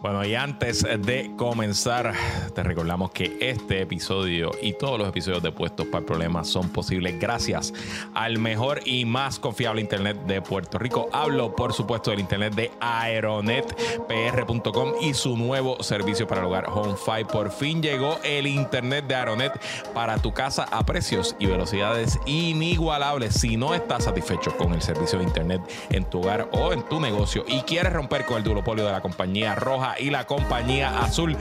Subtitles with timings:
[0.00, 2.14] Bueno, y antes de comenzar,
[2.54, 6.68] te recordamos que este episodio y todos los episodios de Puestos para el Problema son
[6.68, 7.74] posibles gracias
[8.14, 11.08] al mejor y más confiable Internet de Puerto Rico.
[11.12, 17.24] Hablo, por supuesto, del Internet de aeronetpr.com y su nuevo servicio para el hogar HomeFi.
[17.24, 19.60] Por fin llegó el Internet de Aeronet
[19.94, 23.34] para tu casa a precios y velocidades inigualables.
[23.34, 25.60] Si no estás satisfecho con el servicio de Internet
[25.90, 29.00] en tu hogar o en tu negocio y quieres romper con el duopolio de la
[29.00, 31.34] compañía roja, y la compañía azul.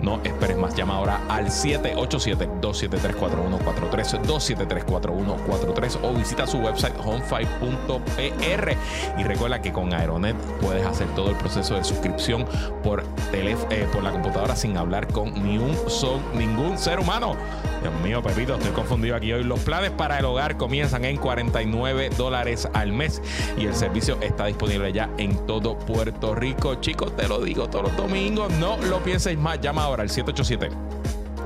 [0.00, 8.76] No esperes más, llama ahora al 787-273-4143, 273-4143 o visita su website home5.pr.
[9.18, 12.46] Y recuerda que con Aeronet puedes hacer todo el proceso de suscripción
[12.82, 17.36] por, eh, por la computadora sin hablar con ni un son, ningún ser humano.
[17.82, 19.42] Dios mío, Pepito, estoy confundido aquí hoy.
[19.42, 23.22] Los planes para el hogar comienzan en 49 dólares al mes
[23.58, 26.74] y el servicio está disponible ya en todo Puerto Rico.
[26.76, 28.52] Chicos, te lo digo todos los domingos.
[28.54, 29.60] No lo pienses más.
[29.60, 30.68] Llama ahora al 787.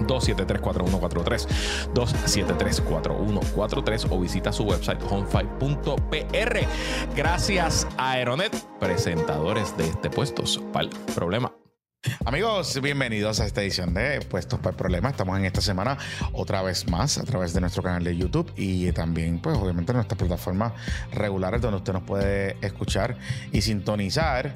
[0.01, 1.47] 273-4143,
[1.95, 6.67] 273-4143 o visita su website home5.pr.
[7.15, 11.53] Gracias a Aeronet, presentadores de este puestos para el problema.
[12.25, 15.11] Amigos, bienvenidos a esta edición de Puestos para el Problema.
[15.11, 15.99] Estamos en esta semana
[16.33, 19.97] otra vez más a través de nuestro canal de YouTube y también, pues, obviamente, en
[19.97, 20.73] nuestras plataformas
[21.13, 23.17] regulares donde usted nos puede escuchar
[23.53, 24.55] y sintonizar.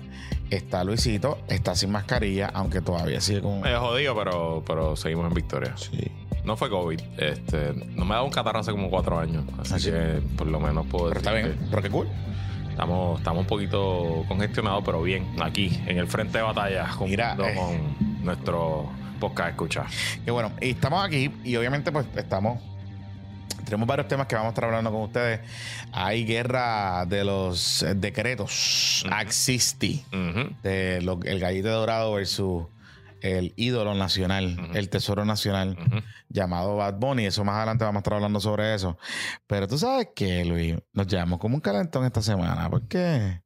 [0.50, 3.60] Está Luisito, está sin mascarilla, aunque todavía sigue con.
[3.60, 5.76] Me jodido, pero, pero seguimos en victoria.
[5.76, 6.10] Sí.
[6.44, 7.00] No fue COVID.
[7.18, 9.44] Este, no me ha dado un catarro hace como cuatro años.
[9.58, 12.08] Así ¿Ah, que por lo menos puedo Pero está bien, pero qué cool.
[12.78, 15.26] Estamos, estamos un poquito congestionados, pero bien.
[15.42, 17.54] Aquí, en el frente de batalla, Mira, junto eh.
[17.56, 19.86] con nuestro podcast escucha.
[20.24, 22.60] Que bueno, y estamos aquí y obviamente, pues, estamos.
[23.64, 25.40] Tenemos varios temas que vamos a estar hablando con ustedes.
[25.90, 29.04] Hay guerra de los decretos.
[29.10, 30.04] Axisti.
[30.12, 30.54] Ujú.
[30.62, 32.62] de lo- el gallito dorado versus
[33.22, 35.76] el ídolo nacional, el tesoro nacional
[36.28, 37.26] llamado Bad Bunny.
[37.26, 38.98] Eso más adelante vamos a estar hablando sobre eso.
[39.46, 42.68] Pero tú sabes que, Luis, nos llevamos como un calentón esta semana.
[42.70, 43.42] ¿Por qué?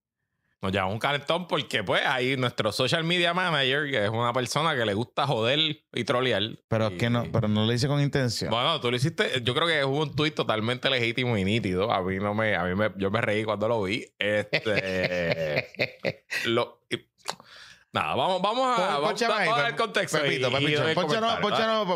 [0.60, 4.76] Nos llamamos un calentón porque, pues, ahí nuestro social media manager, que es una persona
[4.76, 5.58] que le gusta joder
[5.92, 6.40] y trolear.
[6.68, 8.48] Pero Y- es que no, pero no lo hice con intención.
[8.48, 9.42] Bueno, tú lo hiciste.
[9.42, 11.90] Yo creo que hubo un tuit totalmente legítimo y nítido.
[11.92, 14.06] A mí no me, a mí me, yo me reí cuando lo vi.
[14.20, 15.66] Este,
[16.46, 16.80] lo,
[17.92, 20.18] nada, vamos, vamos a, vamos, ahí, vamos a dar el contexto.
[20.20, 20.82] Pepito, y- Pepito,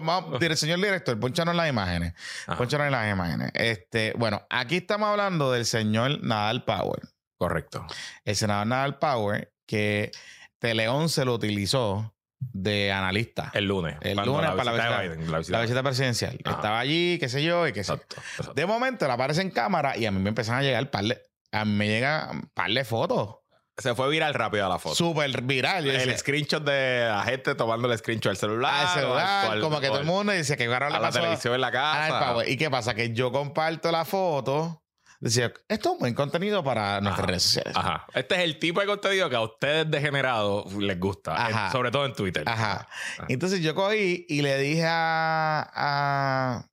[0.03, 2.15] vamos, dire- señor director, ponchanos las imágenes.
[2.47, 2.59] Ajá.
[2.59, 3.51] Ponchanos las imágenes.
[3.55, 7.01] Este, bueno, aquí estamos hablando del señor Nadal Power.
[7.39, 7.87] Correcto.
[8.25, 10.11] el senador Nadal Power, que
[10.59, 13.51] Teleón se lo utilizó de analista.
[13.53, 13.97] El lunes.
[14.01, 16.39] El lunes para la visita de visita- Biden, la visita la visita presidencial.
[16.45, 16.57] Ajá.
[16.57, 17.93] Estaba allí, qué sé yo, y qué sé.
[17.93, 18.55] Exacto, exacto.
[18.55, 21.21] De momento, él aparece en cámara y a mí me empiezan a llegar par de,
[21.53, 23.37] a mí me llegan un par de fotos.
[23.79, 24.95] Se fue viral rápido la foto.
[24.95, 25.87] Súper viral.
[25.87, 28.87] El decía, screenshot de la gente tomando el screenshot del celular.
[28.87, 31.55] al celular, al- como que todo el mundo dice que ahora le a la televisión
[31.55, 32.37] en la casa.
[32.47, 32.95] ¿Y qué pasa?
[32.95, 34.83] Que yo comparto la foto.
[35.21, 37.27] Decía, esto es un buen contenido para nuestras Ajá.
[37.27, 37.73] redes sociales.
[37.77, 38.07] Ajá.
[38.15, 41.35] Este es el tipo de contenido que a ustedes degenerados les gusta.
[41.35, 41.67] Ajá.
[41.67, 42.45] en- sobre todo en Twitter.
[42.47, 42.87] Ajá.
[43.19, 43.27] Ajá.
[43.29, 46.67] Entonces yo cogí y le dije a, a-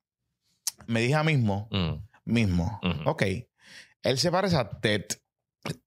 [0.88, 1.96] me dije a mismo, Mm.
[2.26, 3.10] mismo, Ujú.
[3.10, 3.24] ok,
[4.04, 5.06] él se parece a Ted,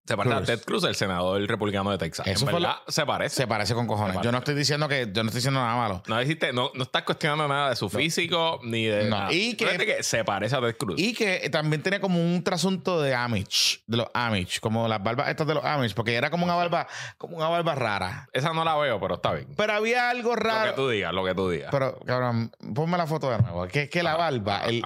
[0.06, 0.42] Se parece a.
[0.42, 2.26] Ted Cruz, el senador republicano de Texas.
[2.26, 3.36] Eso en verdad, se parece.
[3.36, 4.16] se parece con cojones.
[4.22, 6.02] Yo no estoy diciendo que, yo no estoy diciendo nada malo.
[6.06, 9.16] No, dijiste, no, no estás cuestionando nada de su físico ni de No.
[9.18, 9.32] nada.
[9.32, 10.98] Y que- se parece a Ted Cruz.
[10.98, 15.28] Y que también tiene como un trasunto de Amish, de los Amish, como las barbas
[15.28, 16.86] estas de los Amish, porque era como una barba,
[17.18, 18.28] como una barba rara.
[18.32, 19.48] Esa no la veo, pero está bien.
[19.56, 20.74] Pero había algo Lo que raro.
[20.74, 21.68] tú digas, lo que tú digas.
[21.70, 23.66] Pero, cabrón, ponme la foto de nuevo.
[23.68, 24.82] Que es que la barba, el-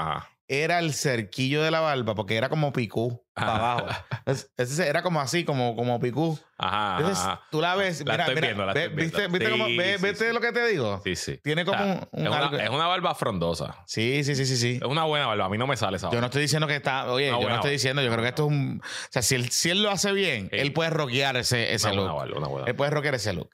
[0.48, 3.86] era el cerquillo de la barba, porque era como picú para abajo.
[4.26, 6.38] Es- Ese era como así, como, como picú.
[6.62, 6.96] Ajá.
[6.98, 7.40] Entonces, ajá.
[7.50, 9.16] tú la ves, La mira, estoy mira, viendo, la ve- estoy viendo.
[9.18, 10.34] ¿viste, viste, Sí, cómo- ve- sí, viste sí.
[10.34, 11.00] lo que te digo?
[11.02, 11.40] Sí, sí.
[11.42, 13.82] Tiene como O sea, un, un es, una, algo- es una barba frondosa.
[13.86, 14.78] Sí, sí, sí, sí, sí.
[14.82, 15.46] Es una buena barba.
[15.46, 16.20] A mí no me sale esa Yo barba.
[16.20, 18.42] no estoy diciendo que está, oye, Una yo no estoy diciendo, yo creo que esto
[18.44, 21.72] es un, o sea, si él, si él lo hace bien, él puede rockear ese,
[21.72, 22.04] ese Una look.
[22.04, 22.76] buena barba, una buena Él barba.
[22.76, 23.50] puede rockear ese look.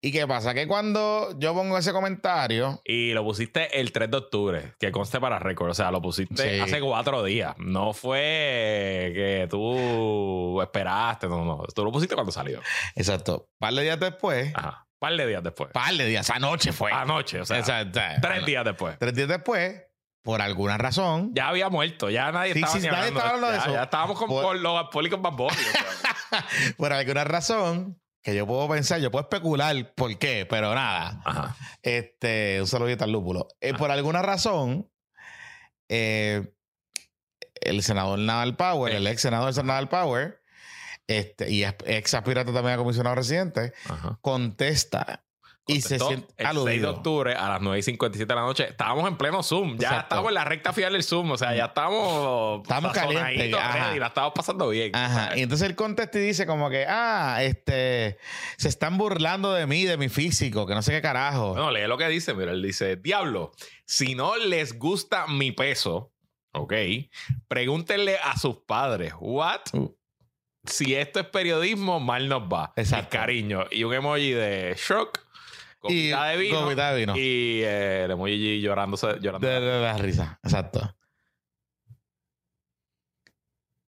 [0.00, 0.52] ¿Y qué pasa?
[0.52, 5.20] Que cuando yo pongo ese comentario, Y lo pusiste el 3 de octubre, que conste
[5.20, 5.70] para récord.
[5.70, 7.54] O sea, lo pusiste hace cuatro días.
[7.58, 11.62] No fue que tú esperaste, no, no.
[11.74, 12.60] Tú lo pusiste cuando salió.
[12.94, 14.86] exacto, un par de días después, Ajá.
[14.94, 15.70] Un par de días después.
[15.72, 16.92] par de días, anoche fue.
[16.92, 18.00] Anoche, o sea, Exacto.
[18.20, 18.98] tres días después.
[18.98, 19.82] Tres días después,
[20.22, 23.58] por alguna razón, Ya había muerto, ya nadie Sí, estaba sí, nadie estaba hablando de
[23.58, 23.72] eso.
[23.72, 26.44] Ya estábamos con Por- los Bad Bunny, o sea.
[26.76, 31.22] por alguna razón, que yo puedo pensar, yo puedo especular por qué, pero nada.
[31.24, 31.56] Ajá.
[31.80, 33.48] Este, un saludito al lúpulo.
[33.62, 34.90] Eh, por alguna razón,
[35.88, 36.52] eh,
[37.60, 40.40] el senador Nadal Power, el ex senador Nadal Power,
[41.06, 44.18] este, y ex aspirante también a comisionado residente, Ajá.
[44.20, 45.24] contesta
[45.66, 48.68] y se siente el 6 de octubre a las 9 y 57 de la noche.
[48.70, 49.76] Estábamos en pleno Zoom.
[49.78, 50.14] Ya Exacto.
[50.14, 51.30] estamos en la recta final del Zoom.
[51.30, 52.62] O sea, ya estamos.
[52.62, 54.94] Estamos calientes, ready, La estamos pasando bien.
[54.94, 55.36] Ajá.
[55.36, 58.18] Y entonces él contesta y dice como que, ah, este,
[58.56, 61.50] se están burlando de mí, de mi físico, que no sé qué carajo.
[61.50, 62.34] Bueno, lee lo que dice.
[62.34, 63.52] Mira, él dice: Diablo,
[63.84, 66.12] si no les gusta mi peso,
[66.52, 66.72] ok,
[67.48, 69.12] pregúntenle a sus padres.
[69.20, 69.60] ¿What?
[69.72, 69.94] Uh.
[70.64, 72.72] Si esto es periodismo, mal nos va.
[72.76, 73.16] Exacto.
[73.16, 73.64] Y cariño.
[73.70, 75.18] Y un emoji de shock.
[75.84, 76.68] y de vino.
[76.68, 77.16] de vino.
[77.16, 79.18] Y eh, el emoji llorándose.
[79.20, 79.46] llorando.
[79.48, 80.94] De, de la risa, exacto.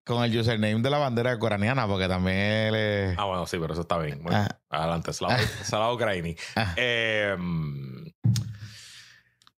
[0.04, 3.18] Con el username de la bandera coreana, porque también él es...
[3.18, 4.22] Ah, bueno, sí, pero eso está bien.
[4.22, 4.58] Bueno, Ah.
[4.70, 6.34] Adelante, Slava, Slava Ukraini.
[6.56, 6.74] Ah.
[6.76, 7.36] Eh,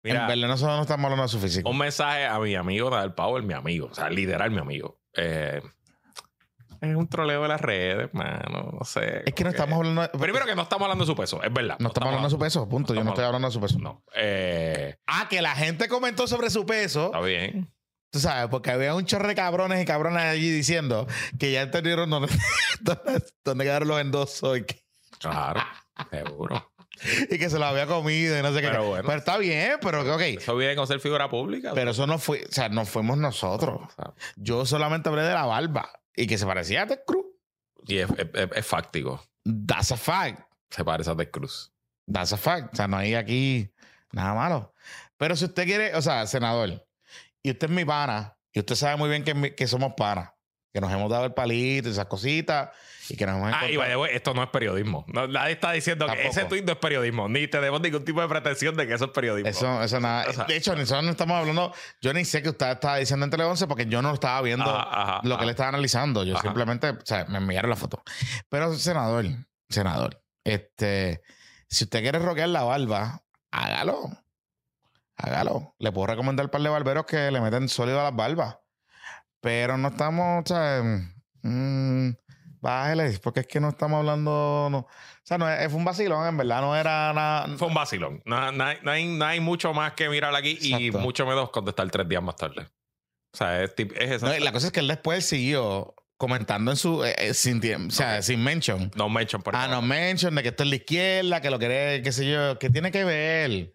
[0.04, 1.70] mira, en verdad nosotros no estamos hablando de su físico.
[1.70, 5.00] un mensaje a mi amigo Nadal Power, mi amigo, o sea, literal mi amigo.
[5.16, 5.62] Eh,
[6.82, 9.22] es un troleo de las redes, mano, no sé.
[9.26, 10.02] Es que no estamos hablando...
[10.02, 11.76] de- Primero que no estamos hablando de su peso, es verdad.
[11.80, 12.96] no estamos hablando de su peso, punto.
[12.96, 13.78] Yo no estoy hablando de su peso.
[13.78, 14.04] No.
[14.16, 17.06] Eh, Ah, que la gente comentó sobre su peso.
[17.08, 17.72] está bien.
[18.12, 21.06] Tú sabes, porque había un chorre de cabrones y cabronas allí diciendo
[21.40, 22.28] que ya entendieron dónde,
[22.82, 24.84] dónde, dónde quedaron los endosos y que,
[25.20, 25.62] Claro,
[26.10, 26.72] seguro.
[27.30, 28.68] y que se lo había comido y no sé qué.
[28.68, 29.04] Pero bueno.
[29.06, 30.22] Pero está bien, pero ok.
[30.22, 31.72] Eso viene con ser figura pública.
[31.74, 33.82] Pero eso no fue, o sea, no fuimos nosotros.
[34.36, 37.26] Yo solamente hablé de la barba y que se parecía a Ted Cruz.
[37.88, 39.24] y es, es- es- fáctico.
[39.68, 40.42] That's a fact.
[40.70, 41.72] Se parece a Ted Cruz.
[42.12, 42.74] That's a fact.
[42.74, 43.72] O sea, no hay aquí
[44.12, 44.74] nada malo.
[45.18, 46.86] Pero si usted quiere, o sea, senador,
[47.44, 50.32] y usted es mi pana, y usted sabe muy bien que, que somos panas,
[50.74, 52.70] que nos hemos dado el palito y esas cositas,
[53.14, 55.04] y que nos hemos Ah, y the way, esto no es periodismo.
[55.08, 56.24] No, nadie está diciendo Tampoco.
[56.24, 57.28] que ese tuit no es periodismo.
[57.28, 59.50] Ni tenemos ningún tipo de pretensión de que eso es periodismo.
[59.50, 60.26] Eso, eso nada.
[60.30, 61.74] O sea- de hecho, nosotros no estamos hablando.
[62.02, 64.64] Yo ni sé que usted estaba diciendo en Tele 11 porque yo no estaba viendo
[64.70, 66.24] Ajá, ajá, lo que él estaba analizando.
[66.24, 66.44] Yo Ajá.
[66.44, 68.02] simplemente, o sea, me enviaron la foto.
[68.50, 69.26] Pero, senador,
[69.70, 71.22] senador, este,
[71.70, 73.22] si usted quiere roquear la barba,
[73.52, 74.10] hágalo.
[75.18, 75.76] Hágalo.
[75.80, 78.58] Le puedo recomendar un par de barberos que le meten sólido a las barbas.
[79.40, 80.82] Pero no estamos, o sea,
[81.44, 82.14] mm,
[82.62, 84.70] bájale, porque es que no estamos hablando.
[84.72, 84.78] No.
[84.80, 84.88] O
[85.24, 87.48] sea, no, fue un vacilón, en verdad, no era nada.
[87.58, 88.22] Fue un vacilón.
[88.26, 91.00] No, no hay, no hay- no hay mucho más que mirar aquí y Exacto.
[91.00, 92.68] mucho menos contestar tres días más tarde.
[93.34, 97.04] O sea, es, es y la cosa es que él después siguió comentando en su.
[97.04, 98.92] eh, eh, sin o sea, sin mention.
[98.96, 102.02] No mention por Ah, no mention de que esto es la izquierda, que lo quiere,
[102.04, 102.60] qué sé yo.
[102.60, 103.74] ¿Qué tiene que ver?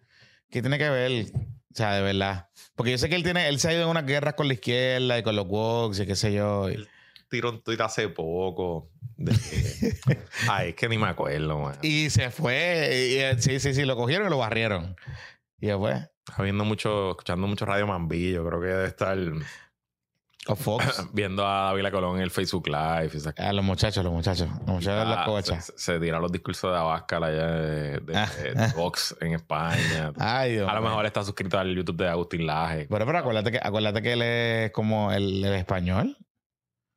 [0.49, 1.25] ¿Qué tiene que ver?
[1.33, 2.49] O sea, de verdad.
[2.75, 4.53] Porque yo sé que él tiene, él se ha ido en unas guerras con la
[4.53, 6.69] izquierda y con los woks y qué sé yo.
[6.69, 6.87] y-
[7.29, 8.89] Tiró un tuit hace poco.
[9.17, 9.33] de
[10.49, 11.75] Ay, es que ni me acuerdo, man.
[11.81, 13.09] Y se fue.
[13.11, 14.95] y, eh, sí, sí, sí, lo cogieron y lo barrieron.
[15.59, 18.31] Y después, Está viendo mucho, escuchando mucho Radio Mambí.
[18.33, 19.17] Yo creo que debe estar
[20.49, 21.05] o Fox.
[21.13, 23.11] viendo a David Colón en el Facebook Live.
[23.13, 24.47] y esa- a los muchachos, los muchachos.
[24.49, 25.65] Los muchachos de las Ah, covachas.
[25.65, 28.29] se, se tira los discursos de Abascal allá de, de- Ah.
[28.41, 30.11] de- de Vox en España.
[30.19, 32.87] Ay, Dios a lo mejor está suscrito al YouTube de Agustín Laje.
[32.89, 36.17] Pero, pero acuérdate que, acuérdate que él es como el, el español.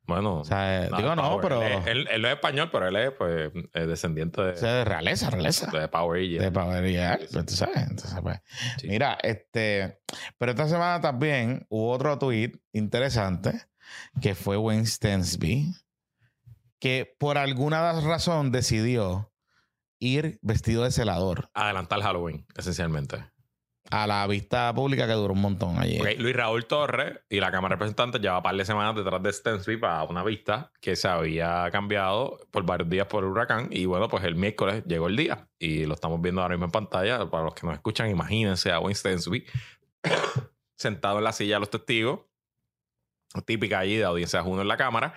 [0.07, 1.61] Bueno, O sea, no, digo no, pero.
[1.61, 4.73] Él, él- él no es español, pero él es pues, eh, descendiente de, o sea,
[4.73, 5.69] de realeza, realeza.
[5.71, 6.43] de Power Rangers.
[6.43, 7.77] De Power Real, pues, tú sabes.
[7.77, 8.39] Entonces, pues,
[8.79, 8.87] Sí.
[8.87, 10.01] Mira, este.
[10.37, 13.61] Pero esta semana también hubo otro tweet interesante
[14.21, 15.67] que fue Wayne Stensby,
[16.79, 19.31] que por alguna razón decidió
[19.99, 23.17] ir vestido de celador Adelantar Halloween, esencialmente.
[23.91, 25.77] A la vista pública que duró un montón.
[25.77, 29.21] Ok, Luis Raúl Torres y la Cámara de Representantes lleva un par de semanas detrás
[29.21, 33.67] de Stensby para una vista que se había cambiado por varios días por el huracán.
[33.69, 36.71] Y bueno, pues el miércoles llegó el día y lo estamos viendo ahora mismo en
[36.71, 37.29] pantalla.
[37.29, 39.45] Para los que nos escuchan, imagínense a Wayne Stensby
[40.75, 42.21] sentado en la silla de los testigos,
[43.45, 45.13] típica allí de audiencias uno en la Cámara,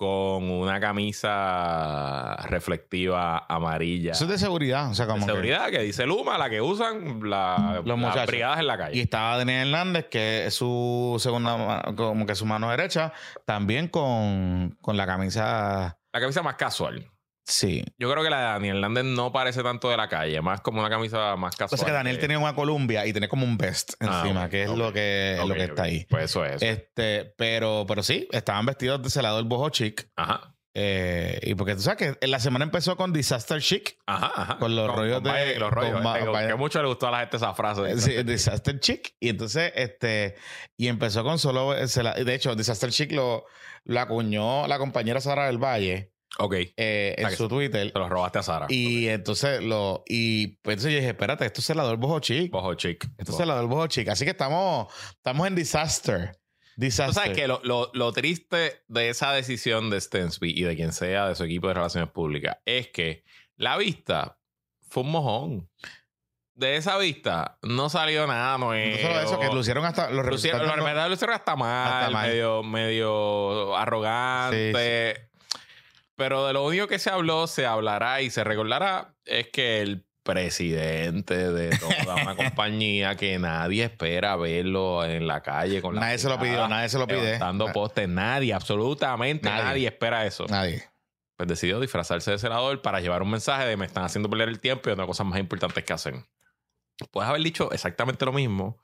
[0.00, 4.12] con una camisa reflectiva amarilla.
[4.12, 4.90] Eso es de seguridad.
[4.90, 8.26] O sea, de como que- seguridad que dice Luma, la que usan la- Los las
[8.26, 9.02] brigadas en la Y calle.
[9.02, 13.12] estaba Daniel Hernández, que es su segunda, como que su mano derecha,
[13.44, 15.98] también con, con la camisa.
[16.14, 17.06] La camisa más casual.
[17.50, 17.84] Sí.
[17.98, 20.80] Yo creo que la de Daniel Hernández no parece tanto de la calle, más como
[20.80, 21.70] una camisa más casual.
[21.78, 24.62] Pasa que Daniel que- tenía una Columbia y tenía como un vest Ah, encima, que
[24.62, 26.06] es lo que, ok, lo que está ahí.
[26.08, 26.62] Pues eso es.
[26.62, 30.08] Este, pero, pero sí, estaban vestidos de celador boho chic.
[30.16, 30.54] Ajá.
[30.72, 33.96] eh, y porque tú sabes que la semana empezó con Disaster Chic.
[34.06, 34.58] Ajá, ajá.
[34.58, 36.00] Con los rollos de- Los rollos.
[36.00, 36.48] con eh, que- Biden.
[36.48, 37.90] que mucho le gustó a la gente esa frase.
[37.90, 39.14] eh, sí, Disaster Chic.
[39.18, 40.36] Y entonces, este,
[40.76, 41.74] y empezó con solo.
[41.76, 41.86] eh,
[42.24, 43.46] De hecho, Disaster Chic lo,
[43.84, 46.54] lo acuñó la compañera Sara del Valle Ok.
[46.54, 47.92] eh, en La que su Twitter.
[47.92, 48.66] Te los robaste a Sara.
[48.68, 50.04] Y entonces lo.
[50.06, 52.50] Y pues entonces yo dije, espérate, esto es celador boho chic.
[52.50, 53.04] Bojo chic.
[53.18, 54.08] Esto es celador boho chic.
[54.08, 56.32] Así que estamos, estamos en disaster.
[56.32, 56.40] Tú
[56.86, 57.14] Disaster.
[57.14, 61.28] sabes que lo, lo- lo triste de esa decisión de Stensby y de quien sea
[61.28, 63.22] de su equipo de relaciones públicas es que
[63.56, 64.38] la vista
[64.88, 65.70] fue un mojón.
[66.54, 68.96] De esa vista no salió nada nuevo.
[68.96, 72.28] No solo eso, que lucieron hasta los Lucieron, los lo hicieron hasta mal, Hasta mal.
[72.28, 75.29] medio, medio arrogante.
[76.20, 80.04] Pero de lo único que se habló, se hablará y se recordará es que el
[80.22, 86.18] presidente de toda una compañía que nadie espera verlo en la calle con la Nadie
[86.18, 87.38] se lo pidió, nadie se lo pide.
[87.38, 89.64] Na- postes, nadie, absolutamente Nadie.
[89.64, 90.44] nadie, espera eso.
[90.48, 90.84] Nadie.
[91.38, 94.60] Pues decidió disfrazarse de senador para llevar un mensaje de me están haciendo perder el
[94.60, 96.26] tiempo y otras cosas más importantes que hacen.
[97.12, 98.78] Puedes haber dicho exactamente lo mismo,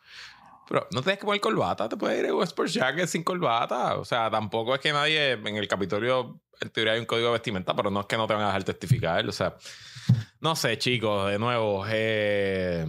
[0.68, 3.96] pero no tienes que poner corbata, te puedes ir un sports jacket sin corbata.
[3.96, 7.34] O sea, tampoco es que nadie en el Capitolio, en teoría hay un código de
[7.34, 9.26] vestimenta, pero no es que no te van a dejar testificar.
[9.28, 9.56] O sea,
[10.40, 12.84] no sé, chicos, de nuevo, eh,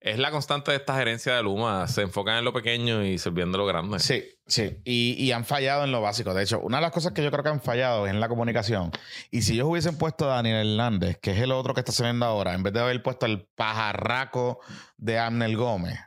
[0.00, 1.88] es la constante de esta gerencia de Luma.
[1.88, 3.98] Se enfocan en lo pequeño y de lo grande.
[3.98, 4.78] Sí, sí.
[4.84, 6.32] Y, y han fallado en lo básico.
[6.32, 8.28] De hecho, una de las cosas que yo creo que han fallado es en la
[8.28, 8.92] comunicación.
[9.32, 12.26] Y si ellos hubiesen puesto a Daniel Hernández, que es el otro que está saliendo
[12.26, 14.60] ahora, en vez de haber puesto el pajarraco
[14.96, 15.98] de Amnel Gómez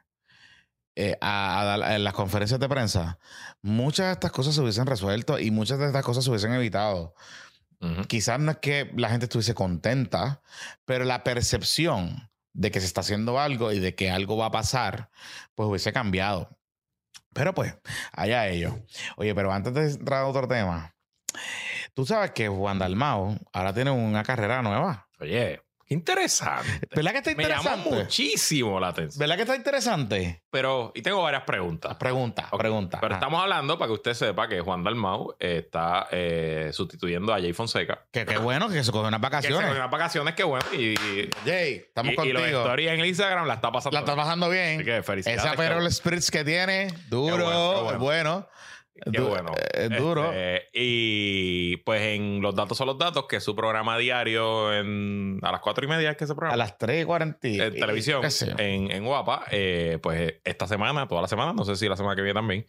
[1.02, 3.18] eh, a, las conferencias de prensa,
[3.64, 7.16] muchas de estas cosas se hubiesen resuelto y muchas de estas cosas se hubiesen evitado.
[8.08, 10.44] Quizás no es que la gente estuviese contenta,
[10.86, 14.52] pero la percepción de que se está haciendo algo y de que algo va a
[14.52, 15.10] pasar,
[15.56, 16.60] pues hubiese cambiado.
[17.34, 17.74] Pero pues,
[18.12, 18.76] allá ellos.
[19.18, 20.96] Oye, pero antes de entrar a otro tema,
[21.96, 25.10] tú sabes que Juan Dalmao ahora tiene una carrera nueva.
[25.20, 26.80] Oye, interesante.
[26.96, 27.90] ¿Verdad que está Me llamó interesante?
[28.04, 29.20] muchísimo la atención.
[29.20, 30.44] ¿Verdad que está interesante?
[30.50, 31.96] Pero, y tengo varias preguntas.
[31.96, 33.00] Pregunta, Ok, pregunta.
[33.02, 37.34] Pero Ah, estamos hablando para que usted sepa que Juan Dalmau eh, está eh, sustituyendo
[37.34, 38.06] a Jay Fonseca.
[38.12, 39.62] Que qué bueno que se coge unas Que se vacaciones.
[39.68, 40.66] cogió unas vacaciones, que bueno.
[40.74, 42.40] Y, y, Jay, estamos y contigo.
[42.40, 43.94] los stories en el Instagram la está pasando.
[43.94, 44.84] La estás bajando Así bien.
[44.86, 45.44] que felicidades.
[45.44, 48.00] Esa Perol qué- Spirits que tiene, duro, Qué bueno, qué bueno.
[48.00, 48.48] bueno.
[49.04, 49.52] Qué Du- bueno.
[49.74, 50.32] eh, duro.
[50.32, 55.40] Este, y pues en Los Datos son los Datos, que es su programa diario en,
[55.42, 56.54] a las cuatro y media, es que ese programa.
[56.54, 57.38] A las 3.40.
[57.44, 58.54] en televisión, sé yo.
[58.58, 62.16] en, en Guapa, eh, pues esta semana, toda la semana, no sé si la semana
[62.16, 62.68] que viene también,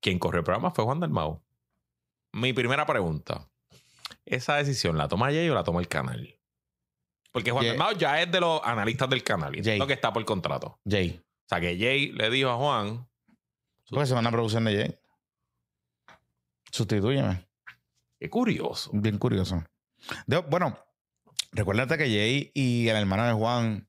[0.00, 1.42] quien corrió el programa fue Juan Dalmau.
[2.32, 3.48] Mi primera pregunta,
[4.24, 6.34] ¿esa decisión la toma Jay o la toma el canal?
[7.32, 7.76] Porque Juan Jay.
[7.76, 9.72] Dalmau ya es de los analistas del canal y Jay.
[9.74, 10.78] entiendo que está por contrato.
[10.88, 11.20] Jay.
[11.20, 13.08] O sea, que Jay le dijo a Juan,
[13.90, 14.94] Porque es una producción de Jay.
[16.76, 17.48] Sustitúyeme.
[18.20, 18.90] qué curioso.
[18.92, 19.64] Bien curioso.
[20.26, 20.78] De- bueno,
[21.52, 23.88] recuérdate que Jay y el hermano de Juan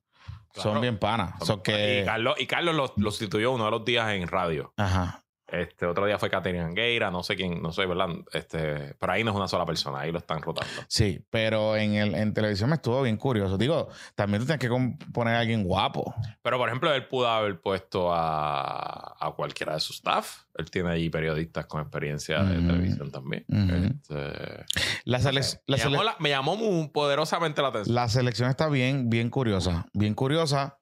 [0.54, 1.34] son bien panas.
[1.64, 2.02] Que.
[2.02, 4.74] Y Carlos, y Carlos lo, lo sustituyó uno de los días en radio.
[4.78, 5.24] Ajá.
[5.48, 8.08] Este otro día fue Catherine Angueira, no sé quién, no sé, ¿verdad?
[8.34, 10.70] Este, pero ahí no es una sola persona, ahí lo están rotando.
[10.90, 13.58] Sí, pero en, el, en televisión me estuvo bien curioso.
[13.58, 16.14] Digo, también tú tienes que poner a alguien guapo.
[16.42, 20.44] Pero, por ejemplo, él pudo haber puesto a, a cualquiera de su staff.
[20.56, 22.68] Él tiene allí periodistas con experiencia de Ujú.
[22.68, 23.46] televisión también.
[23.48, 24.66] Este,
[25.06, 27.96] La, sele- la me, llamó la- me llamó muy poderosamente la atención.
[27.96, 29.86] La selección está bien, bien curiosa.
[29.94, 30.80] Bien curiosa.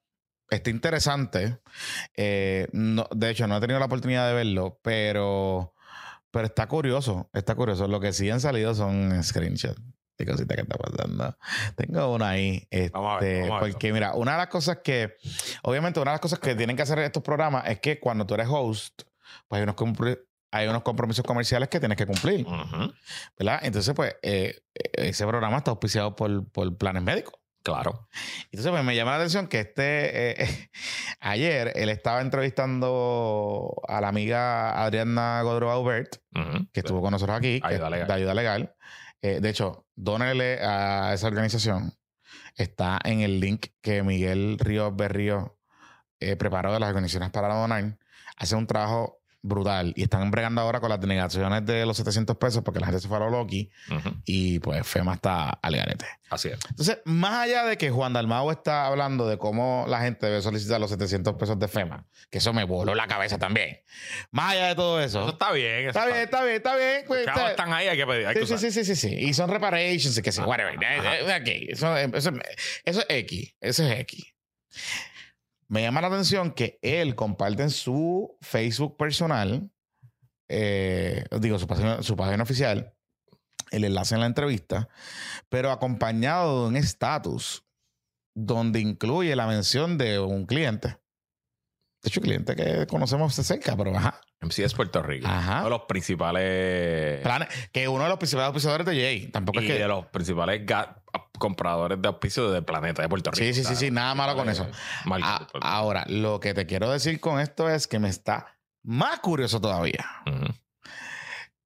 [0.50, 1.60] Está interesante.
[2.16, 5.74] Eh, no, de hecho, no he tenido la oportunidad de verlo, pero,
[6.32, 7.30] pero está curioso.
[7.34, 7.88] Está curioso.
[7.88, 9.82] Lo que sí han salido son screenshots.
[10.18, 11.38] de cositas que está pasando.
[11.75, 12.68] Tengo una ahí.
[12.94, 13.72] Vamos a ver, este, vamos a ver.
[13.74, 15.18] porque mira, una de las cosas que,
[15.64, 18.36] obviamente, una de las cosas que tienen que hacer estos programas es que cuando tú
[18.36, 19.02] eres host,
[19.48, 19.75] pues hay unos,
[20.52, 22.46] hay unos compromisos comerciales que tienes que cumplir.
[22.46, 22.94] Ujú.
[23.38, 23.60] ¿Verdad?
[23.64, 24.62] Entonces, pues, eh,
[24.94, 27.34] ese programa está auspiciado por, por planes médicos.
[27.65, 28.07] Claro.
[28.51, 30.69] Entonces, pues, me llama la atención que este, eh,
[31.19, 36.17] ayer él estaba entrevistando a la amiga Adriana Godro Aubert,
[36.72, 38.75] que estuvo con nosotros aquí, Ayuda de ayuda legal.
[39.24, 41.93] Eh, de hecho, dónele a esa organización.
[42.55, 45.57] Está en el link que Miguel Ríos Berrío
[46.19, 47.98] eh, preparó de las organizaciones para donar.
[48.38, 52.64] Hace un trabajo brutal y están bregando ahora con las denegaciones de los 700 pesos
[52.64, 53.70] porque la gente se fue a lo Loki
[54.25, 56.06] y pues FEMA está al garete.
[56.30, 56.60] Así es.
[56.70, 60.80] Entonces, más allá de que Juan Dalmao está hablando de cómo la gente debe solicitar
[60.82, 63.80] los 700 pesos de FEMA, que eso me voló la cabeza también.
[64.32, 65.22] Más allá de todo eso.
[65.22, 65.88] Eso está bien.
[65.88, 67.06] eso está bien, está bien, está bien.
[67.28, 68.25] Está- están ahí, hay que pedir.
[68.28, 69.10] hay que Sí, sí, sí, sí, sí.
[69.16, 70.74] Y son reparations y que sí, whatever.
[70.82, 71.16] Eh, ajá.
[71.18, 71.68] eh.
[71.70, 72.32] Eso, eso-
[72.84, 73.54] eso es X.
[73.62, 74.25] Eso es X.
[75.67, 79.72] Me llama la atención que él comparte en su Facebook personal,
[80.48, 82.93] eh, digo, su página, su página oficial,
[83.72, 84.88] el enlace en la entrevista,
[85.50, 87.65] pero acompañado de un estatus
[88.36, 90.89] donde incluye la mención de un cliente.
[92.03, 94.22] De hecho, cliente que conocemos de cerca, pero ajá.
[94.42, 95.27] MC es Puerto Rico.
[95.27, 95.56] Ajá.
[95.56, 97.22] Uno de los principales.
[97.24, 99.27] Planes- que uno de los principales auspiciadores de Jay.
[99.32, 99.80] Tampoco y es que.
[99.80, 100.62] de los principales
[101.39, 103.44] compradores de auspicio del planeta de Puerto Rico.
[103.44, 104.68] Sí, sí, sí, sí, nada malo con eso.
[105.06, 109.20] Marketing A- ahora, lo que te quiero decir con esto es que me está más
[109.20, 110.06] curioso todavía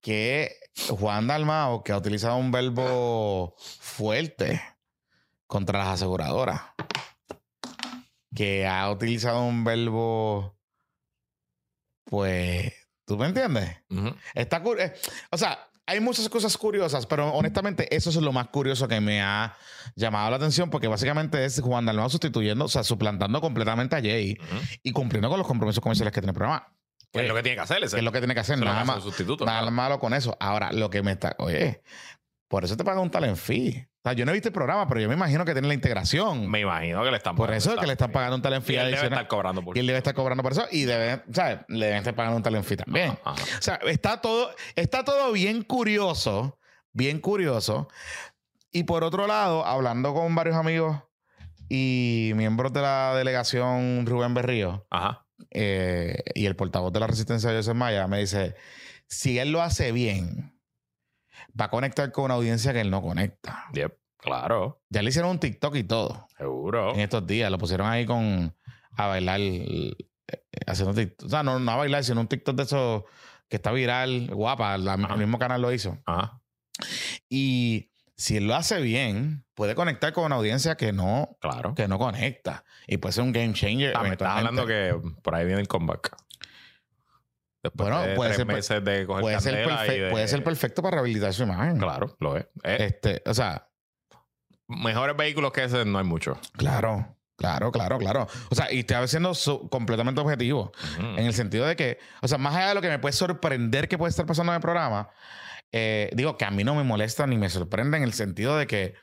[0.01, 0.55] que
[0.89, 4.61] Juan Dalmao, que ha utilizado un verbo fuerte
[5.45, 6.61] contra las aseguradoras,
[8.35, 10.57] que ha utilizado un verbo,
[12.09, 12.73] pues,
[13.05, 13.77] ¿tú me entiendes?
[14.33, 14.93] Está eh,
[15.29, 19.21] o sea, hay muchas cosas curiosas, pero honestamente eso es lo más curioso que me
[19.21, 19.55] ha
[19.95, 24.37] llamado la atención porque básicamente es Juan Dalmao sustituyendo, o sea, suplantando completamente a Jay
[24.81, 26.75] y cumpliendo con los compromisos comerciales que tiene el programa.
[27.11, 27.83] ¿Qué es lo que tiene que hacer?
[27.83, 29.03] Es lo que tiene que hacer, nada más.
[29.03, 29.45] sustituto.
[29.45, 29.71] Nada claro.
[29.71, 30.35] malo con eso.
[30.39, 31.35] Ahora, lo que me está.
[31.39, 31.81] Oye,
[32.47, 33.88] por eso te pagan un talent fee.
[33.99, 35.73] O sea, yo no he visto el programa, pero yo me imagino que tiene la
[35.73, 36.49] integración.
[36.49, 38.63] Me imagino que le están por pagando eso es que le están pagando un talent
[38.63, 38.75] fee.
[38.75, 39.19] Y él debe adicional.
[39.19, 40.65] estar cobrando por Y él debe estar cobrando por eso.
[40.71, 41.59] Y debe, ¿sabes?
[41.67, 43.17] Le deben estar pagando un talent fee también.
[43.25, 43.43] Ajá.
[43.57, 46.57] O sea, está todo, está todo bien curioso.
[46.93, 47.89] Bien curioso.
[48.71, 50.97] Y por otro lado, hablando con varios amigos
[51.67, 55.25] y miembros de la delegación Rubén Berrío, Ajá.
[55.51, 58.55] eh, y el portavoz de la resistencia, José Maya, me dice:
[59.07, 60.57] si él lo hace bien,
[61.59, 63.65] va a conectar con una audiencia que él no conecta.
[63.73, 63.97] Yep.
[64.17, 64.81] Claro.
[64.89, 66.93] Ya le hicieron un TikTok y todo Seguro.
[66.93, 67.49] en estos días.
[67.49, 68.53] Lo pusieron ahí con
[68.97, 69.95] a bailar, eh,
[70.67, 71.25] haciendo TikTok.
[71.27, 73.03] O sea, no, no a bailar, sino un TikTok de esos
[73.47, 74.77] que está viral, guapa.
[74.77, 75.97] la- el mismo canal lo hizo.
[76.05, 76.41] Ajá.
[77.29, 81.73] Y si él lo hace bien, puede conectar con una audiencia que no, Claro.
[81.73, 82.63] que no conecta.
[82.87, 83.93] Y puede ser un game changer.
[83.95, 86.15] Ah, me estás hablando que por ahí viene el comeback.
[87.61, 90.43] Después Bueno, de puede tres ser per- meses de coger puede ser, de- puede ser
[90.43, 91.77] perfecto para rehabilitar su imagen.
[91.77, 92.45] Claro, lo es.
[92.63, 93.67] Eh, Este, o sea,
[94.67, 96.37] mejores vehículos que ese no hay muchos.
[96.53, 98.27] claro, claro, claro, claro.
[98.49, 99.33] O sea, y estoy siendo
[99.69, 100.71] completamente objetivo.
[100.99, 103.87] En el sentido de que, o sea, más allá de lo que me puede sorprender
[103.87, 105.09] que puede estar pasando en el programa,
[105.71, 108.67] eh, digo que a mí no me molesta ni me sorprende en el sentido de
[108.67, 108.95] que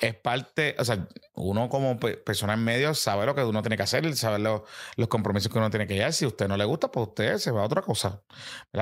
[0.00, 3.76] es parte, o sea, uno como pe- persona en medio sabe lo que uno tiene
[3.76, 4.64] que hacer, sabe lo-
[4.96, 6.12] los compromisos que uno tiene que llevar.
[6.12, 8.22] Si a usted no le gusta, pues usted se va a otra cosa.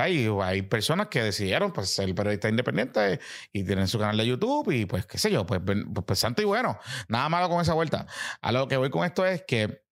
[0.09, 3.19] Y hay personas que decidieron pues, ser periodistas independientes
[3.51, 6.41] y tienen su canal de YouTube y pues qué sé yo, pues, pues, pues santo
[6.41, 6.77] y bueno.
[7.07, 8.07] Nada malo con esa vuelta.
[8.41, 9.83] A lo que voy con esto es que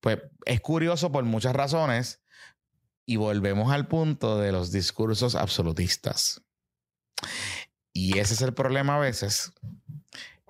[0.00, 2.22] pues es curioso por muchas razones
[3.06, 6.42] y volvemos al punto de los discursos absolutistas.
[7.92, 9.52] Y ese es el problema a veces,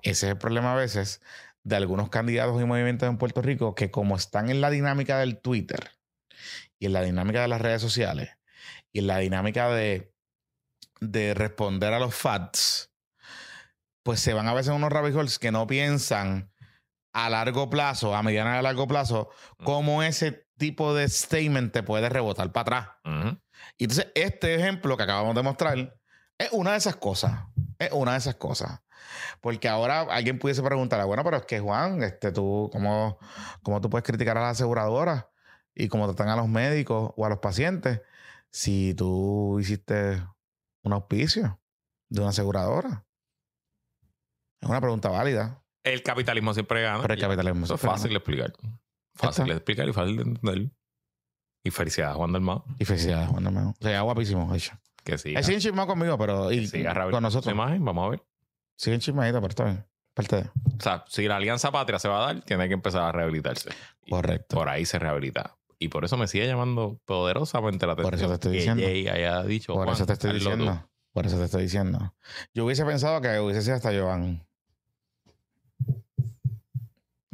[0.03, 1.21] ese es el problema a veces
[1.63, 5.39] de algunos candidatos y movimientos en Puerto Rico que como están en la dinámica del
[5.39, 5.91] Twitter
[6.77, 8.37] y en la dinámica de las redes sociales
[8.91, 10.13] y en la dinámica de,
[10.99, 12.91] de responder a los fads,
[14.03, 16.51] pues se van a veces unos rabbit holes que no piensan
[17.13, 19.29] a largo plazo, a mediano y a largo plazo,
[19.63, 22.89] cómo ese tipo de statement te puede rebotar para atrás.
[23.05, 23.37] Ujú.
[23.77, 25.99] Y entonces, este ejemplo que acabamos de mostrar
[26.37, 27.45] es una de esas cosas.
[27.79, 28.81] Es una de esas cosas.
[29.43, 33.19] Porque ahora alguien pudiese preguntar, "Ah, bueno, pero es que Juan, este, tú, ¿cómo,
[33.61, 35.25] ¿cómo tú puedes criticar a las aseguradoras
[35.75, 37.99] y cómo tratan a los médicos o a los pacientes
[38.51, 40.25] si tú hiciste
[40.83, 41.59] un auspicio
[42.07, 43.05] de una aseguradora?
[44.61, 47.01] Es una pregunta válida, El capitalismo siempre gana.
[47.01, 48.53] pero el capitalismo Eso es fácil de explicar.
[49.13, 50.71] Fácil de explicar y fácil de entender.
[51.65, 52.63] Y felicidades, Juan Dalmao.
[52.79, 53.71] Y felicidades, Juan Dalmau.
[53.71, 54.79] O sea, guapísimo, hecho.
[55.03, 57.53] Que siga, sigue enchismado conmigo, pero y, siga con nosotros.
[57.53, 57.83] imagen.
[57.83, 58.23] Vamos a ver.
[58.83, 59.85] Sigue enchismadito, pero está bien.
[60.13, 60.41] Parte de.
[60.43, 63.69] O sea, si la Alianza Patria se va a dar, tiene que empezar a rehabilitarse.
[64.05, 64.57] Y Correcto.
[64.57, 65.57] Por ahí se rehabilita.
[65.79, 68.11] Y por eso me sigue llamando poderosamente la atención.
[68.11, 69.11] Por eso te estoy que diciendo.
[69.13, 69.73] Haya dicho.
[69.73, 70.57] Por "Juan, eso te estoy hazlo tú".
[70.57, 70.89] diciendo.
[71.13, 72.13] Por eso te estoy diciendo.
[72.53, 74.45] Yo hubiese pensado que hubiese sido hasta Joan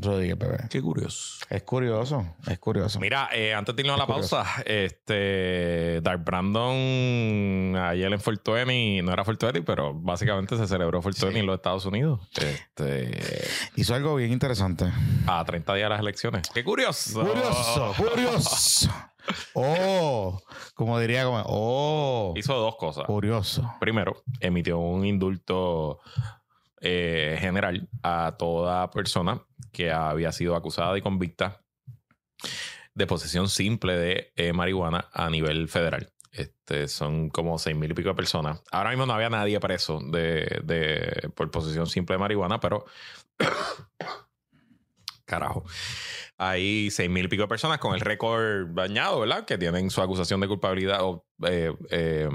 [0.02, 0.58] Rodríguez, bebé.
[0.70, 1.46] Qué curioso.
[1.50, 3.00] Es curioso, es curioso.
[3.00, 4.38] Mira, eh, antes de irnos a la curioso.
[4.38, 11.34] pausa, este Dark Brandon ayer en Fortuny, no era Fortuny, pero básicamente se celebró Fortuny
[11.34, 11.40] Sí.
[11.40, 12.22] en los Estados Unidos.
[12.40, 13.12] Este,
[13.76, 14.86] Hizo algo bien interesante.
[15.28, 16.44] a 30 días de las elecciones.
[16.54, 17.20] ¡Qué curioso!
[17.26, 18.90] Curioso, curioso.
[19.54, 20.42] Oh,
[20.74, 23.06] como diría, como, oh, Hizo dos cosas.
[23.06, 23.70] curioso.
[23.80, 26.00] Primero, emitió un indulto
[26.82, 31.62] eh, general a toda persona que había sido acusada y convicta
[32.94, 36.12] de posesión simple de eh, marihuana a nivel federal.
[36.32, 38.62] Este, son como seis mil y pico de personas.
[38.72, 42.86] Ahora mismo no había nadie preso de, de- por posesión simple de marihuana, pero
[45.26, 45.63] carajo.
[46.38, 49.46] Hay seis mil y pico de personas con el récord dañado, ¿verdad?
[49.46, 52.30] Que tienen su acusación de culpabilidad o, eh,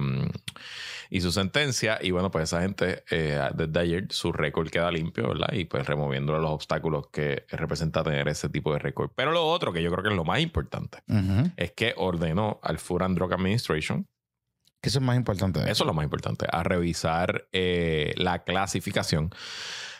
[1.14, 2.00] y su sentencia.
[2.02, 5.52] Y bueno, pues esa gente, eh, desde ayer, su récord queda limpio, ¿verdad?
[5.52, 9.12] Y pues removiendo los obstáculos que representa tener ese tipo de récord.
[9.14, 10.98] Pero lo otro, que yo creo que es lo más importante,
[11.56, 14.08] es que ordenó al Food and Drug Administration,
[14.80, 15.60] Que eso es más importante.
[15.60, 19.30] eso es lo más importante, a revisar eh, la clasificación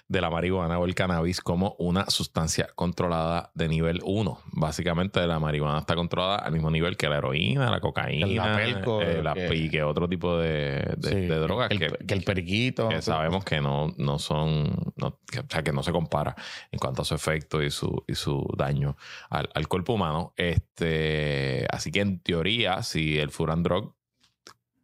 [0.07, 4.39] de la marihuana o el cannabis como una sustancia controlada de nivel 1.
[4.53, 9.01] Básicamente la marihuana está controlada al mismo nivel que la heroína, la cocaína, La pelco,
[9.01, 12.15] eh, la- que- y que otro tipo de, de- Sí, de drogas el, que, que
[12.15, 12.89] el periquito.
[12.91, 16.37] que sabemos que no, no son, no- que- o sea, que no se compara
[16.71, 18.97] en cuanto a su efecto y su, y su daño
[19.31, 20.35] al, al cuerpo humano.
[20.37, 23.95] Este, así que en teoría, si el and Drug,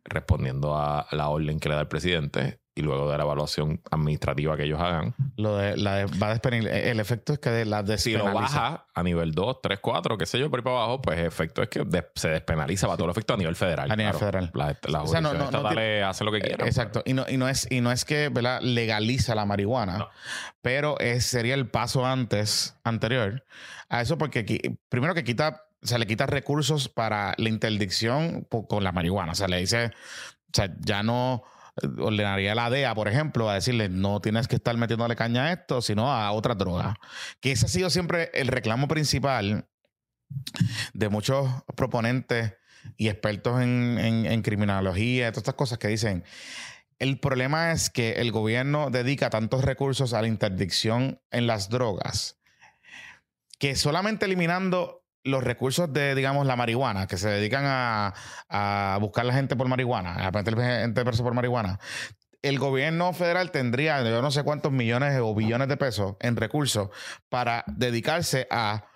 [0.05, 4.57] respondiendo a la orden que le da el presidente y luego de la evaluación administrativa
[4.57, 7.85] que ellos hagan, Lo de, la va a despenal- El efecto es que de la
[7.99, 11.03] si lo baja a nivel 2, 3, 4, qué sé yo, por ahí para abajo,
[11.03, 13.91] pues el efecto es que de- se despenaliza para todo el efecto a nivel federal.
[13.91, 14.19] A nivel claro.
[14.19, 14.51] federal.
[14.55, 15.69] Las las O sea, no- no- no
[16.09, 16.67] hacen lo que quieran.
[16.67, 17.03] Exacto.
[17.05, 18.61] Y no, y no es, y no es que ¿verdad?
[18.63, 20.09] legaliza la marihuana, No.
[20.63, 23.45] pero es, sería el paso antes, anterior
[23.89, 28.45] a eso, porque qui- primero que quita, o sea, le quita recursos para la interdicción
[28.69, 29.33] con la marihuana.
[29.33, 31.49] O sea, le dice, o sea, ya no eh,
[31.99, 35.81] ordenaría la DEA, por ejemplo, a decirle no tienes que estar metiéndole caña a esto,
[35.83, 36.97] sino a otra droga.
[37.41, 39.67] Que ese ha sido siempre el reclamo principal
[40.93, 42.55] de muchos proponentes
[42.97, 46.25] y expertos en, en- en criminología, todas estas cosas que dicen,
[46.99, 52.37] el problema es que el gobierno dedica tantos recursos a la interdicción en las drogas
[53.59, 58.15] que solamente eliminando los recursos de, digamos, la marihuana, que se dedican a,
[58.49, 61.79] a buscar la gente por marihuana, a meter gente presa por marihuana,
[62.43, 66.89] el gobierno federal tendría yo no sé cuántos millones o billones de pesos en recursos
[67.29, 68.87] para dedicarse a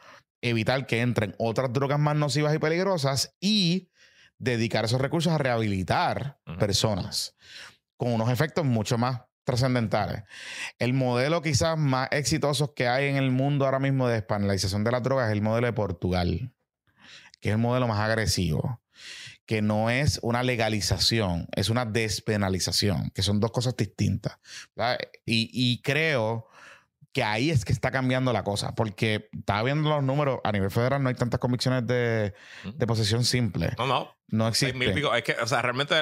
[0.41, 3.91] evitar que entren otras drogas más nocivas y peligrosas y
[4.39, 7.37] dedicar esos recursos a rehabilitar personas
[7.97, 10.25] con unos efectos mucho más trascendentales.
[10.79, 14.91] El modelo quizás más exitoso que hay en el mundo ahora mismo de despenalización de
[14.91, 16.53] las drogas es el modelo de Portugal,
[17.41, 18.83] que es el modelo más agresivo,
[19.47, 24.39] que no es una legalización, es una despenalización, que son dos cosas distintas.
[25.27, 26.49] Y, y creo
[27.13, 30.71] que ahí es que está cambiando la cosa, porque estaba viendo los números, a nivel
[30.71, 33.71] federal no hay tantas convicciones de, de posesión simple.
[33.79, 34.17] No, no.
[34.29, 34.77] No existe.
[34.77, 35.15] mil pico.
[35.15, 35.95] Es que, o sea, realmente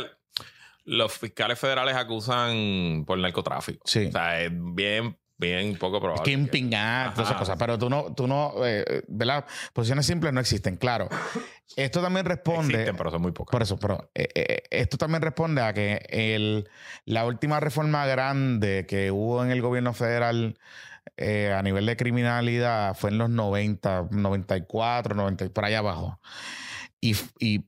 [0.85, 3.83] los fiscales federales acusan por narcotráfico.
[3.87, 4.07] Sí.
[4.07, 6.25] O sea, es bien, bien poco probable.
[6.25, 7.57] Kimping Act, todas esas cosas.
[7.59, 9.45] Pero tú no, tú no, eh, ¿verdad?
[9.73, 11.09] Posiciones simples no existen, claro.
[11.77, 12.75] Esto también responde.
[12.75, 13.53] Existen, pero son muy pocas.
[13.53, 16.68] Por eso, pero eh, eh, esto también responde a que el,
[17.05, 20.59] la última reforma grande que hubo en el gobierno federal
[21.16, 26.21] eh, a nivel de criminalidad fue en los 90, 94, 90, por allá abajo.
[27.01, 27.64] Y, y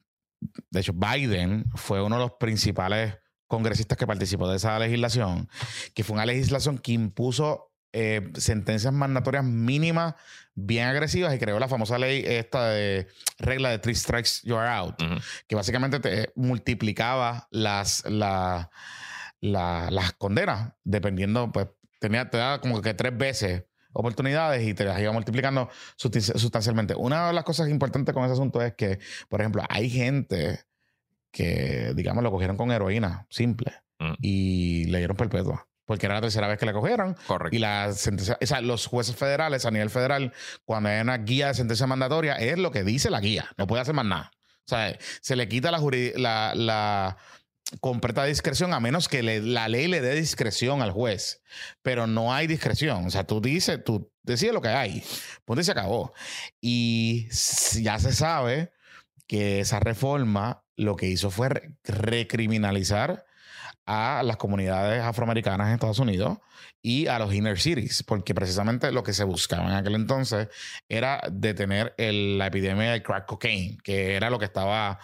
[0.71, 5.49] de hecho, Biden fue uno de los principales congresistas que participó de esa legislación,
[5.95, 10.15] que fue una legislación que impuso eh, sentencias mandatorias mínimas
[10.57, 13.07] bien agresivas y creó la famosa ley esta de
[13.39, 14.97] regla de three strikes you're out
[15.47, 18.71] que básicamente te multiplicaba las, la-
[19.41, 21.69] la- las condenas, dependiendo, pues
[22.01, 26.95] tenía, te daba como que tres veces oportunidades y te las iba multiplicando sustancialmente.
[26.95, 30.61] Una de las cosas importantes con ese asunto es que, por ejemplo, hay gente
[31.31, 34.15] que, digamos, lo cogieron con heroína simple Mm.
[34.21, 35.69] y le dieron perpetua.
[35.87, 37.55] Porque era la tercera vez que la cogieron Correcto.
[37.55, 40.33] y la sentencia, o sea, los jueces federales a nivel federal,
[40.65, 43.83] cuando hay una guía de sentencia mandatoria, es lo que dice la guía, no puede
[43.83, 44.31] hacer más nada.
[44.35, 45.79] O sea, se le quita la,
[46.17, 47.17] la, la
[47.81, 51.43] completa discreción a menos que la ley le dé discreción al juez.
[51.83, 53.07] Pero no hay discreción.
[53.07, 55.03] O sea, tú dices, tú decides lo que hay.
[55.45, 56.13] Punto y se acabó.
[56.61, 57.29] Y
[57.83, 58.73] ya se sabe
[59.27, 63.25] que esa reforma lo que hizo fue re- recriminalizar
[63.87, 66.39] a las comunidades afroamericanas en Estados Unidos
[66.83, 70.49] y a los inner cities, porque precisamente lo que se buscaba en aquel entonces
[70.89, 74.99] era detener el- la epidemia de crack cocaine, que era lo que estaba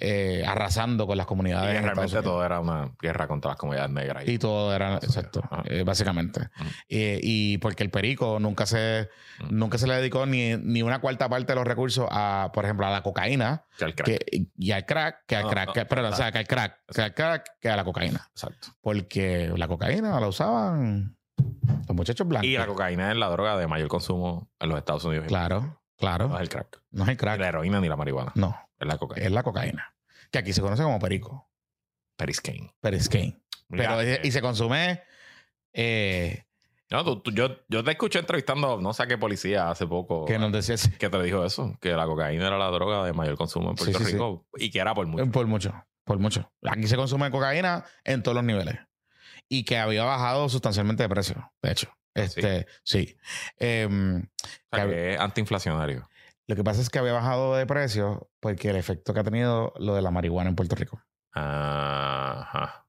[0.00, 3.58] eh, arrasando con las Y comunidades que en realmente todo era una guerra contra las
[3.58, 4.24] comunidades negras.
[4.28, 6.48] Y todo era, exacto, eh, básicamente.
[6.88, 9.08] Eh, y porque el perico nunca se,
[9.50, 12.86] nunca se le dedicó ni, ni una cuarta parte de los recursos a, por ejemplo,
[12.86, 14.06] a la cocaína Que el crack.
[14.06, 16.46] que, y al crack, que al No, crack, no, que- perdón, o sea, que al
[16.46, 18.28] crack, que al crack, que a la cocaína.
[18.30, 18.68] Exacto.
[18.80, 21.03] Porque la cocaína la usaban
[21.38, 22.48] los muchachos blancos.
[22.48, 25.26] Y la cocaína es la droga de mayor consumo en los Estados Unidos.
[25.26, 26.34] Claro, No claro.
[26.34, 26.80] es el crack.
[26.90, 27.40] No es el Ni crack.
[27.40, 28.32] la heroína ni la marihuana.
[28.34, 29.26] No, Es la cocaína.
[29.26, 29.94] es la cocaína.
[30.30, 31.48] Que aquí se conoce como perico.
[32.16, 32.74] Periscane.
[32.80, 33.40] Periscane.
[33.68, 35.02] Pero, Mira, y se consume.
[35.72, 36.44] eh,
[36.90, 40.26] No, tú- tú- yo, yo te escuché entrevistando, no sé a qué policía hace poco.
[40.26, 43.12] que nos decía así, que te dijo eso, que la cocaína era la droga de
[43.12, 44.12] mayor consumo en Puerto sí, sí.
[44.12, 45.28] Rico y que era por mucho.
[45.32, 45.72] Por mucho,
[46.04, 46.52] por mucho.
[46.62, 48.76] Aquí se consume cocaína en todos los niveles.
[49.48, 51.92] Y que había bajado sustancialmente de precio, de hecho.
[52.14, 53.16] Este, sí.
[53.58, 54.22] Em,
[54.72, 56.08] O sea, que es antiinflacionario.
[56.46, 59.72] lo que pasa es que había bajado de precio porque el efecto que ha tenido
[59.78, 61.02] lo de la marihuana en Puerto Rico.
[61.32, 62.86] Ajá.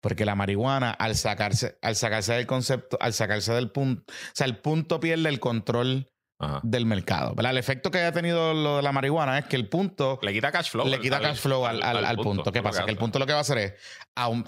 [0.00, 4.46] Porque la marihuana, al sacarse, al sacarse del concepto, al sacarse del punto, o sea,
[4.46, 6.60] el punto pierde el control Ajá.
[6.62, 7.34] del mercado.
[7.34, 7.52] ¿verdad?
[7.52, 10.52] El efecto que haya tenido lo de la marihuana es que el punto Le quita
[10.52, 10.86] cash flow.
[10.86, 12.52] le quita cash flow al, al- al punto.
[12.52, 12.84] ¿Qué pasa?
[12.84, 13.74] Que el punto lo que va a hacer es,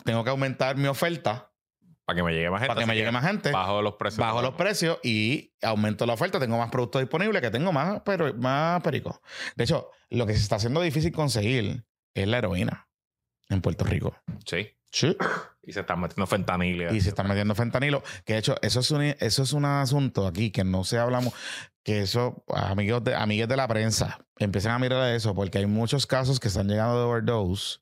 [0.05, 1.51] tengo que aumentar mi oferta
[2.05, 2.69] Para que me llegue más gente.
[2.75, 4.19] para que me llegue más gente, Bajo los precios.
[4.19, 8.33] bajo los precios y aumento la oferta, tengo más productos disponibles, que tengo más, pero,
[8.35, 9.21] más perico.
[9.57, 12.89] De hecho, lo que se está haciendo difícil conseguir es la heroína
[13.51, 14.15] en Puerto Rico.
[14.47, 14.69] Sí.
[14.91, 15.17] Sí.
[15.69, 16.95] Y se están metiendo fentanil.
[16.95, 18.03] Y se están metiendo fentanilo.
[18.25, 21.35] Que de hecho, eso es un, eso es un asunto aquí que no se hablamos.
[21.83, 26.07] Que eso, amigos de, amigues de la prensa, empiecen a mirar eso, porque hay muchos
[26.07, 27.81] casos que están llegando de overdose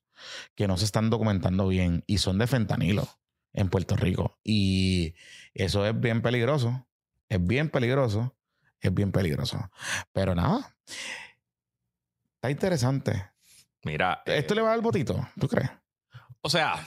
[0.53, 3.07] que no se están documentando bien y son de fentanilo
[3.53, 4.37] en Puerto Rico.
[4.43, 5.15] Y
[5.53, 6.85] eso es bien peligroso.
[7.29, 8.35] Es bien peligroso.
[8.81, 9.71] Es bien peligroso.
[10.11, 10.75] Pero nada.
[12.35, 13.31] Está interesante.
[13.85, 14.23] Mira.
[14.25, 15.25] eh, ¿Esto le va al botito?
[15.39, 15.71] ¿Tú crees?
[16.41, 16.85] O sea,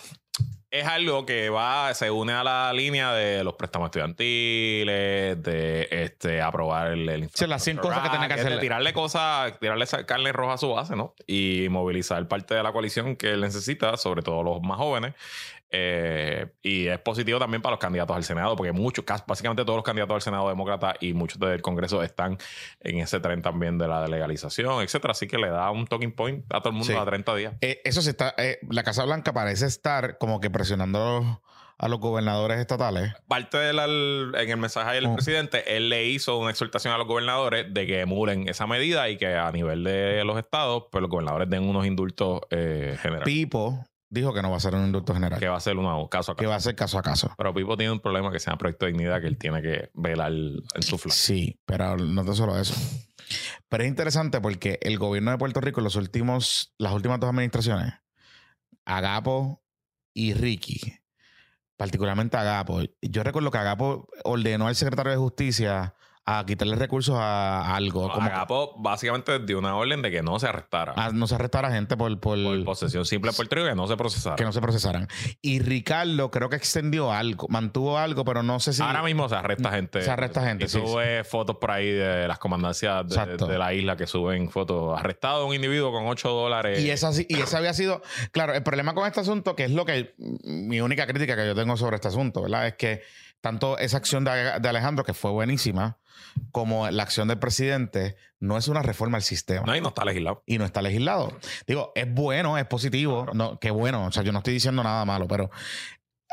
[0.70, 6.40] es algo que va, se une a la línea de los préstamos estudiantiles, de este
[6.40, 8.60] aprobar el, el Sí, las 100 cosas que tiene que de hacer.
[8.60, 11.14] tirarle cosas, tirarle carne roja a su base, ¿no?
[11.26, 15.14] Y movilizar parte de la coalición que él necesita, sobre todo los más jóvenes.
[15.72, 19.84] Eh, y es positivo también para los candidatos al Senado, porque muchos, básicamente todos los
[19.84, 22.38] candidatos al Senado demócrata y muchos del Congreso están
[22.80, 25.12] en ese tren también de la legalización, etcétera.
[25.12, 26.98] Así que le da un talking point a todo el mundo Sí.
[26.98, 27.54] a 30 días.
[27.60, 28.34] Eh, eso se está.
[28.38, 31.38] eh, la Casa Blanca parece estar como que presionando a los,
[31.78, 33.12] a los gobernadores estatales.
[33.28, 33.78] parte del
[34.34, 35.14] en el mensaje del Oh.
[35.14, 39.16] presidente, él le hizo una exhortación a los gobernadores de que emulen esa medida y
[39.16, 43.24] que a nivel de los estados, pues los gobernadores den unos indultos eh, generales.
[43.24, 46.08] Pipo dijo que no va a ser un indulto general, que va a ser uno
[46.10, 46.50] caso a que caso.
[46.50, 47.32] va a ser caso a caso.
[47.38, 49.90] Pero Pipo tiene un problema que se llama proyecto de dignidad que él tiene que
[49.94, 51.16] velar en su flanco.
[51.16, 52.74] Sí, pero no tan solo eso.
[53.68, 57.30] Pero es interesante porque el gobierno de Puerto Rico en los últimos, las últimas dos
[57.30, 57.94] administraciones,
[58.84, 59.62] Agapo
[60.12, 60.80] y Ricky,
[61.76, 65.94] particularmente Agapo, yo recuerdo que Agapo ordenó al secretario de Justicia
[66.26, 70.38] a quitarle recursos a, algo, como que Agapo básicamente dio una orden de que no
[70.38, 73.68] se arrestara a no se arrestara gente por, por, por posesión simple en Puerto Rico
[73.68, 74.36] que no se procesara.
[74.36, 75.08] que no se procesaran.
[75.42, 78.82] Y Ricardo creo que extendió algo, mantuvo algo, pero no sé si...
[78.82, 80.02] Ahora mismo se arresta gente.
[80.02, 83.96] Se arresta gente, Y sí, sube fotos por ahí de las comandancias de, la isla
[83.96, 84.98] que suben fotos.
[84.98, 86.80] Arrestado un individuo con 8 dólares.
[86.80, 88.02] Y esa, y esa había sido,
[88.32, 91.54] claro, el problema con este asunto, que es lo que mi única crítica que yo
[91.54, 92.66] tengo sobre este asunto, ¿verdad?
[92.66, 93.02] Es que
[93.40, 95.98] tanto esa acción de, de Alejandro, que fue buenísima,
[96.52, 99.64] como la acción del presidente, no es una reforma al sistema.
[99.66, 100.42] No, y no está legislado.
[100.46, 101.38] y no está legislado.
[101.66, 105.04] Digo, es bueno, es positivo, no, qué bueno, o sea, yo no estoy diciendo nada
[105.04, 105.50] malo, pero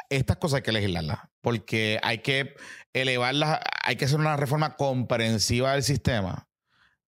[0.10, 2.56] estas cosas hay que legislarlas, porque hay que
[2.94, 6.48] elevarlas, hay que hacer una reforma comprensiva del sistema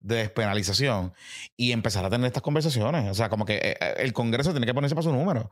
[0.00, 1.12] de despenalización
[1.56, 3.10] y empezar a tener estas conversaciones.
[3.10, 5.50] O sea, como que eh, eh, el Congreso tiene que ponerse para su número.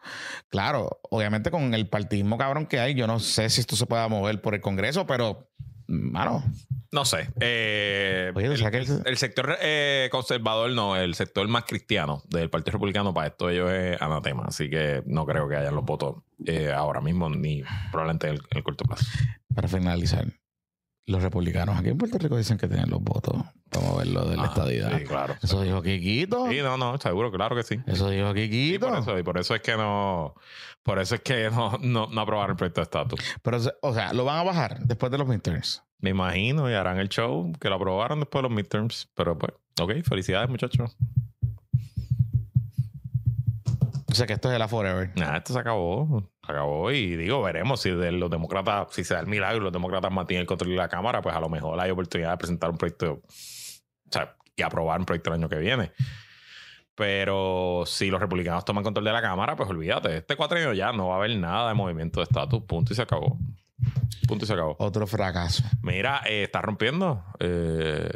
[0.49, 4.09] Claro, obviamente con el partidismo cabrón que hay, yo no sé si esto se pueda
[4.09, 5.51] mover por el Congreso, pero,
[5.89, 6.45] mano,
[6.93, 7.31] No sé.
[7.41, 12.51] Eh, Oye, o el, que el sector eh, conservador, no, el sector más cristiano del
[12.51, 14.45] Partido Republicano, para esto ellos es anatema.
[14.47, 18.41] Así que no creo que hayan los votos eh, ahora mismo, ni probablemente en el,
[18.51, 19.05] en el corto plazo.
[19.55, 20.27] para finalizar,
[21.09, 23.35] los republicanos aquí en Puerto Rico dicen que tienen los votos
[23.71, 24.99] para moverlo de la Ah, estadidad.
[24.99, 25.35] Sí, claro.
[25.43, 26.49] Eso dijo Kikito.
[26.51, 27.81] Sí, no, no, seguro, claro que sí.
[27.87, 28.89] Eso dijo Kikito.
[28.89, 30.35] por eso, y por eso es que no,
[30.83, 33.21] por eso es que no, no, no aprobaron el proyecto de estatus.
[33.43, 35.83] Pero, o sea, lo van a bajar después de los midterms.
[36.01, 39.09] Me imagino y harán el show que lo aprobaron después de los midterms.
[39.15, 40.97] Pero pues, ok, felicidades, muchachos.
[44.11, 45.13] O sea, que esto es el forever.
[45.17, 46.31] Nada, esto se acabó.
[46.49, 46.91] Se acabó.
[46.91, 50.11] Y digo, veremos si de los demócratas, si se da el milagro, y los demócratas
[50.11, 52.79] mantienen el control de la Cámara, pues a lo mejor hay oportunidad de presentar un
[52.79, 53.23] proyecto, o
[54.11, 55.93] sea, y aprobar un proyecto el año que viene.
[56.95, 61.09] Pero si los republicanos toman control de la Cámara, pues olvídate, este cuatrienio ya no
[61.09, 62.63] va a haber nada de movimiento de estatus.
[62.63, 63.39] Punto y se acabó.
[64.27, 64.75] Punto y se acabó.
[64.79, 65.63] Otro fracaso.
[65.83, 67.23] Mira, eh, está rompiendo.
[67.39, 68.09] Eh,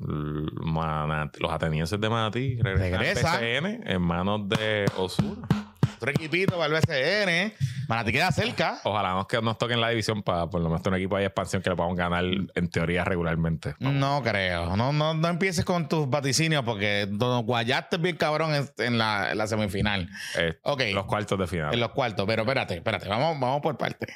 [0.00, 3.34] los atenienses de Manatí regresan, Regresan.
[3.34, 5.69] al PCN en manos de Osuna.
[6.00, 7.52] Otro equipito para el BCN.
[7.86, 8.80] Manatí queda cerca.
[8.84, 11.26] Ojalá nos, que nos toquen la división para por lo menos tener un equipo de
[11.26, 13.74] expansión que le podamos ganar en teoría regularmente.
[13.80, 14.74] No creo.
[14.76, 19.32] No, no, no empieces con tus vaticinios porque nos guayaste bien cabrón en, en la,
[19.32, 20.08] en la semifinal.
[20.38, 20.84] Eh, Ok.
[20.94, 21.74] Los cuartos de final.
[21.74, 22.24] En los cuartos.
[22.26, 23.06] Pero espérate, espérate.
[23.06, 24.08] Vamos, vamos por partes.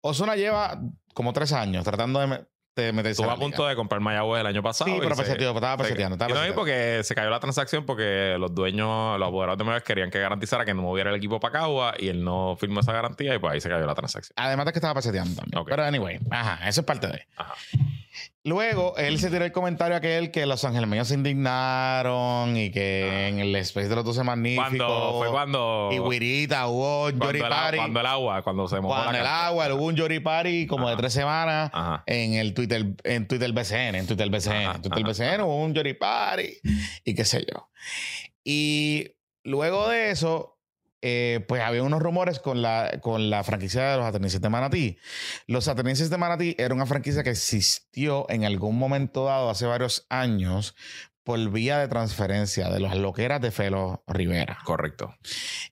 [0.00, 0.80] Osuna lleva
[1.12, 2.46] como tres años tratando de,
[2.76, 4.90] me- de meterse Estuvo en la a punto de comprar Mayagüez el año pasado.
[4.90, 6.60] Sí, pero se- peseteó, estaba se- peseteando, estaba y no, y peseteando.
[6.60, 10.64] porque se cayó la transacción porque los dueños, los apoderados de Mayagüez querían que garantizara
[10.64, 13.52] que no moviera el equipo para Cagua y él no firmó esa garantía y pues
[13.54, 14.34] ahí se cayó la transacción.
[14.36, 15.58] Además de que estaba peseteando también.
[15.60, 15.68] Ok.
[15.70, 17.26] Pero anyway, ajá, eso es parte de.
[17.36, 17.54] Ajá.
[18.44, 23.40] Luego, él se tiró el comentario aquel que los angelmeños se indignaron y que en
[23.40, 24.68] el Space de los 12 Magníficos.
[24.68, 25.88] Cuando fue cuando.
[25.92, 27.76] Y Guirita hubo un Yori Party.
[27.78, 29.46] cuando el agua, cuando se mojó Cuando la el cancha.
[29.48, 32.04] agua, hubo un Yori Party como de tres semanas Ajá.
[32.06, 35.74] en el Twitter, en Twitter BCN, en Twitter BCN, Ajá, en Twitter BCN hubo un
[35.74, 36.58] Yori Party
[37.04, 37.68] y qué sé yo.
[38.44, 39.10] Y
[39.42, 40.55] luego de eso,
[41.02, 44.98] eh, pues había unos rumores con la, con la franquicia de los atenienses de Manatí.
[45.46, 50.06] Los atenienses de Manatí era una franquicia que existió en algún momento dado hace varios
[50.08, 50.74] años
[51.26, 54.58] por vía de transferencia de las loqueras de Felo Rivera.
[54.64, 55.12] Correcto,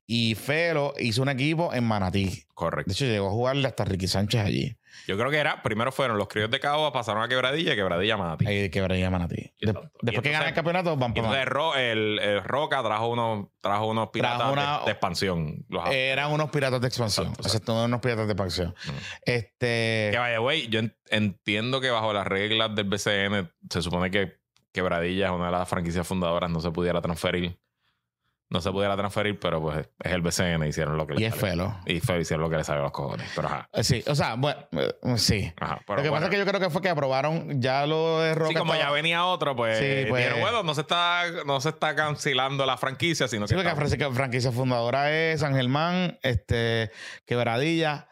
[0.04, 2.24] Y Felo hizo un equipo en Manatí.
[2.24, 2.92] De correcto.
[2.92, 4.76] hecho, llegó a jugarle hasta Ricky Sánchez allí.
[5.06, 8.16] Yo creo que era, primero fueron los críos de Caoba, pasaron a Quebradilla y Quebradilla
[8.16, 8.46] Manatí.
[8.46, 8.80] Ahí que
[9.10, 9.36] Manatí.
[9.36, 13.08] De- después que entonces- gana el campeonato, van para entonces Ro- el, el Roca trajo
[13.08, 15.64] unos, trajo unos piratas Trajo una- de, de expansión.
[15.68, 17.26] Los Eran unos piratas de expansión.
[17.28, 18.74] Exacto, Exacto, unos piratas de expansión.
[18.86, 18.90] Mm.
[19.26, 20.08] Este.
[20.12, 24.38] Que vaya, güey, yo en- entiendo que bajo las reglas del BCN se supone que
[24.72, 27.58] Quebradilla es una de las franquicias fundadoras, no se pudiera transferir.
[28.50, 31.40] No se pudiera transferir, pero pues es el BCN, hicieron lo que Y les es.
[31.40, 31.76] Felo.
[31.86, 33.28] Y fue, hicieron lo que les salió a los cojones.
[33.34, 33.68] Pero ajá.
[33.72, 35.52] Eh, Sí, o sea, bueno, eh, sí.
[35.58, 35.80] Ajá.
[35.86, 38.34] Pero lo que pasa es que yo creo que fue que aprobaron ya lo de
[38.34, 38.50] Roca.
[38.50, 41.70] Sí, como ya venía otro, pues, Sí, pues- dijeron, bueno, no se está, no se
[41.70, 46.90] está cancelando la franquicia, sino Sí, que porque la franquicia fundadora es San Germán, este,
[47.26, 48.08] Quebradilla,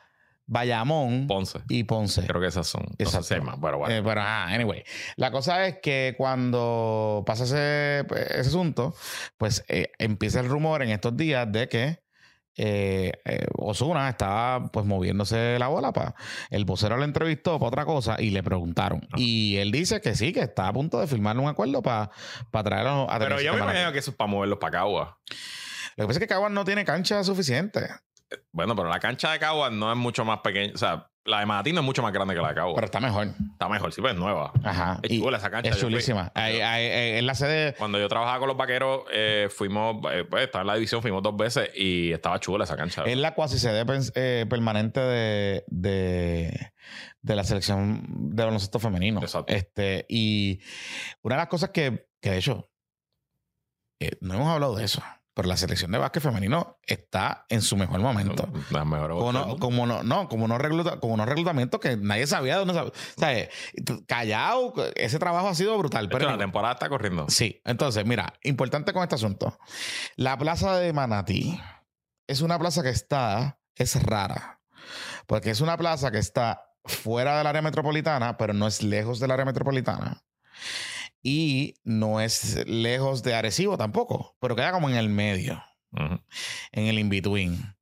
[0.47, 1.61] Bayamón Ponce.
[1.69, 2.27] y Ponce.
[2.27, 2.85] Creo que esas son.
[2.99, 3.95] Hay más, pero bueno.
[3.95, 4.83] Eh, pero, ah, anyway.
[5.17, 8.95] La cosa es que cuando pasa ese, pues, ese asunto,
[9.39, 12.03] pues eh, empieza el rumor en estos días de que
[12.55, 16.15] eh, eh, Osuna estaba pues moviéndose la bola para
[16.51, 20.35] el vocero lo entrevistó para otra cosa y le preguntaron y él dice que sí
[20.35, 22.11] que está a punto de firmar un acuerdo para
[22.51, 25.19] traerlo a pero yo me imagino que eso es para moverlos para Cagua.
[25.97, 27.89] lo que pasa es que Caguas no tiene cancha suficiente
[28.53, 30.73] Bueno, pero la cancha de Cagua no es mucho más pequeña.
[30.75, 32.75] O sea, la de Manatí no es mucho más grande que la de Cagua.
[32.75, 34.53] pero está mejor Está mejor, sí, pues es nueva.
[34.64, 35.71] ajá Es chula esa cancha.
[35.71, 36.59] es chulísima ahí-
[37.18, 40.66] en la sede Cuando yo trabajaba con los vaqueros, eh, fuimos, eh, pues estaba en
[40.66, 43.05] la división, fuimos dos veces y estaba chula esa cancha.
[43.05, 43.85] Es la cuasi sede
[44.16, 46.73] eh, permanente de, de,
[47.21, 48.03] de la selección
[48.35, 49.21] de baloncesto femenino.
[49.23, 49.53] Exacto.
[49.55, 50.61] Este, y
[51.23, 52.68] una de las cosas que, que de hecho,
[54.01, 55.01] eh, no hemos hablado de eso,
[55.35, 58.49] pero la selección de básquet femenino está en su mejor momento.
[58.71, 62.27] Las mejores Como, no, como, no, no, como, unos recluta- como unos reclutamientos que nadie
[62.27, 62.90] sabía dónde sabía.
[62.92, 63.51] O sea, eh,
[64.07, 66.09] callado, ese trabajo ha sido brutal.
[66.09, 67.27] Pero la temporada está corriendo.
[67.29, 69.59] Sí, entonces, mira, importante con este asunto.
[70.16, 71.61] La plaza de Manatí
[72.27, 74.61] es una plaza que está, es rara,
[75.27, 79.31] porque es una plaza que está fuera del área metropolitana, pero no es lejos del
[79.31, 80.23] área metropolitana.
[81.23, 86.99] Y no es lejos de Arecibo tampoco, pero queda como en el medio, en el
[86.99, 87.77] in-between.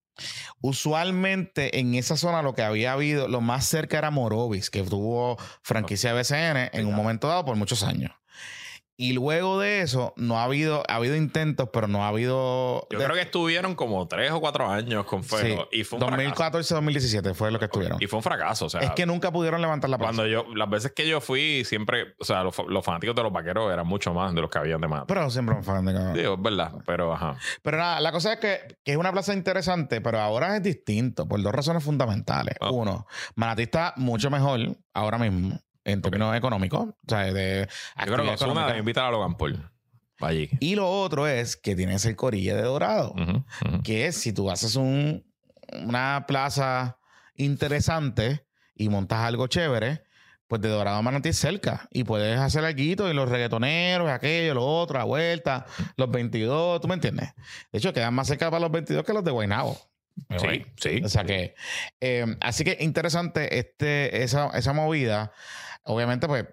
[0.60, 5.38] Usualmente en esa zona lo que había habido, lo más cerca era Morovis, que tuvo
[5.62, 8.12] franquicia BCN en un momento dado por muchos años.
[9.02, 12.86] Y luego de eso, no ha habido, ha habido intentos, pero no ha habido.
[12.90, 15.66] Yo de- creo que estuvieron como tres o cuatro años con Fuego.
[15.72, 16.78] Sí, Y fue un fracaso.
[16.82, 17.96] 2014-2017 fue lo que estuvieron.
[17.98, 18.66] Y fue un fracaso.
[18.66, 20.12] O sea, es que nunca pudieron levantar la plaza.
[20.16, 23.32] cuando yo, las veces que yo fui, siempre, o sea, los, los fanáticos de los
[23.32, 25.04] vaqueros eran mucho más de los que habían de más.
[25.08, 26.12] Pero siempre me fan de.
[26.20, 27.38] Digo, es verdad, pero ajá.
[27.62, 31.26] Pero nada, la cosa es que, que es una plaza interesante, pero ahora es distinto
[31.26, 32.54] por dos razones fundamentales.
[32.60, 32.70] Ah.
[32.70, 34.60] Uno, Manatí está mucho mejor
[34.92, 36.88] ahora mismo en términos económicos.
[36.88, 37.68] O sea, de
[38.06, 39.70] Yo creo que Osuna debe invitar a Logan Paul.
[40.20, 40.50] Allí.
[40.60, 43.14] Y lo otro es que tienes el Corille de Dorado.
[43.82, 45.24] Que es si tú haces un,
[45.72, 46.98] una plaza
[47.36, 50.02] interesante y montas algo chévere,
[50.50, 54.54] pues de Dorado a Manatí es cerca y puedes hacer algo y los reggaetoneros, aquello,
[54.54, 55.64] lo otro, la vuelta,
[55.96, 57.32] los 22, ¿tú me entiendes?
[57.70, 59.78] De hecho, quedan más cerca para los 22 que los de Guaynabo.
[60.38, 61.02] Sí, sí.
[61.04, 61.54] O sea que,
[62.00, 65.32] eh, así que interesante este, esa, esa movida.
[65.90, 66.46] Obviamente, pues,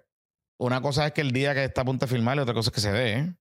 [0.60, 2.69] una cosa es que el día que está a punto de filmar y otra cosa
[2.69, 3.36] es que se dé.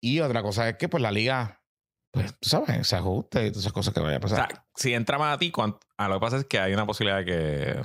[0.00, 1.62] Y otra cosa es que, pues, la liga,
[2.10, 4.48] pues, tú sabes, se ajuste y todas esas cosas que vaya a O pasar.
[4.50, 7.24] sea, si entra Manatí, cuan- ah, lo que pasa es que hay una posibilidad de
[7.26, 7.82] que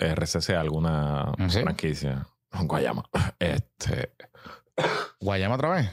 [0.00, 1.60] eh, recese alguna ¿Sí?
[1.62, 2.26] franquicia.
[2.52, 3.04] Guayama.
[3.38, 4.14] Este.
[5.20, 5.90] Guayama otra vez.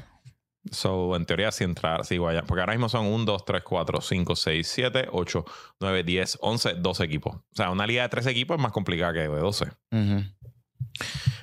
[0.71, 4.01] So, en teoría, si entrar, si Guayama, porque ahora mismo son 1, 2, 3, 4,
[4.01, 5.45] 5, 6, 7, 8,
[5.79, 7.35] 9, 10, 11, 12 equipos.
[7.35, 9.65] O sea, una liga de 13 equipos es más complicada que de 12.
[9.91, 10.23] Ujú.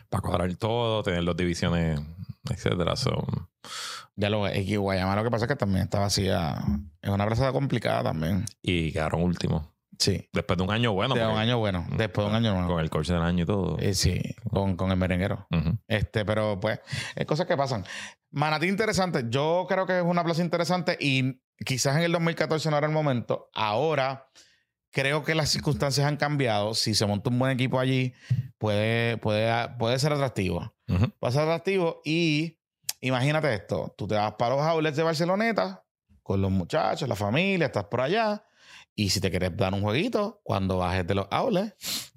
[0.09, 2.01] Para cuadrar todo, tener dos divisiones,
[2.51, 2.97] etcétera.
[2.97, 3.25] So,
[4.17, 4.67] Ya lo ves.
[4.67, 6.62] Y Guayama lo que pasa es que también está vacía.
[7.01, 8.45] Es una plaza complicada también.
[8.62, 9.66] y quedaron últimos.
[9.99, 10.29] Sí.
[10.33, 11.14] Después de un año bueno.
[11.14, 11.87] de un año bueno.
[11.97, 12.74] Después de un año nuevo.
[12.74, 13.79] Con el coche del año y todo.
[13.79, 14.20] Eh, sí,
[14.51, 15.47] con, con el merenguero.
[15.51, 15.79] Ujú.
[15.87, 16.81] Este, pero pues,
[17.14, 17.85] es cosas que pasan.
[18.31, 19.26] Manatí interesante.
[19.29, 22.93] Yo creo que es una plaza interesante y quizás en el 2014 no era el
[22.93, 23.49] momento.
[23.55, 24.26] Ahora,
[24.93, 26.74] creo que las circunstancias han cambiado.
[26.74, 28.12] Si se monta un buen equipo allí,
[28.59, 30.72] puede, puede, puede ser atractivo.
[30.88, 31.11] Ujú.
[31.18, 32.59] Puede ser atractivo y
[33.01, 33.93] imagínate esto.
[33.99, 35.84] Tú te vas para los outlets de Barceloneta
[36.22, 38.45] con los muchachos, la familia, estás por allá.
[38.95, 42.12] Y si te quieres dar un jueguito, cuando bajes de los outlets,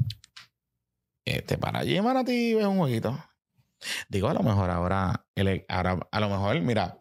[1.23, 3.17] este, para allí, para ti, ves un jueguito.
[4.09, 6.99] Digo, a lo mejor ahora, el- ahora, a lo mejor, mira,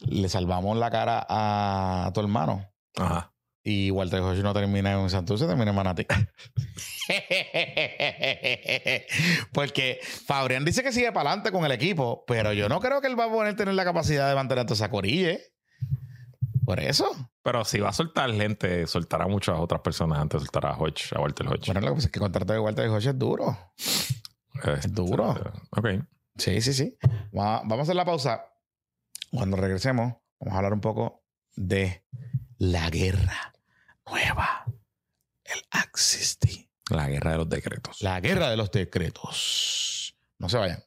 [0.00, 2.64] le salvamos la cara a tu hermano.
[2.96, 3.32] Ajá.
[3.70, 6.06] Y Walter Hodge no termina en Santurce, termina en Manatí.
[9.52, 13.08] Porque Fabrián dice que sigue para adelante con el equipo, pero yo no creo que
[13.08, 15.42] él va a poder tener la capacidad de mantener a toda esa corille.
[16.64, 17.10] Por eso.
[17.42, 21.12] Pero si va a soltar gente, soltará muchas otras personas antes de soltar a Hodge,
[21.14, 21.66] a Walter Hodge.
[21.66, 23.56] Bueno, lo que pasa es que el contrato de Walter Hodge es duro.
[24.64, 25.30] Este, duro.
[25.76, 25.88] Ok.
[26.36, 26.96] Sí, sí, sí.
[27.36, 28.44] Va- Vamos a hacer la pausa.
[29.30, 31.22] Cuando regresemos, vamos a hablar un poco
[31.54, 32.04] de
[32.58, 33.52] la guerra
[34.10, 34.64] nueva.
[35.44, 36.38] El Axis.
[36.90, 38.00] La guerra de los decretos.
[38.00, 40.16] La guerra de los decretos.
[40.38, 40.82] No se vayan.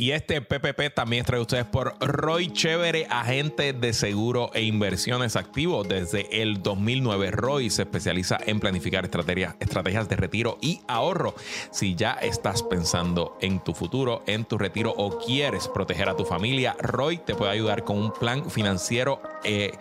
[0.00, 5.86] Y este PPP también a ustedes por Roy Chévere, agente de seguro e inversiones activos.
[5.86, 11.34] Desde el 2009, Roy se especializa en planificar estrategias, estrategias de retiro y ahorro.
[11.70, 16.24] Si ya estás pensando en tu futuro, en tu retiro o quieres proteger a tu
[16.24, 19.72] familia, Roy te puede ayudar con un plan financiero eh,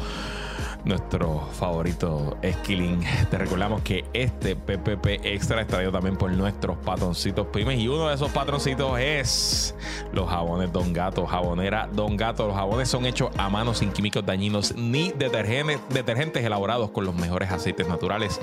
[0.86, 7.48] nuestro favorito Esquilín, te recordamos que este PPP Extra es traído también por nuestros patroncitos
[7.48, 9.76] pymes y uno de esos patroncitos es
[10.14, 12.48] los jabones Don Gato, jabonera Don Gato.
[12.48, 17.16] Los jabones son hechos a mano sin químicos dañinos ni detergentes, detergentes elaborados con los
[17.16, 18.40] mejores aceites naturales,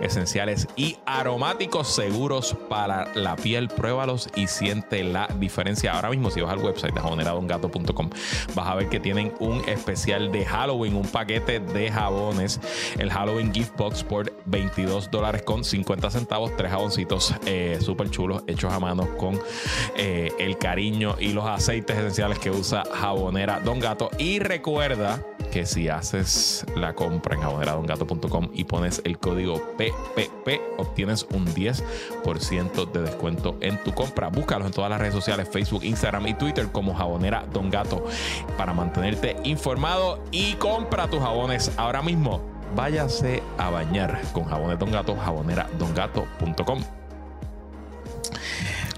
[0.00, 3.68] esenciales y aromáticos seguros para la piel.
[3.68, 5.92] Pruébalos y siente la diferencia.
[5.92, 8.10] Ahora mismo, si vas al website de jaboneradongato.com,
[8.54, 12.60] vas a ver que tienen un especial de Halloween, un paquete de jabones,
[12.98, 18.42] el Halloween Gift Box por 22 dólares con 50 centavos, tres jaboncitos eh, súper chulos,
[18.46, 19.40] hechos a mano con
[19.96, 24.10] eh, el cariño y los aceites esenciales que usa Jabonera Don Gato.
[24.18, 31.26] Y recuerda que si haces la compra en jaboneradongato.com y pones el código PPP, obtienes
[31.32, 34.28] un 10% de descuento en tu compra.
[34.28, 38.04] Búscalos en todas las redes sociales, Facebook, Instagram y Twitter como Jabonera Don Gato
[38.56, 42.42] para mantenerte informado y compra tus jabones ahora mismo.
[42.74, 46.82] Váyase a bañar con jabones Don Gato, jaboneradongato.com.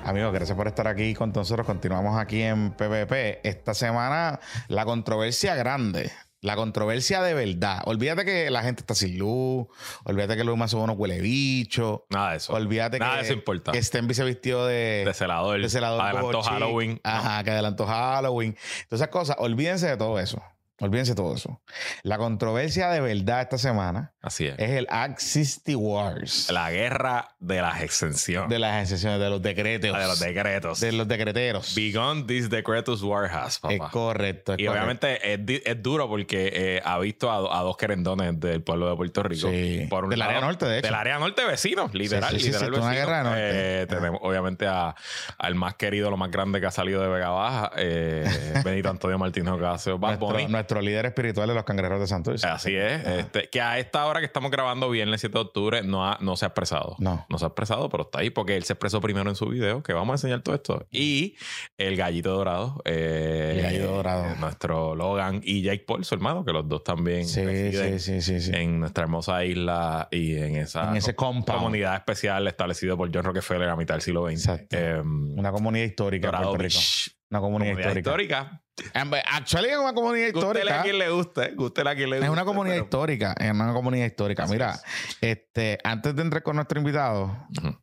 [0.05, 1.67] Amigos, gracias por estar aquí con nosotros.
[1.67, 3.41] Continuamos aquí en PPP.
[3.45, 6.11] Esta semana, la controversia grande.
[6.43, 7.81] La controversia de verdad.
[7.87, 9.67] Olvídate que la gente está sin luz.
[10.05, 12.07] Olvídate que los más unos huele bicho.
[12.11, 12.53] Nada de eso.
[12.55, 13.73] Olvídate Nada que, de eso importa.
[13.73, 15.61] que estén vice vestido de, de celador.
[15.61, 16.43] de celador Adelantó.
[16.43, 16.93] Halloween.
[17.05, 17.11] ¿no?
[17.11, 18.55] Ajá, que adelantó Halloween.
[18.89, 19.37] Todas esas cosas.
[19.41, 20.41] Olvídense de todo eso.
[20.79, 21.63] Olvídense de todo eso.
[22.03, 24.57] La controversia de verdad esta semana Así es.
[24.59, 26.51] es el Act 60 Wars.
[26.51, 28.51] La guerra de las exenciones.
[28.51, 29.99] De las excepciones, de los decretos.
[29.99, 30.81] de los decretos.
[30.81, 31.75] De los decreteros.
[31.75, 33.91] Beyond this decretus war has, Es papá.
[33.91, 34.53] correcto.
[34.53, 34.73] es Y correcto.
[34.85, 38.97] obviamente es, es duro porque eh, ha visto a, a dos querendones del pueblo de
[38.97, 39.49] Puerto Rico.
[39.49, 39.87] Sí.
[39.89, 40.89] Por un Del área norte, de hecho.
[40.89, 42.33] Del área norte vecinos, literal.
[42.35, 43.41] sí, sí, literal es una guerra norte.
[43.83, 44.95] Eh, tenemos obviamente a-
[45.39, 48.25] al más querido, lo más grande que ha salido de Vega Baja, eh,
[48.63, 50.47] Benito Antonio Martínez Ocasio, Bad Bunny.
[50.49, 52.47] nuestro líder espiritual de los cangrejeros de Santurce.
[52.47, 53.07] Así es.
[53.07, 56.37] Este, que a esta hora que estamos grabando, viernes 7 de octubre, no, ha- no
[56.37, 56.97] se ha expresado.
[56.99, 57.25] No.
[57.29, 59.83] No se ha expresado, pero está ahí porque él se expresó primero en su video,
[59.83, 60.87] que vamos a enseñar todo esto.
[60.91, 61.37] Y
[61.79, 62.81] el gallito dorado.
[62.85, 64.25] eh, El gallito dorado.
[64.27, 68.21] eh, Nuestro Logan y Jake Paul, su hermano, que los dos también Sí, residen sí,
[68.21, 73.25] sí, en nuestra hermosa isla y en esa En ese comunidad especial establecida por John
[73.25, 74.33] Rockefeller a mitad del siglo XX.
[74.47, 74.77] Exacto.
[74.79, 76.55] Eh, Una comunidad histórica Dorado.
[76.57, 77.16] Beach.
[77.31, 78.61] Una comunidad, Comunidad histórica.
[78.77, 79.23] histórica.
[79.33, 80.83] Actually, es una comunidad Gústele a histórica.
[80.83, 81.55] quien le guste.
[81.57, 82.33] Gústele a quien le Es guste.
[82.33, 83.35] una comunidad pero- histórica.
[83.39, 84.45] Es una comunidad histórica.
[84.45, 84.83] Así Mira, es.
[85.21, 87.25] este, antes de entrar con nuestro invitado,
[87.59, 87.77] Ujú.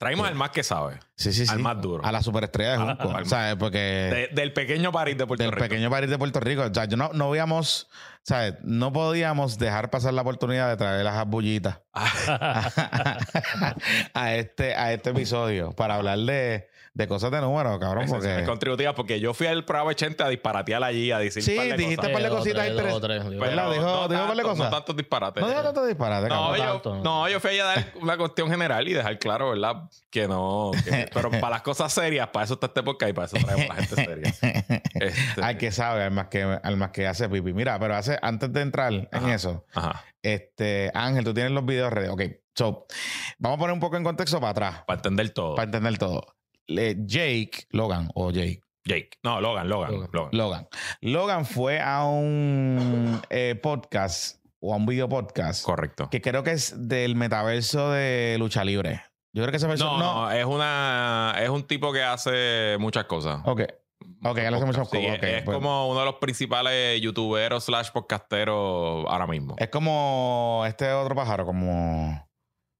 [0.00, 1.00] Traímos al más que sabe.
[1.16, 1.52] sí, sí, sí.
[1.52, 2.04] Al más duro.
[2.06, 3.16] A la superestrella de Junco.
[3.16, 3.56] Al- ¿Sabes?
[3.56, 3.78] Porque.
[3.78, 5.64] De- del pequeño París de Puerto del Rico.
[5.64, 6.62] pequeño París de Puerto Rico.
[6.62, 7.88] O sea, yo no, no veíamos,
[8.22, 8.54] ¿sabes?
[8.62, 11.80] No podíamos dejar pasar la oportunidad de traer las bullitas
[14.14, 16.67] a este, a este episodio para hablar de,
[16.98, 18.02] de cosas de números, cabrón.
[18.02, 18.50] Exenciones Porque...
[18.50, 21.66] contributivas, porque yo fui al programa 80 a disparatear allí, a decir Sí, un par
[21.68, 22.12] de dijiste cosas.
[22.12, 22.64] par de cositas.
[22.66, 23.50] Dijo- no dijo un par
[24.10, 24.58] de tantos- cosas.
[24.58, 25.40] No tantos disparates.
[25.42, 26.58] No digo tanto disparate, No, cabrón.
[26.58, 26.94] yo, tanto.
[27.04, 29.88] no, yo fui allá a dar una cuestión general y dejar claro, ¿verdad?
[30.10, 30.72] Que no.
[30.84, 33.70] que- pero para las cosas serias, para eso está este podcast y para eso traemos
[33.70, 34.34] a la gente seria.
[34.98, 37.52] Este, Al que sabe, al más que, al más que hace pipi.
[37.52, 39.34] Mira, pero hace, antes de entrar en Ajá.
[39.34, 40.04] eso, Ajá.
[40.22, 42.08] este, Ángel, tú tienes los videos ready.
[42.08, 42.22] Ok,
[42.54, 42.86] so,
[43.38, 45.54] vamos a poner un poco en contexto para atrás, Para entender todo.
[45.54, 46.26] para entender todo.
[46.68, 49.10] Le- Jake, Logan, o Jake, Jake.
[49.24, 49.90] No, Logan, Logan.
[49.92, 50.08] Logan.
[50.12, 50.28] Logan.
[50.32, 50.68] Logan.
[51.00, 56.08] Logan fue a un eh, podcast o a un video podcast Correcto.
[56.10, 59.02] que creo que es del metaverso de lucha libre.
[59.32, 59.92] Yo creo que esa persona.
[59.98, 63.40] No, no, es una es un tipo que hace muchas cosas.
[63.44, 63.62] Ok.
[64.24, 65.18] Ok, él hace muchas Sí, cosas.
[65.22, 65.54] es pues.
[65.56, 69.54] como uno de los principales youtuberos slash podcasteros ahora mismo.
[69.58, 72.27] Es como este otro pájaro, como.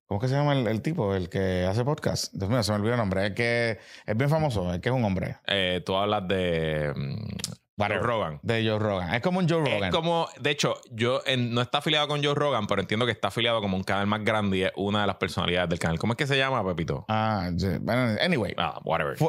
[0.09, 1.15] ¿Cómo es que se llama el, el tipo?
[1.15, 2.33] El que hace podcast.
[2.33, 3.27] Dios mío, se me olvidó el nombre.
[3.27, 5.37] Es que es bien famoso, es que es un hombre.
[5.47, 7.29] Eh, tú hablas de mm.
[7.77, 8.41] Joe Rogan.
[8.43, 9.15] De Joe Rogan.
[9.15, 9.91] Es como un Joe Rogan.
[9.91, 13.13] Es como, de hecho, yo en- no está afiliado con Joe Rogan, pero entiendo que
[13.13, 15.99] está afiliado como un canal más grande y es una de las personalidades del canal.
[15.99, 17.05] ¿Cómo es que se llama, Pepito?
[17.09, 17.51] Ah,
[17.83, 18.55] bueno, anyway.
[18.57, 19.15] Ah, whatever.
[19.17, 19.29] Fue-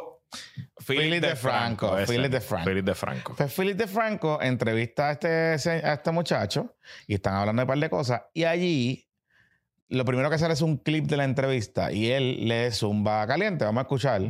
[0.86, 2.13] Philip DeFranco, ese.
[2.13, 2.69] Philip DeFranco.
[2.69, 3.36] Philip DeFranco.
[3.36, 6.75] Pues Philip DeFranco entrevista a este, a este muchacho
[7.07, 8.21] y están hablando de un par de cosas.
[8.34, 9.09] Y allí,
[9.89, 13.65] lo primero que sale es un clip de la entrevista y él le zumba caliente.
[13.65, 14.21] Vamos a escuchar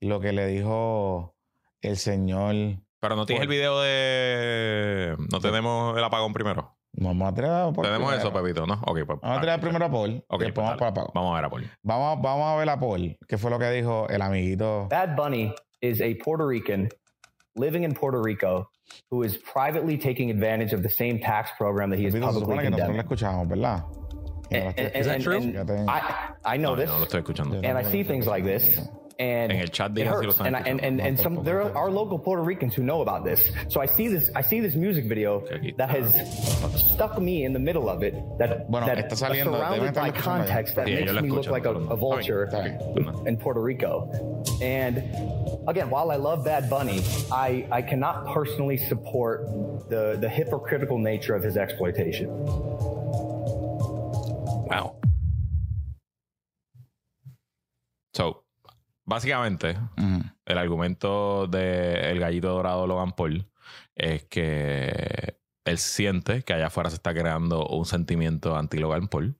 [0.00, 1.34] lo que le dijo
[1.82, 2.54] el señor.
[3.00, 5.16] Pero no tienes el Por- video de.
[5.32, 6.76] No tenemos el apagón primero.
[6.92, 8.28] Vamos a tirar a Paul Tenemos primero.
[8.28, 8.74] eso, Pepito, ¿no?
[8.84, 9.20] Ok, pues.
[9.22, 10.24] Vamos a tirar primero a Paul.
[10.28, 10.78] Ok, y después pues vamos dale.
[10.78, 11.10] para Paul.
[11.14, 11.70] Vamos a ver a Paul.
[11.82, 13.18] Vamos, vamos a ver a Paul.
[13.28, 14.88] ¿Qué fue lo que dijo el amiguito?
[14.90, 16.88] Bad Bunny is a Puerto Rican
[17.54, 18.70] living in Puerto Rico
[19.10, 22.40] who is privately taking advantage of the same tax program that he is Pepito, se
[22.40, 23.84] publicly supone que nosotros lo escuchamos, ¿verdad?
[24.50, 25.86] Y And, and- Is that and- true?
[25.88, 27.60] I, I know this, no lo estoy escuchando.
[27.64, 28.64] And I see things like this,
[29.18, 30.40] and En el chat it digan si lo hurts.
[30.40, 33.40] And, I- and, and, and some there are local Puerto Ricans who know about this.
[33.68, 35.44] So I see this I see this music video
[35.76, 36.10] that has
[36.74, 38.14] stuck me in the middle of it.
[38.38, 41.46] That Bueno, that está saliendo, surrounded by context that Sí, makes ellos lo me look
[41.48, 43.28] like a, a vulture Está bien, está bien.
[43.28, 44.08] in Puerto Rico.
[44.62, 44.98] And
[45.68, 49.46] again, while I love Bad Bunny, I, I cannot personally support
[49.90, 52.28] the, the hypocritical nature of his exploitation.
[54.70, 55.00] Wow.
[58.14, 58.44] So,
[59.04, 59.76] básicamente,
[60.46, 63.46] el argumento del gallito dorado Logan Paul
[63.96, 69.36] es que él siente que allá afuera se está creando un sentimiento anti-Logan Paul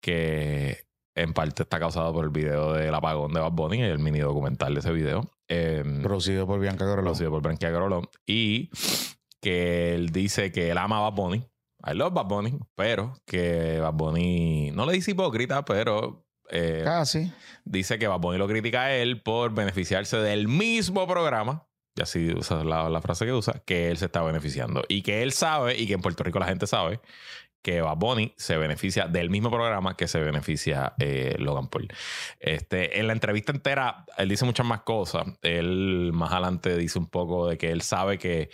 [0.00, 0.84] que
[1.16, 4.20] en parte está causado por el video del apagón de Bad Bunny y el mini
[4.20, 5.32] documental de ese video.
[5.48, 7.06] Eh, Producido por Bianca Gorolo.
[7.06, 8.08] producido por Branquia Grolón.
[8.24, 8.70] Y
[9.40, 11.44] que él dice que él ama a Bad Bunny.
[11.84, 17.32] I love Bad Bunny, pero que Bad Bunny no le dice hipócrita, pero eh, Casi.
[17.64, 21.66] dice que Bad Bunny lo critica a él por beneficiarse del mismo programa.
[21.94, 24.84] Y así usa la, la frase que usa, que él se está beneficiando.
[24.88, 27.00] Y que él sabe, y que en Puerto Rico la gente sabe,
[27.62, 31.88] que Bad Bunny se beneficia del mismo programa que se beneficia eh, Logan Paul.
[32.38, 35.26] Este, en la entrevista entera, él dice muchas más cosas.
[35.42, 38.50] Él más adelante dice un poco de que él sabe que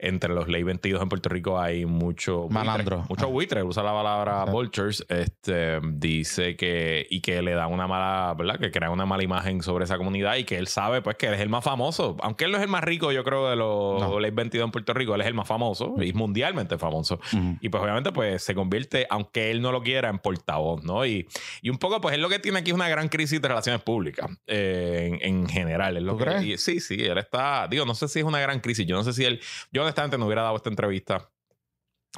[0.00, 3.04] entre los ley 22 en Puerto Rico hay mucho buitre, Malandro.
[3.08, 3.30] mucho Ah.
[3.30, 4.52] buitre, usa la palabra Exacto.
[4.52, 8.58] vultures, este, dice que y que le dan una mala, ¿verdad?
[8.58, 11.34] Que crea una mala imagen sobre esa comunidad y que él sabe pues que él
[11.34, 14.00] es el más famoso, aunque él no es el más rico, yo creo de los
[14.00, 14.18] No.
[14.20, 17.20] ley 22 en Puerto Rico, él es el más famoso y mundialmente famoso.
[17.60, 21.04] Y pues obviamente pues se convierte, aunque él no lo quiera, en portavoz, ¿no?
[21.04, 21.26] Y,
[21.62, 23.82] y un poco pues él lo que tiene aquí es una gran crisis de relaciones
[23.82, 25.96] públicas eh, en, en general.
[25.96, 26.44] Es lo ¿Tú que- crees?
[26.44, 29.02] y- sí, sí, él está, digo, no sé si es una gran crisis, yo no
[29.04, 29.40] sé si él,
[29.72, 31.30] yo honestamente no hubiera dado esta entrevista.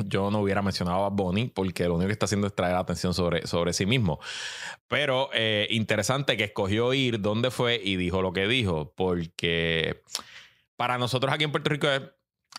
[0.04, 3.12] Yo no hubiera mencionado a Bunny porque lo único que está haciendo es traer atención
[3.12, 4.20] sobre, sobre sí mismo.
[4.88, 10.02] Pero eh, interesante que escogió ir donde fue y dijo lo que dijo, porque
[10.76, 12.02] para nosotros aquí en Puerto Rico es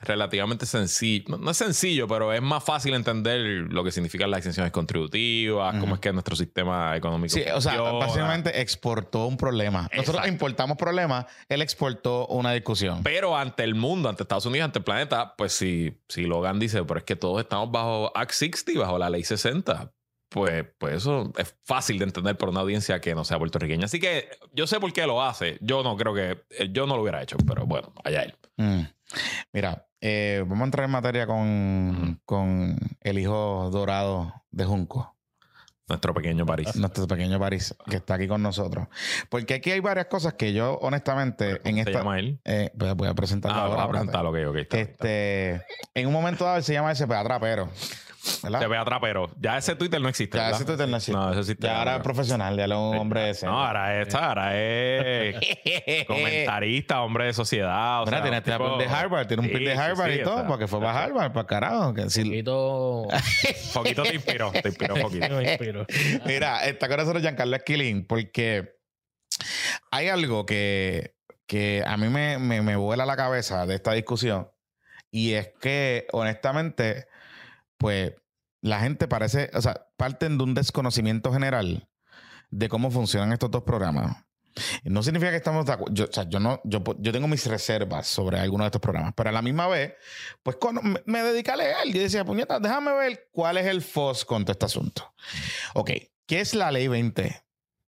[0.02, 1.38] relativamente sencillo.
[1.38, 3.40] No, es sencillo, pero es más fácil entender
[3.72, 7.34] lo que significan las exenciones contributivas, cómo es que nuestro sistema económico.
[7.34, 9.84] Sí, o sea, básicamente exportó un problema.
[9.84, 10.30] Nosotros Exacto.
[10.30, 13.04] importamos problemas, él exportó una discusión.
[13.04, 16.84] Pero ante el mundo, ante Estados Unidos, ante el planeta, pues si, si Logan dice,
[16.84, 19.92] pero es que todos estamos bajo Act 60, bajo la ley 60.
[20.34, 23.86] Pues, pues eso es fácil de entender por una audiencia que no sea puertorriqueña.
[23.86, 25.60] Así que yo sé por qué lo hace.
[25.62, 26.44] Yo no creo que.
[26.50, 28.36] eh, Yo no lo hubiera hecho, pero bueno, allá él.
[28.58, 28.82] Mm.
[29.54, 35.16] Mira, eh, vamos a entrar en materia con, con el hijo dorado de Junco,
[35.88, 36.76] Nuestro pequeño París.
[36.78, 38.88] nuestro pequeño París, que está aquí con nosotros.
[39.30, 41.92] Porque aquí hay varias cosas que yo, honestamente, en ¿Cómo se esta.
[41.92, 42.40] llama él?
[42.44, 43.76] eh, pues voy a presentarlo Ah, ahora.
[43.76, 44.56] va a presentarlo, ok, ok.
[44.56, 44.80] está.
[44.80, 45.62] Este,
[45.94, 47.70] en un momento dado él se llama ese pedatrapero.
[48.44, 48.60] ¿Verdad?
[48.62, 49.30] Se ve atrapero.
[49.40, 50.38] Ya ese Twitter no existe.
[50.38, 50.62] Ya ¿verdad?
[50.62, 51.20] ese Twitter no existe.
[51.20, 51.68] No, ese existe.
[51.68, 55.36] Ya ahora es profesional, ya es un hombre de No, ahora es, ahora es
[56.08, 58.02] comentarista, hombre de sociedad.
[58.02, 59.74] O Mira, sea, tiene un este tipo- pin de Harvard, tiene un Sí, pin de
[59.74, 61.94] Harvard sí, y o todo, sea, porque fue para Harvard, para carajo.
[61.94, 63.08] Que si- Poquito
[63.74, 65.30] Poquito te inspiró, te inspiró poquito.
[65.36, 65.86] me inspiro.
[66.26, 68.76] Mira, está con nosotros Giancarlo Esquilín porque
[69.92, 71.16] hay algo que,
[71.48, 74.50] que a mí me, me, me vuela la cabeza de esta discusión
[75.12, 77.06] y es que, honestamente,
[77.78, 78.14] pues
[78.62, 81.90] la gente parece, o sea, parten de un desconocimiento general
[82.50, 84.18] de cómo funcionan estos dos programas.
[84.84, 85.94] No significa que estamos de acuerdo.
[85.96, 89.14] Yo, o sea, yo no, yo, yo tengo mis reservas sobre algunos de estos programas,
[89.18, 89.96] pero a la misma vez,
[90.44, 91.76] pues cono- me, me dediqué a leer.
[91.92, 95.12] Yo decía, puñeta, déjame ver cuál es el FOS con todo este asunto.
[95.74, 95.90] Ok,
[96.28, 97.44] ¿qué es la ley 20?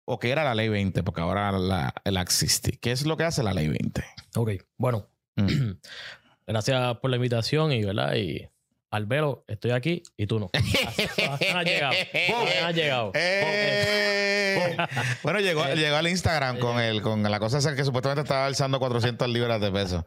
[0.07, 1.03] ¿O qué era la ley 20?
[1.03, 2.79] Porque ahora la, la existe.
[2.79, 4.03] ¿Qué es lo que hace la ley 20?
[4.37, 5.73] Ok, bueno, Mm.
[6.47, 8.15] gracias por la invitación y, ¿verdad?
[8.15, 8.49] Y
[8.95, 10.51] al velo, estoy aquí y tú no.
[11.53, 11.95] No has llegado.
[12.29, 13.13] No has llegado.
[13.15, 14.77] ¡Eh!
[15.23, 18.79] bueno, llegó, llegó al Instagram con, el, con la cosa esa que supuestamente estaba alzando
[18.79, 19.99] 400 libras de peso.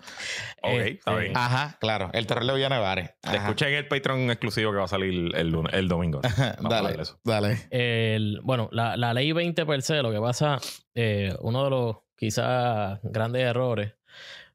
[0.62, 1.34] Ok, Este, está bien.
[1.36, 2.10] Ajá, claro.
[2.14, 3.12] El terror de Villanevares.
[3.22, 6.22] Te escuché en el Patreon exclusivo que va a salir el, lunes, el domingo.
[6.22, 7.20] Vamos Dale, eso.
[7.24, 7.68] dale.
[7.70, 10.60] El, bueno, la, la ley 20 per se, lo que pasa,
[10.96, 13.94] eh, uno de los quizás grandes errores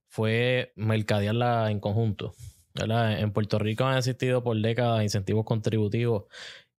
[0.08, 2.34] fue mercadearla en conjunto.
[2.74, 3.20] ¿Verdad?
[3.20, 6.24] En Puerto Rico han existido por décadas incentivos contributivos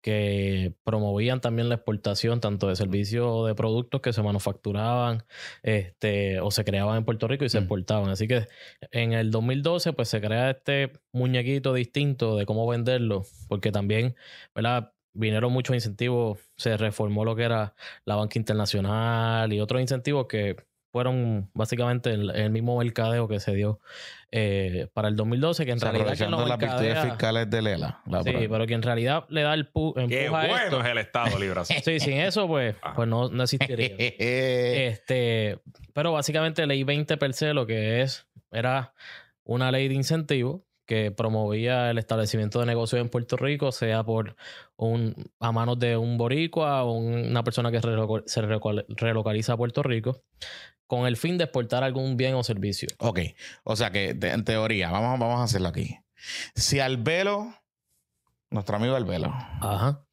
[0.02, 5.22] que promovían también la exportación tanto de servicios o de productos que se manufacturaban
[5.62, 7.62] este, o se creaban en Puerto Rico y se Mm.
[7.62, 8.10] exportaban.
[8.10, 8.48] Así que
[8.90, 14.16] en el 2012 pues se crea este muñequito distinto de cómo venderlo, porque también,
[14.54, 14.92] ¿verdad?
[15.14, 17.74] Vinieron muchos incentivos, se reformó lo que era
[18.04, 20.56] la banca internacional y otros incentivos que
[20.92, 23.80] fueron básicamente el, el mismo mercadeo que se dio
[24.30, 28.00] eh, para el 2012, que en O sea, realidad las virtudes fiscales de Lela.
[28.06, 30.80] La Sí, pero que en realidad le da el pu Qué empuja bueno esto.
[30.82, 31.68] es el Estado, Libras.
[31.84, 32.92] Sí, sin eso, pues, Ah.
[32.94, 33.88] pues no, no existiría.
[34.68, 35.58] este,
[35.92, 38.92] pero básicamente ley 20 per se lo que es era
[39.44, 44.36] una ley de incentivo que promovía el establecimiento de negocios en Puerto Rico, sea por
[44.76, 49.82] un a manos de un boricua o una persona que se relocal- relocaliza a Puerto
[49.82, 50.22] Rico,
[50.92, 52.86] con el fin de exportar algún bien o servicio.
[52.98, 53.20] Ok,
[53.64, 55.96] o sea que te- en teoría, vamos, vamos a hacerlo aquí.
[56.54, 57.54] Si Albelo,
[58.50, 59.28] nuestro amigo Albelo,
[59.62, 60.04] Ajá.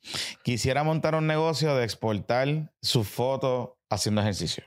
[0.42, 4.64] quisiera montar un negocio de exportar sus fotos haciendo ejercicio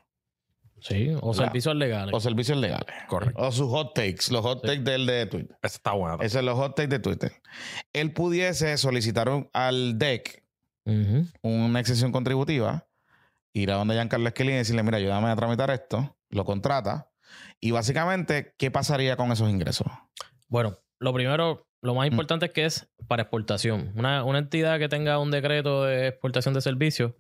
[0.81, 2.15] Sí, o La- servicios legales.
[2.15, 3.41] o servicios legales, Correcto.
[3.41, 4.67] o sus hot takes, los hot Sí.
[4.67, 5.57] takes del de Twitter.
[5.63, 6.17] Esa está buena.
[6.17, 7.33] Esos son los hot takes de Twitter.
[7.95, 10.43] Él pudiese solicitar un- al DEC
[11.43, 12.87] una exención contributiva,
[13.53, 17.11] ir a donde Giancarlo Esquilín y decirle, mira, ayúdame a tramitar esto, lo contrata,
[17.61, 19.87] y básicamente, ¿qué pasaría con esos ingresos?
[20.49, 21.97] Bueno, lo primero, lo Mm.
[21.97, 23.93] más importante es que es para exportación.
[23.97, 27.13] Una, una entidad que tenga un decreto de exportación de servicios,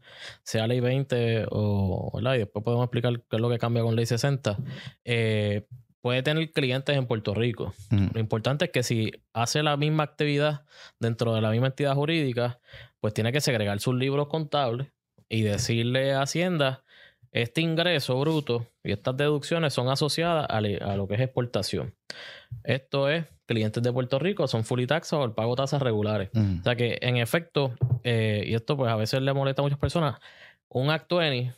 [0.44, 2.34] sea ley 20 o, ¿verdad?
[2.34, 4.56] Y después podemos explicar qué es lo que cambia con ley 60,
[5.04, 5.66] eh,
[6.00, 7.74] puede tener clientes en Puerto Rico.
[7.90, 8.08] Mm.
[8.14, 10.64] Lo importante es que si hace la misma actividad
[10.98, 12.60] dentro de la misma entidad jurídica,
[13.00, 14.88] pues tiene que segregar sus libros contables
[15.32, 16.84] y decirle a Hacienda,
[17.32, 21.94] este ingreso bruto y estas deducciones son asociadas a, lo que es exportación.
[22.64, 26.28] Esto es, clientes de Puerto Rico son fully taxados o el pago de tasas regulares.
[26.34, 26.60] Mm.
[26.60, 27.74] O sea que, en efecto,
[28.04, 30.20] eh, y esto pues a veces le molesta a muchas personas,
[30.68, 31.54] un Act 20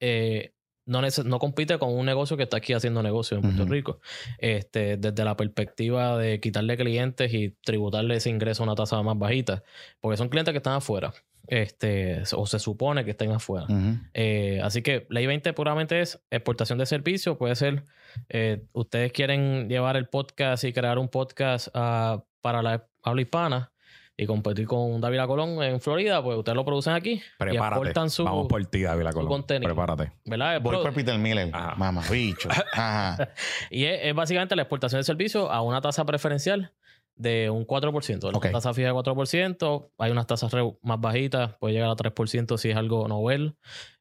[0.00, 0.52] eh,
[0.84, 3.64] no, no compite con un negocio que está aquí haciendo negocio en Puerto.
[3.64, 4.00] Rico.
[4.36, 9.18] Este, desde la perspectiva de quitarle clientes y tributarle ese ingreso a una tasa más
[9.18, 9.62] bajita,
[10.00, 11.14] porque son clientes que están afuera,
[11.46, 13.66] este, o se supone que estén afuera.
[14.14, 17.36] Eh, así que ley 20 puramente es exportación de servicios.
[17.36, 17.84] Puede ser,
[18.28, 23.72] eh, ustedes quieren llevar el podcast y crear un podcast ah, para la habla hispana
[24.16, 27.80] y competir con David Colón en Florida, pues ustedes lo producen aquí y Prepárate.
[27.80, 29.28] exportan su, Vamos por ti, David Colón.
[29.28, 29.74] contenido.
[29.74, 30.12] Prepárate.
[30.24, 30.60] ¿verdad?
[30.60, 32.48] Voy por Peter Miller, mamá, bicho.
[32.72, 33.30] Ajá.
[33.70, 36.72] Y es, es básicamente la exportación de servicios a una tasa preferencial
[37.16, 38.30] de un 4%.
[38.32, 38.50] La Ok.
[38.50, 39.90] tasa fija de 4%.
[39.98, 40.52] Hay unas tasas
[40.82, 43.54] más bajitas, puede llegar a 3% si es algo novel.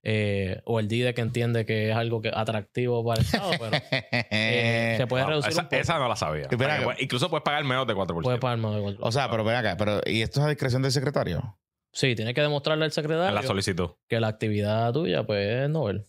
[0.05, 3.71] eh, o el DIDE que entiende que es algo que atractivo para el Estado, pero
[4.31, 5.81] eh, se puede reducir esa, un poco.
[5.81, 6.47] esa no la sabía.
[6.47, 8.21] Que- pues, incluso puedes pagar menos de 4%.
[8.23, 8.97] Puede pagar más de 4%.
[8.99, 11.57] o sea, pero ven acá, pero ¿y esto es a discreción del secretario?
[11.95, 13.91] sí, tiene que demostrarle al en secretario la solicitud.
[14.09, 16.03] que la actividad tuya pues, es novel.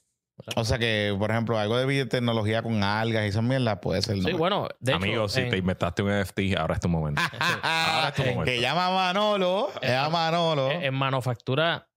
[0.56, 4.16] O sea que, por ejemplo, algo de biotecnología con algas y esas mierdas puede ser.
[4.16, 4.36] Sí, ¿no?
[4.38, 7.22] bueno, de hecho, Amigo, si en- te inventaste un NFT, ahora es tu momento.
[7.62, 8.44] Ahora es tu momento.
[8.44, 10.70] que llama Manolo, llama a Manolo.
[10.72, 11.88] en, en manufactura,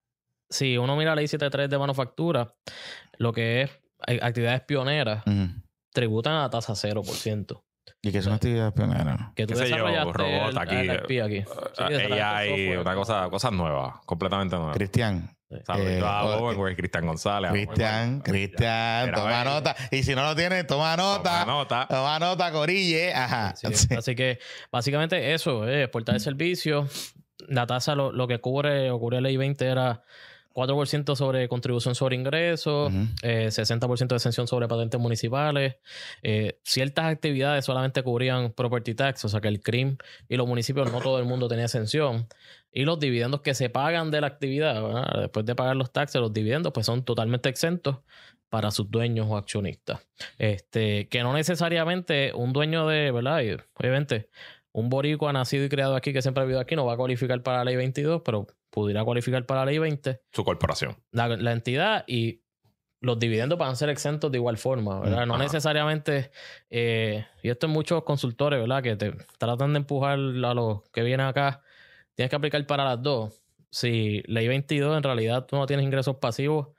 [0.49, 2.53] si uno mira la ley 73 de manufactura,
[3.17, 3.71] lo que es
[4.07, 5.23] eh, actividades pioneras,
[5.93, 7.61] tributan a tasa 0%.
[8.03, 9.31] ¿Y que es una actividad pionera?
[9.35, 10.75] Que tú Qué sé yo, desarrollaste robot el, aquí.
[10.75, 11.41] el IP aquí.
[11.41, 12.79] Sí, desarrollaste ella el hay software.
[12.79, 14.77] una cosa, cosas nuevas, completamente nuevas.
[14.77, 15.29] Cristian.
[15.65, 17.51] Saludos eh, a o- Bowen, güey, Cristian González.
[17.51, 19.75] Cristian, Cristian, toma nota.
[19.91, 21.41] Y si no lo tienes, toma nota.
[21.41, 21.87] Toma nota.
[21.89, 23.13] Toma nota, Corille.
[23.13, 23.55] Ajá.
[23.55, 23.87] Sí, Sí.
[23.95, 24.39] Así que
[24.71, 26.87] básicamente eso, es exportar el servicio.
[27.47, 30.01] La tasa, lo, lo que cubre, o cubre ley 20 era
[30.57, 33.05] 4% sobre contribución sobre ingresos, Ujú.
[33.21, 35.75] eh, 60% de exención sobre patentes municipales.
[36.23, 39.97] Eh, ciertas actividades solamente cubrían property tax, o sea que el CRIM
[40.27, 42.27] y los municipios no todo el mundo tenía exención.
[42.71, 45.21] Y los dividendos que se pagan de la actividad, ¿verdad?
[45.21, 47.97] después de pagar los taxes, los dividendos pues son totalmente exentos
[48.49, 50.07] para sus dueños o accionistas.
[50.39, 53.41] Este, que no necesariamente un dueño de, ¿verdad?
[53.41, 54.29] Y, obviamente,
[54.77, 57.41] un boricua nacido y criado aquí que siempre ha vivido aquí no va a cualificar
[57.41, 60.95] para la ley 22, pero pudiera cualificar para la ley 20 Su corporación.
[61.11, 62.41] la, la entidad y
[63.01, 65.25] los dividendos van a ser exentos de igual forma, ¿verdad?
[65.25, 65.43] No Ajá.
[65.43, 66.31] necesariamente,
[66.69, 68.83] eh, y esto en muchos consultores, ¿verdad?
[68.83, 71.61] Que te tratan de empujar a los que vienen acá,
[72.15, 73.41] tienes que aplicar para las dos.
[73.71, 76.69] Si ley 22 en realidad tú no tienes ingresos pasivos,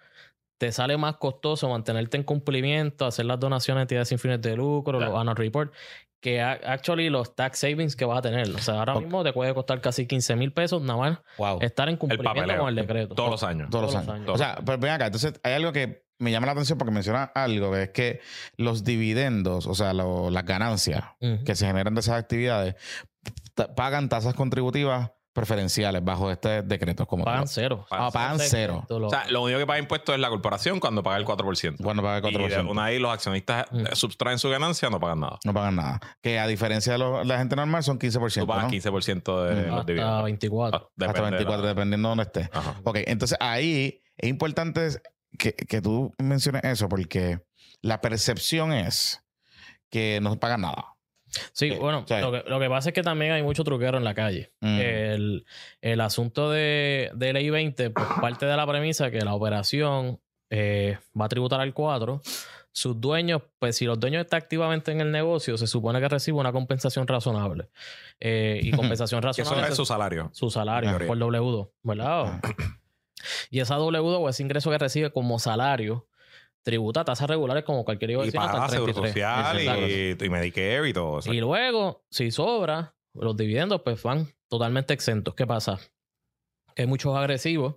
[0.59, 4.57] te sale más costoso mantenerte en cumplimiento, hacer las donaciones a entidades sin fines de
[4.57, 5.13] lucro, Claro.
[5.13, 5.73] los annual report,
[6.21, 8.49] que actually los tax savings que vas a tener.
[8.51, 11.59] O sea, ahora mismo te puede costar casi 15 mil pesos nada más Wow.
[11.63, 12.59] estar en cumplimiento papeleo.
[12.59, 13.15] con el decreto.
[13.15, 13.71] Todos los años.
[13.71, 14.27] Todos los todos años.
[14.27, 15.07] los O sea, pero ven acá.
[15.07, 18.21] Entonces, hay algo que me llama la atención porque menciona algo, que es que
[18.57, 21.05] los dividendos, o sea, lo- las ganancias
[21.45, 22.75] que se generan de esas actividades,
[23.77, 27.07] pagan tasas contributivas preferenciales bajo este decreto.
[27.07, 27.49] Como Pagan tal.
[27.49, 27.87] cero.
[27.91, 28.85] Ah, pagan cero.
[28.89, 31.77] O sea, lo único que paga impuestos es la corporación cuando paga el 4%.
[31.83, 32.71] Cuando paga el Y de 4%.
[32.71, 33.87] una vez los accionistas Mm.
[33.87, 35.39] eh, subtraen su ganancia, no pagan nada.
[35.45, 36.01] No pagan nada.
[36.23, 38.45] Que a diferencia de lo- la gente normal son 15%.
[38.47, 38.71] Tú pagas ¿no?
[38.71, 39.67] 15% de Mm.
[39.69, 40.25] los hasta dividendos.
[40.25, 40.79] 24.
[40.79, 42.51] Ah, depende Hasta de la- 24, dependiendo de dónde esté.
[42.53, 42.75] Ajá.
[42.85, 44.89] Ok, entonces ahí es importante
[45.39, 47.41] que, que tú menciones eso porque
[47.83, 49.23] la percepción es
[49.91, 50.95] que no pagan nada.
[51.53, 54.05] Sí, Eh, bueno, lo, que, lo que pasa es que también hay mucho truquero en
[54.05, 54.53] la calle.
[54.61, 54.79] Mm.
[54.81, 55.45] El,
[55.83, 60.21] el asunto de, de ley 20, pues, parte de la premisa que la operación
[60.51, 62.21] eh, va a tributar al 4.
[62.73, 66.39] Sus dueños, pues si los dueños están activamente en el negocio, se supone que recibe
[66.39, 67.69] una compensación razonable.
[68.21, 70.31] Eh, y compensación Que eso razonable es su salario.
[70.33, 70.99] su salario Ah.
[71.07, 72.41] por W2, ¿verdad?
[73.51, 76.07] Y esa W2 o ese ingreso que recibe como salario
[76.69, 79.13] tributa tasas regulares como cualquier Y inversión hasta el seguro 33.
[79.13, 80.25] social Exacto.
[80.25, 81.21] y, y Medicare y todo.
[81.33, 85.35] Y luego, si sobra, los dividendos pues van totalmente exentos.
[85.35, 85.79] ¿Qué pasa?
[86.75, 87.77] Que hay muchos agresivos,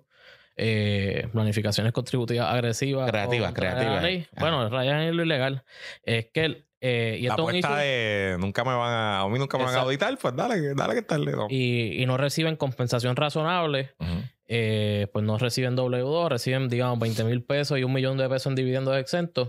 [0.57, 3.09] eh, planificaciones contributivas agresivas.
[3.09, 4.03] Creativas, creativas.
[4.03, 4.27] Ajá.
[4.39, 5.63] Bueno, rayan en lo ilegal.
[6.03, 9.27] Es que, eh, y la esto es un apuesta de nunca me van a, a
[9.29, 9.87] mí nunca me van a Exacto.
[9.87, 11.31] auditar, pues dale, dale que estarle.
[11.31, 11.47] No.
[11.49, 14.11] y, y no reciben compensación razonable, Ujú.
[14.53, 18.47] Eh, pues no reciben W2, reciben, digamos, 20 mil pesos y un millón de pesos
[18.47, 19.47] en dividendos exentos.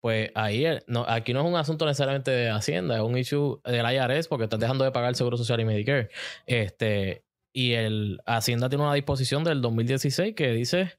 [0.00, 3.60] Pues ahí, eh, no, aquí no es un asunto necesariamente de Hacienda, es un issue
[3.64, 6.10] del IRS porque estás dejando de pagar el Seguro Social y Medicare.
[6.46, 10.92] Este, y el Hacienda tiene una disposición del 2016 que dice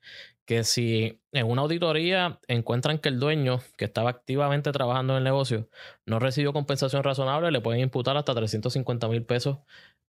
[0.45, 5.23] que si en una auditoría encuentran que el dueño que estaba activamente trabajando en el
[5.23, 5.69] negocio
[6.05, 9.59] no recibió compensación razonable, le pueden imputar hasta 350 mil pesos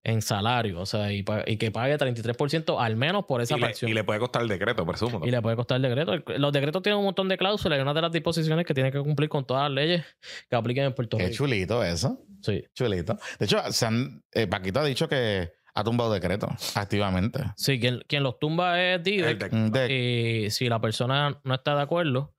[0.05, 3.91] en salario, o sea, y, que pague 33% al menos por esa Y le, fracción.
[3.91, 5.19] y le puede costar el decreto, presumo.
[5.19, 5.27] ¿no?
[5.27, 6.17] Y le puede costar el decreto.
[6.39, 9.01] Los decretos tienen un montón de cláusulas y una de las disposiciones que tienen que
[9.01, 10.05] cumplir con todas las leyes
[10.49, 11.37] que apliquen en Puerto Qué Rico.
[11.37, 12.21] chulito eso.
[12.41, 12.65] Sí.
[12.75, 13.19] Chulito.
[13.39, 17.41] De hecho, se han- eh, Paquito ha dicho que ha tumbado decretos activamente.
[17.57, 19.51] Sí, quien, quien los tumba es DIDEC.
[19.51, 19.57] de-
[19.89, 22.35] Mm, Y si la persona no está de acuerdo,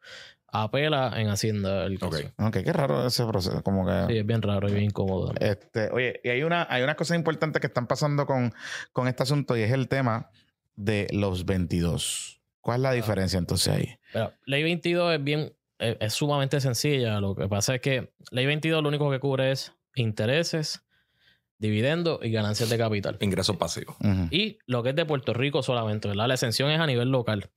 [0.51, 2.17] apela en Hacienda el caso.
[2.17, 2.47] Ok.
[2.47, 3.61] ok, qué raro ese proceso.
[3.63, 4.05] Como que.
[4.07, 5.33] Sí, es bien raro y bien incómodo.
[5.39, 8.53] Este, oye, y hay una, hay unas cosas importantes que están pasando con,
[8.93, 10.29] con este asunto y es el tema
[10.75, 12.41] de los 22.
[12.61, 13.97] ¿Cuál es la diferencia entonces ahí?
[14.13, 17.19] Pero ley 22 es bien, es, es sumamente sencilla.
[17.19, 20.83] Lo que pasa es que ley 22 lo único que cubre es intereses,
[21.57, 23.17] dividendos y ganancias de capital.
[23.19, 23.95] Ingresos pasivos.
[24.31, 26.27] Y lo que es de Puerto Rico solamente, ¿verdad?
[26.27, 27.49] La exención es a nivel local.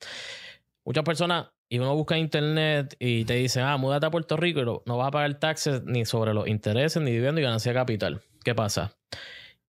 [0.84, 4.60] Muchas personas, y uno busca en internet y te dicen, ah, múdate a Puerto Rico
[4.60, 7.78] y no, vas a pagar taxes ni sobre los intereses, ni dividendos y ganancia de
[7.78, 8.22] capital.
[8.44, 8.96] ¿Qué pasa?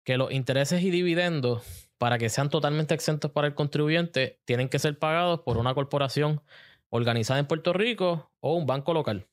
[0.03, 1.61] Que los intereses y dividendos,
[1.97, 6.41] para que sean totalmente exentos para el contribuyente, tienen que ser pagados por una corporación
[6.89, 9.27] organizada en Puerto Rico o un banco local.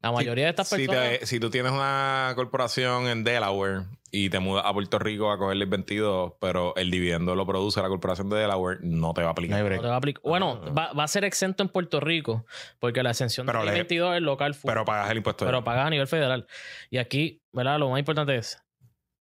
[0.00, 1.18] La mayoría de estas Si, personas...
[1.18, 5.38] te- si tú tienes una corporación en Delaware y te mudas a Puerto Rico a
[5.38, 9.28] cogerle el 22, pero el dividendo lo produce la corporación de Delaware, no te va
[9.28, 9.62] a aplicar.
[9.62, 10.70] no te va a aplicar- Bueno, Ah.
[10.70, 12.44] va, va a ser exento en Puerto Rico,
[12.78, 14.54] porque la exención de Pero ley le- 22 es local.
[14.54, 14.68] full.
[14.68, 15.44] pero pagas el impuesto.
[15.44, 16.46] de- pero pagada a nivel federal.
[16.90, 17.78] Y aquí, ¿verdad?
[17.78, 18.62] Lo más importante es,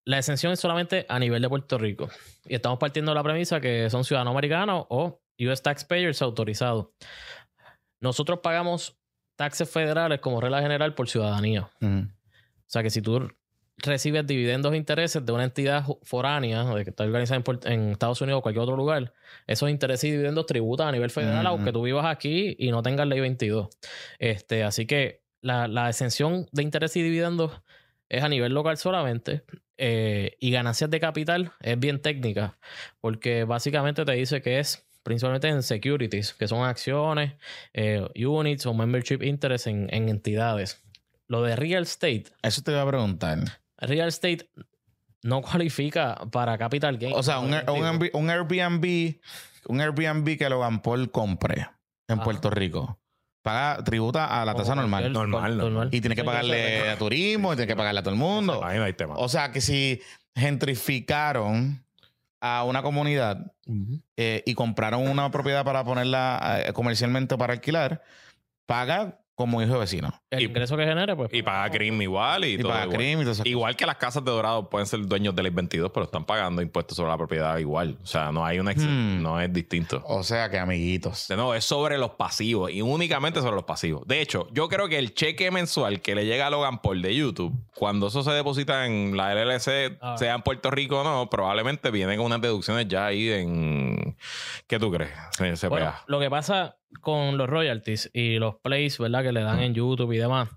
[0.06, 2.08] la exención es solamente a nivel de Puerto Rico.
[2.46, 6.88] Y estamos partiendo de la premisa que son ciudadanos americanos o US taxpayers autorizados.
[8.00, 8.98] Nosotros pagamos
[9.36, 11.70] taxes federales como regla general por ciudadanía.
[11.82, 12.08] Ujú.
[12.70, 13.30] sea que si tú
[13.78, 18.40] recibes dividendos e intereses de una entidad foránea de que está organizada en, Estados Unidos
[18.40, 19.14] o cualquier otro lugar,
[19.46, 23.08] esos intereses y dividendos tributan a nivel federal, aunque tú vivas aquí y no tengas
[23.08, 23.70] ley 22.
[24.20, 27.52] Este, así que la, la exención de intereses y dividendos
[28.10, 29.44] es a nivel local solamente.
[29.80, 32.58] eh, y ganancias de capital es bien técnica,
[33.00, 37.34] porque básicamente te dice que es principalmente en securities, que son acciones,
[37.74, 40.84] eh, units o membership interest en, en entidades.
[41.28, 43.40] Lo de real estate, Eso te iba a preguntar.
[43.80, 44.50] Real estate
[45.24, 47.14] no cualifica para capital gain.
[47.16, 49.16] O sea, un, un, Airbnb- un Airbnb,
[49.68, 51.68] un Airbnb que Logan Paul compre
[52.08, 52.20] en.
[52.20, 53.00] Puerto Rico,
[53.42, 55.12] paga, tributa a la tasa normal.
[55.12, 55.90] Normal, normal.
[55.92, 58.64] Y tiene que pagarle a turismo, y tiene que pagarle a todo el mundo.
[58.64, 59.16] Ahí no hay tema.
[59.18, 60.02] O sea, que si
[60.36, 61.84] gentrificaron
[62.40, 63.52] a una comunidad
[64.16, 68.04] eh, y compraron una propiedad para ponerla eh, comercialmente para alquilar,
[68.68, 70.12] paga como hijo de vecino.
[70.32, 71.30] El Y- ingreso que genere, pues.
[71.32, 72.98] Y paga crimen igual y, Y todo paga igual.
[72.98, 73.44] crimen y todo eso.
[73.46, 76.60] Igual que las casas de Dorado pueden ser dueños de ley 22, pero están pagando
[76.64, 78.00] impuestos sobre la propiedad igual.
[78.02, 79.22] O sea, no hay una ex- Hmm.
[79.22, 80.02] no es distinto.
[80.08, 81.30] O sea, que amiguitos.
[81.30, 84.08] Nuevo, es sobre los pasivos y únicamente sobre los pasivos.
[84.08, 87.16] De hecho, yo creo que el cheque mensual que le llega a Logan Paul de
[87.16, 90.18] YouTube, cuando eso se deposita en la LLC, Ah.
[90.18, 94.18] sea en Puerto Rico o no, probablemente vienen con unas deducciones ya ahí en.
[94.66, 95.12] ¿Qué tú crees?
[95.70, 99.24] Bueno, lo que pasa con los royalties y los plays, ¿verdad?
[99.24, 100.50] Que le dan en YouTube y demás,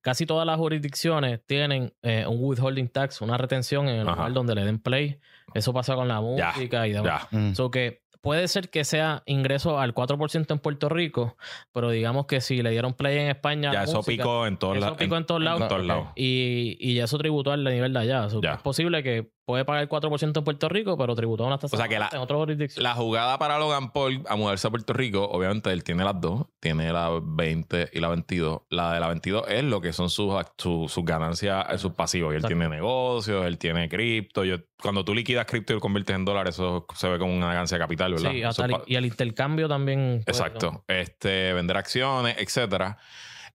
[0.00, 4.16] casi todas las jurisdicciones tienen eh, un withholding tax, una retención en el Ajá.
[4.16, 5.18] lugar donde le den play.
[5.54, 7.28] Eso pasa con la Ya, música y demás.
[7.30, 7.38] ya.
[7.38, 7.70] Mm.
[7.70, 11.36] Que puede ser que sea ingreso al 4% en Puerto Rico,
[11.72, 13.72] pero digamos que si le dieron play en España.
[13.72, 14.98] Ya eso picó en todos eso lados.
[14.98, 15.68] picó en todos lados.
[15.68, 15.86] todos Ok.
[15.86, 16.08] lados.
[16.16, 18.28] Y, y ya eso tributó al nivel de allá.
[18.28, 18.54] So, Ya.
[18.54, 21.76] Es posible que puede pagar el 4% en Puerto Rico, pero tributó unas tasas O
[21.80, 22.82] sea que la- en otra jurisdicción.
[22.82, 26.46] La jugada para Logan Paul a mudarse a Puerto Rico, obviamente él tiene las dos,
[26.60, 28.62] tiene la 20 y la 22.
[28.70, 32.32] La de la 22 es lo que son sus, su- sus ganancias, eh, sus pasivos.
[32.32, 32.56] Y él Exacto.
[32.58, 34.44] tiene negocios, él tiene cripto.
[34.44, 37.46] Yo- Cuando tú liquidas cripto y lo conviertes en dólares, eso se ve como una
[37.46, 38.30] ganancia de capital, ¿verdad?
[38.32, 40.22] Sí, hasta el- y el intercambio también.
[40.26, 40.84] Exacto.
[40.88, 42.98] Este, vender acciones, etcétera.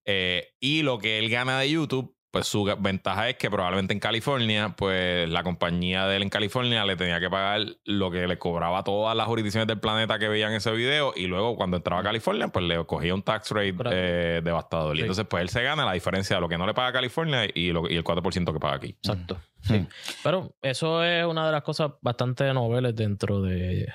[0.04, 4.00] Eh, y lo que él gana de YouTube, pues su ventaja es que probablemente en
[4.00, 8.38] California, pues la compañía de él en California le tenía que pagar lo que le
[8.38, 11.12] cobraba a todas las jurisdicciones del planeta que veían ese video.
[11.14, 14.96] Y luego cuando entraba a California, pues le cogía un tax rate eh, devastador.
[14.96, 16.92] Y entonces, pues él se gana la diferencia de lo que no le paga a
[16.94, 18.88] California y, lo, y el 4% que paga aquí.
[18.88, 19.34] Exacto.
[19.34, 19.66] Mm.
[19.66, 19.86] Sí.
[20.24, 23.92] Pero eso es una de las cosas bastante noveles dentro de,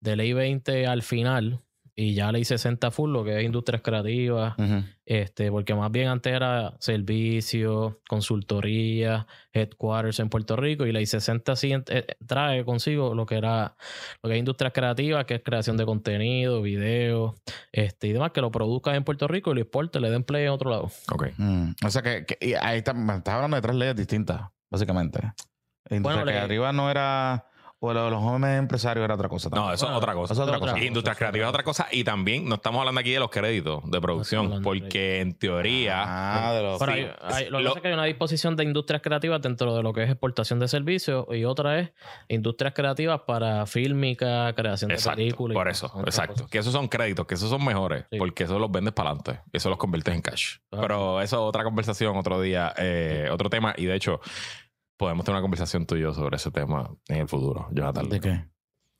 [0.00, 1.60] de Ley 20 al final.
[2.00, 4.54] Y ya Ley 60 full, lo que es industrias creativas.
[5.04, 10.86] Este, porque más bien antes era servicio, consultoría, headquarters en Puerto Rico.
[10.86, 13.74] Y Ley 60 sí ent- eh, trae consigo lo que era
[14.22, 17.34] lo que es industrias creativas, que es creación de contenido, video,
[17.72, 20.44] este, y demás, que lo produzcan en Puerto Rico y lo exporte, le den play
[20.44, 20.90] en otro lado.
[21.12, 21.28] Ok.
[21.36, 21.70] Mm.
[21.84, 25.18] O sea, que, que- y ahí está, me estás hablando de tres leyes distintas, básicamente.
[25.90, 27.46] Industria Bueno, le- creativa no era,
[27.80, 29.48] o lo de los jóvenes empresarios era otra cosa.
[29.50, 30.32] No, eso Bueno, es otra cosa.
[30.34, 30.84] eso es otra otra cosa.
[30.84, 31.86] Industrias creativas es otra cosa.
[31.92, 36.02] Y también no estamos hablando aquí de los créditos de producción, porque en teoría.
[36.04, 36.78] Ah, de los...
[36.80, 36.98] Pero Sí.
[36.98, 39.82] hay- hay- lo que pasa es que hay una disposición de industrias creativas dentro de
[39.82, 41.92] lo que es exportación de servicios y otra es
[42.28, 45.54] industrias creativas para fílmica, creación de películas.
[45.54, 46.32] y por eso, exacto.
[46.34, 46.50] cosas.
[46.50, 48.18] Que esos son créditos, que esos son mejores, Sí.
[48.18, 50.56] porque eso los vendes para adelante, eso los conviertes en cash.
[50.70, 50.82] Claro.
[50.86, 54.20] Pero eso es otra conversación, otro día, eh, otro tema, y de hecho,
[54.98, 58.08] podemos tener una conversación tú y yo sobre ese tema en el futuro, Jonathan.
[58.10, 58.44] ¿De qué?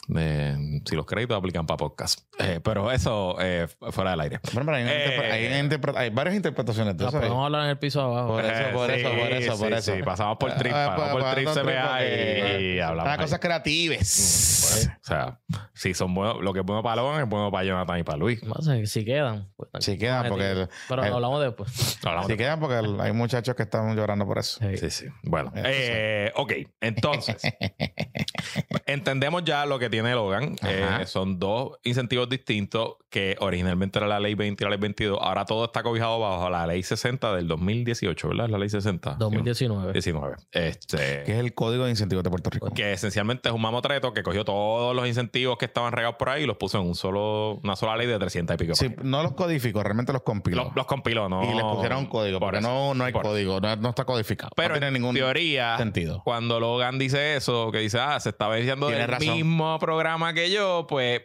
[0.09, 2.20] De si los créditos aplican para podcast.
[2.38, 4.40] Eh, pero eso eh, fuera del aire.
[4.54, 7.18] Bueno, pero hay, Eh, varias interpretaciones de Ah, eso.
[7.42, 8.28] a hablar en el piso abajo.
[8.28, 9.94] Por eso, por Eh, eso, por eso, sí, por eso.
[9.96, 10.02] sí.
[10.02, 13.04] Pasamos por trip, Ah, pasamos pues, por trip CPA y, hablamos.
[13.11, 14.88] Para cosas creativas.
[15.02, 15.40] O sea,
[15.74, 18.16] si son buenos, lo que es bueno para Logan es bueno para Jonathan y para
[18.18, 18.42] Luis.
[18.42, 19.48] No sé, si quedan.
[19.56, 20.50] pues, Si quedan, porque...
[20.52, 21.98] el- Pero el- hablamos después.
[22.04, 24.59] Hablamos Si de- quedan, porque el- hay muchachos que están llorando por eso.
[24.61, 24.76] Sí.
[24.78, 25.06] Sí, sí.
[25.22, 26.52] Bueno, eh, ok.
[26.80, 27.42] Entonces,
[28.86, 30.57] entendemos ya lo que tiene Logan.
[30.66, 35.18] Eh, son dos incentivos distintos que originalmente era la ley 20 y la ley 22.
[35.20, 38.49] Ahora todo está cobijado bajo la ley 60 del 2018, ¿verdad?
[38.49, 39.14] La ley 60.
[39.18, 39.92] 2019.
[39.92, 40.36] 19.
[40.53, 42.70] Este, Que es el Código de Incentivos de Puerto Rico.
[42.74, 46.42] que esencialmente es un mamotreto que cogió todos los incentivos que estaban regados por ahí
[46.42, 48.74] y los puso en un solo, una sola ley de 300 y pico.
[48.74, 50.64] Sí, no los codificó, realmente los compiló.
[50.64, 51.42] los, los compiló, ¿no?
[51.44, 53.88] y les pusieron un código, Por porque eso, no, no hay por código, no, no
[53.90, 54.51] está codificado.
[54.55, 56.22] Pero no tiene en ningún teoría, sentido.
[56.24, 59.34] cuando Logan dice eso, que dice, ah, se está Tiene del razón.
[59.34, 61.22] mismo programa que yo, pues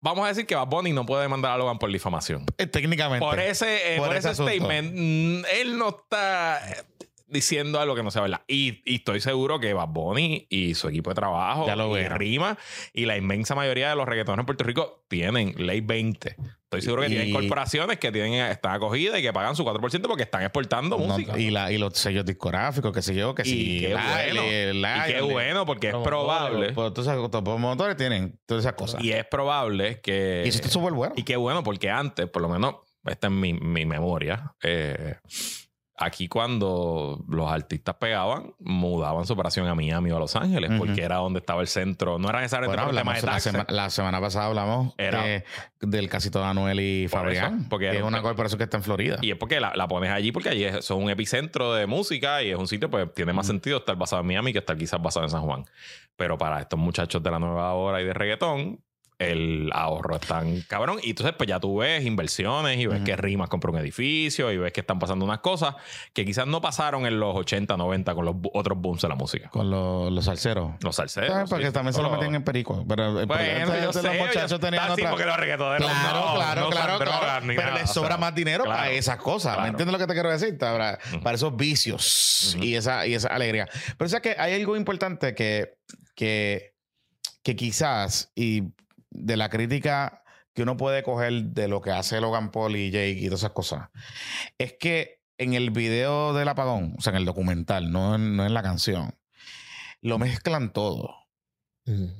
[0.00, 2.44] vamos a decir que Bad Bunny no puede demandar a Logan por difamación.
[2.58, 3.24] Eh, técnicamente.
[3.24, 6.60] Por ese, eh, Por por ese statement, mm, él no está.
[7.32, 8.42] Diciendo algo que no sea verdad.
[8.46, 12.02] Y, y estoy seguro que Bad Bunny y su equipo de trabajo Ya lo y
[12.02, 12.14] veo.
[12.16, 12.58] Rima
[12.92, 16.36] y la inmensa mayoría de los reggaetoneros en Puerto Rico tienen ley 20.
[16.64, 20.02] Estoy seguro que Y- tienen corporaciones que tienen, están acogidas y que pagan su 4%
[20.08, 21.38] porque están exportando No, música.
[21.38, 23.80] y, la, y los sellos discográficos, que sé yo, que sí.
[23.80, 24.02] qué la-
[24.32, 24.42] bueno.
[24.80, 26.72] la- y qué bueno, porque es probable.
[26.72, 29.02] Pues, tú sabes, los promotores tienen todas esas cosas.
[29.04, 30.42] Y es probable que.
[30.46, 31.12] Y eso está súper bueno.
[31.16, 34.54] Y qué bueno, porque antes, por lo menos, esta es mi, mi memoria.
[34.62, 35.16] eh,
[36.04, 41.02] aquí cuando los artistas pegaban, mudaban su operación a Miami o a Los Ángeles, porque
[41.02, 42.18] era donde estaba el centro.
[42.18, 45.42] No era necesariamente Bueno, el tema de hablamos la, sema- la semana pasada hablamos Era-
[45.80, 48.76] del casito de Anuel y Por Fabrián, eso, porque que es una corporación que está
[48.76, 49.18] en Florida.
[49.22, 52.42] Y es porque la, la pones allí, porque allí es, son un epicentro de música
[52.42, 55.00] y es un sitio, pues tiene más sentido estar basado en Miami que estar quizás
[55.02, 55.64] basado en San Juan.
[56.16, 58.80] Pero para estos muchachos de la nueva hora y de reggaetón,
[59.30, 60.98] el ahorro es tan cabrón.
[61.02, 63.04] Y entonces, pues ya tú ves inversiones y ves Ujú.
[63.04, 65.74] que Rimas compró un edificio y ves que están pasando unas cosas
[66.12, 69.48] que quizás no pasaron en los 80, 90 con los otros booms de la música.
[69.50, 70.72] Con los, los salseros.
[70.80, 71.48] Los salseros.
[71.50, 72.84] Porque sí, también se lo metían en perico.
[72.88, 75.10] Pero el problema Bueno, es yo que sé, los muchachos tenían Ah, otra...
[75.10, 77.46] porque los reggaetoneros Claro, no, claro, no claro, drogas claro.
[77.46, 78.92] ni Pero nada, les o sobra sea, más dinero para claro.
[78.92, 79.52] esas cosas.
[79.54, 79.62] Claro.
[79.62, 80.58] ¿Me entiendes lo que te quiero decir?
[80.58, 81.20] Para, Ujú.
[81.22, 82.64] para esos vicios Ujú.
[82.64, 83.68] y, esa, y esa alegría.
[83.96, 85.74] Pero o sea que hay algo importante que,
[86.14, 86.74] que,
[87.42, 88.62] que quizás, y
[89.12, 90.22] de la crítica
[90.54, 93.52] que uno puede coger de lo que hace Logan Paul y Jake y todas esas
[93.52, 93.88] cosas,
[94.58, 98.44] es que en el video del apagón, o sea, en el documental, no en, no
[98.44, 99.14] en la canción,
[100.00, 101.16] lo mezclan todo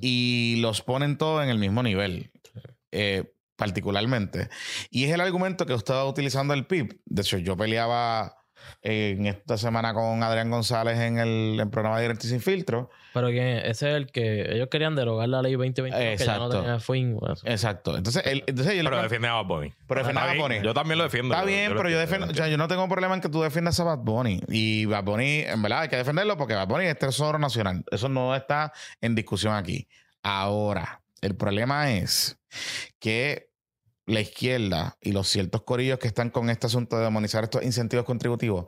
[0.00, 2.32] y los ponen todos en el mismo nivel,
[2.90, 4.48] eh, particularmente.
[4.90, 7.00] Y es el argumento que estaba utilizando el PIB.
[7.04, 8.36] De hecho, yo peleaba
[8.80, 12.90] en esta semana con Adrián González en el, en programa Directo y Sin Filtro.
[13.12, 16.48] Pero que ese es el que ellos querían derogar la ley 2022 que ya no
[16.48, 17.18] tenía fin.
[17.44, 17.96] Exacto.
[17.96, 19.72] Entonces, él, entonces yo le Pero defiende a Bad Bunny.
[19.86, 20.62] Pero defiende a Bad bien, Bunny.
[20.62, 21.34] Yo también lo defiendo.
[21.34, 23.42] Está bien, pero yo defiendo, defiendo, o sea, yo no tengo problema en que tú
[23.42, 24.40] defiendas a Bad Bunny.
[24.48, 27.84] Y Bad Bunny, en verdad, hay que defenderlo porque Bad Bunny es tesoro nacional.
[27.90, 29.88] Eso no está en discusión aquí.
[30.22, 32.38] Ahora, el problema es
[32.98, 33.50] que
[34.06, 38.04] la izquierda y los ciertos corillos que están con este asunto de demonizar estos incentivos
[38.04, 38.66] contributivos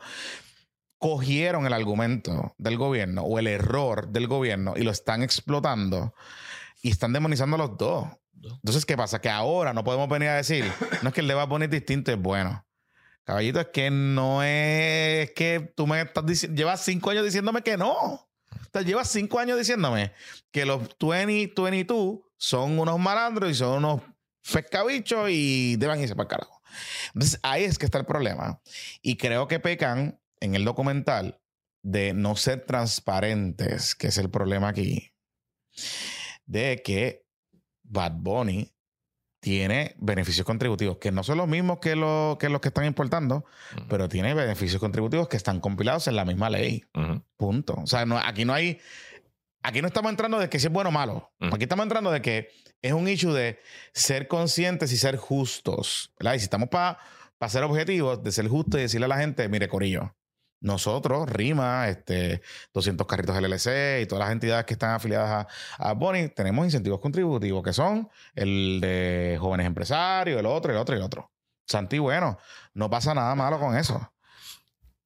[1.04, 6.14] cogieron el argumento del gobierno o el error del gobierno y lo están explotando
[6.80, 8.08] y están demonizando a los dos.
[8.42, 9.20] Entonces, ¿qué pasa?
[9.20, 10.64] Que ahora no podemos venir a decir,
[11.02, 12.66] no es que el de Bad Bunny es distinto, es bueno.
[13.22, 17.76] Caballito, es que no es que tú me estás diciendo, llevas cinco años diciéndome que
[17.76, 17.92] no.
[17.92, 18.28] O
[18.72, 20.10] sea, llevas cinco años diciéndome
[20.50, 24.00] que los 20, 22 son unos malandros y son unos
[24.50, 26.62] pescabichos y deben irse para el carajo.
[27.12, 28.62] Entonces, ahí es que está el problema.
[29.02, 31.40] Y creo que pecan en el documental
[31.82, 35.12] de no ser transparentes, que es el problema aquí,
[36.46, 37.26] de que
[37.82, 38.70] Bad Bunny
[39.40, 43.44] tiene beneficios contributivos, que no son los mismos que, lo- que los que están importando,
[43.90, 46.82] pero tiene beneficios contributivos que están compilados en la misma ley.
[47.36, 47.74] Punto.
[47.82, 48.78] O sea, no, aquí no hay.
[49.62, 51.32] Aquí no estamos entrando de que si es bueno o malo.
[51.52, 52.48] Aquí estamos entrando de que
[52.82, 53.58] es un issue de
[53.92, 56.12] ser conscientes y ser justos.
[56.18, 56.34] ¿verdad?
[56.34, 56.98] Y si estamos para
[57.48, 60.16] ser objetivos, de ser justos y decirle a la gente, mire, Corillo,
[60.64, 62.40] nosotros, RIMA, este,
[62.72, 65.46] 200 carritos LLC y todas las entidades que están afiliadas
[65.78, 70.78] a, a Bonnie, tenemos incentivos contributivos que son el de jóvenes empresarios, el otro, el
[70.78, 71.30] otro el otro.
[71.66, 72.38] Santi, bueno,
[72.72, 74.10] no pasa nada malo con eso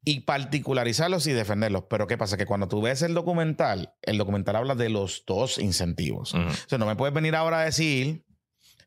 [0.05, 1.85] y particularizarlos y defenderlos.
[1.91, 2.37] Pero ¿qué pasa?
[2.37, 6.35] Que cuando tú ves el documental, el documental habla de los dos incentivos.
[6.35, 6.49] Ujú.
[6.49, 8.25] O sea, no me puedes venir ahora a decir,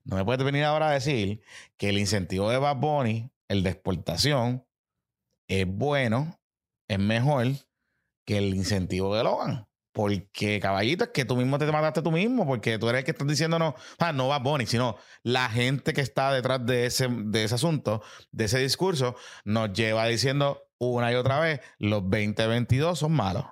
[0.03, 1.41] no me puedes venir ahora a decir
[1.77, 4.65] que el incentivo de Bad Bunny, el de exportación,
[5.47, 6.40] es bueno,
[6.93, 7.47] es mejor
[8.25, 9.67] que el incentivo de Logan.
[9.93, 13.11] Porque, caballito, es que tú mismo te mataste tú mismo, porque tú eres el que
[13.11, 17.43] estás diciéndonos, ah, no Bad Bunny, sino la gente que está detrás de ese, de
[17.43, 23.11] ese asunto, de ese discurso, nos lleva diciendo una y otra vez, los 2022 son
[23.11, 23.45] malos.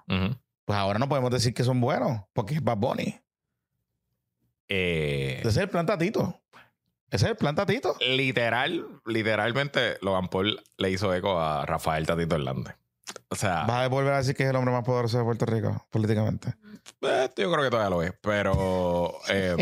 [0.66, 3.20] Pues ahora no podemos decir que son buenos, porque es Bad Bunny.
[4.70, 6.42] Eh, Ese es el plan Tatito.
[7.10, 7.96] Ese es el plan Tatito.
[8.02, 12.76] literal, literalmente, Logan Paul le hizo eco a Rafael Tatito Hernández.
[13.30, 15.46] O sea, Vas a volver a decir que es el hombre más poderoso de Puerto
[15.46, 16.56] Rico, políticamente.
[17.02, 19.20] eh, yo creo que todavía lo es, pero.
[19.30, 19.56] eh,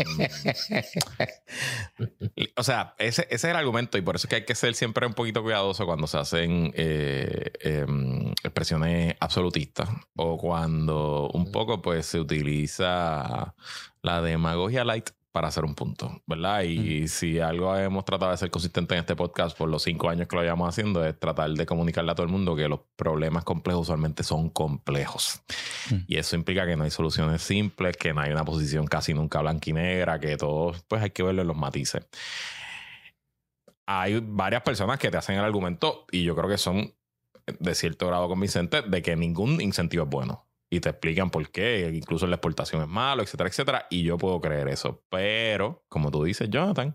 [2.56, 4.74] o sea, ese, ese es el argumento y por eso es que hay que ser
[4.74, 11.82] siempre un poquito cuidadoso cuando se hacen eh, em, expresiones absolutistas o cuando un poco
[11.82, 13.54] pues se utiliza
[14.02, 16.62] la demagogia light para hacer un punto, ¿verdad?
[16.62, 20.26] Y si algo hemos tratado de ser consistente en este podcast por los cinco años
[20.26, 23.44] que lo llevamos haciendo es tratar de comunicarle a todo el mundo que los problemas
[23.44, 25.40] complejos usualmente son complejos.
[25.92, 25.98] Mm.
[26.08, 29.40] Y eso implica que no hay soluciones simples, que no hay una posición casi nunca
[29.40, 32.04] blanca y negra, que todo, pues hay que verlo en los matices.
[33.86, 36.92] Hay varias personas que te hacen el argumento y yo creo que son
[37.46, 40.47] de cierto grado convincente de que ningún incentivo es bueno.
[40.70, 43.86] Y te explican por qué, incluso la exportación es malo, etcétera, etcétera.
[43.90, 45.02] Y yo puedo creer eso.
[45.08, 46.94] Pero, como tú dices, Jonathan,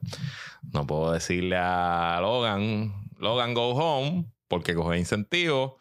[0.72, 5.74] no puedo decirle a Logan, Logan, go home, porque coge incentivos.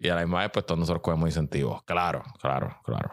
[0.00, 1.84] Y a la misma vez, pues todos nosotros cogemos incentivos.
[1.84, 3.12] Claro, claro, claro.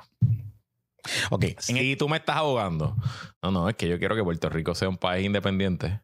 [1.29, 1.45] Ok.
[1.59, 2.95] Si tú me estás ahogando.
[3.41, 6.01] No, no, es que yo quiero que Puerto Rico sea un país independiente.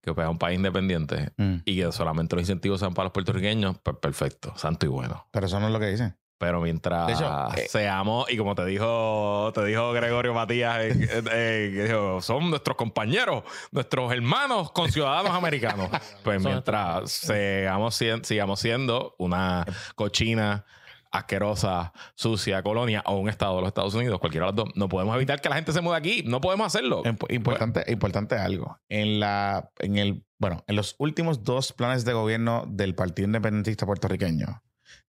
[0.00, 1.32] Que sea un país independiente.
[1.36, 3.78] Mm, Y que solamente los incentivos sean para los puertorriqueños.
[3.82, 5.26] Pues perfecto, santo y bueno.
[5.30, 6.16] pero eso no es lo que dicen.
[6.42, 11.22] Pero mientras De hecho, eh, seamos, y como te dijo, te dijo Gregorio Matías, eh,
[11.30, 15.88] eh, dijo, son nuestros compañeros, nuestros hermanos con ciudadanos americanos.
[16.24, 19.64] Pues mientras seamos, sigamos siendo una
[19.94, 20.64] cochina,
[21.12, 24.88] asquerosa, sucia colonia o un estado de los Estados Unidos, cualquiera de los dos, no
[24.88, 26.24] podemos evitar que la gente se mude aquí.
[26.26, 27.04] No podemos hacerlo.
[27.04, 28.78] Imp- Importante, importante algo.
[28.88, 33.86] En la, en el, bueno, en los últimos dos planes de gobierno del Partido Independentista
[33.86, 34.62] Puertorriqueño,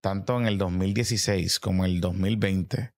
[0.04, 2.94] tanto en el 2016 como en el 2020,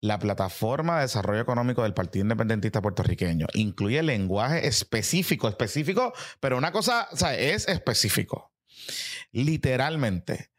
[0.00, 6.72] la plataforma de desarrollo económico del Partido Independentista Puertorriqueño incluye lenguaje específico, específico, pero una
[6.72, 7.06] cosa,
[7.36, 8.50] es específico.
[9.30, 10.50] Literalmente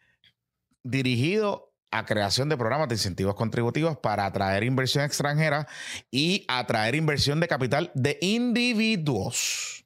[0.84, 5.68] dirigido a creación de programas de incentivos contributivos para atraer inversión extranjera
[6.12, 9.86] y atraer inversión de capital de individuos.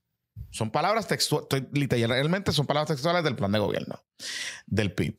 [0.50, 4.04] Son palabras textuales, literalmente son palabras textuales del plan de gobierno,
[4.66, 5.16] del PIB.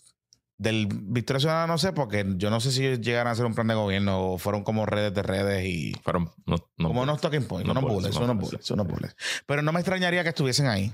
[0.58, 3.54] Del Victoria Ciudadana no sé, porque yo no sé si ellos llegaron a hacer un
[3.54, 5.92] plan de gobierno o fueron como redes de redes y...
[6.04, 8.70] Pero no, no- como unos talking points, no unos bullets, bullets, no unos bullets.
[8.72, 9.16] unos bullets.
[9.46, 10.92] Pero no me extrañaría que estuviesen ahí.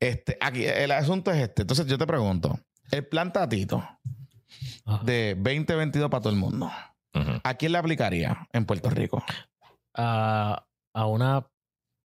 [0.00, 1.62] Este, aquí, el asunto es este.
[1.62, 2.58] Entonces yo te pregunto,
[2.90, 3.84] el plan Tatito
[4.84, 5.04] Ajá.
[5.04, 6.66] de 2022 para todo el mundo,
[7.14, 7.30] Ujú.
[7.44, 9.22] ¿a quién le aplicaría en Puerto Rico?
[9.94, 11.46] A, a una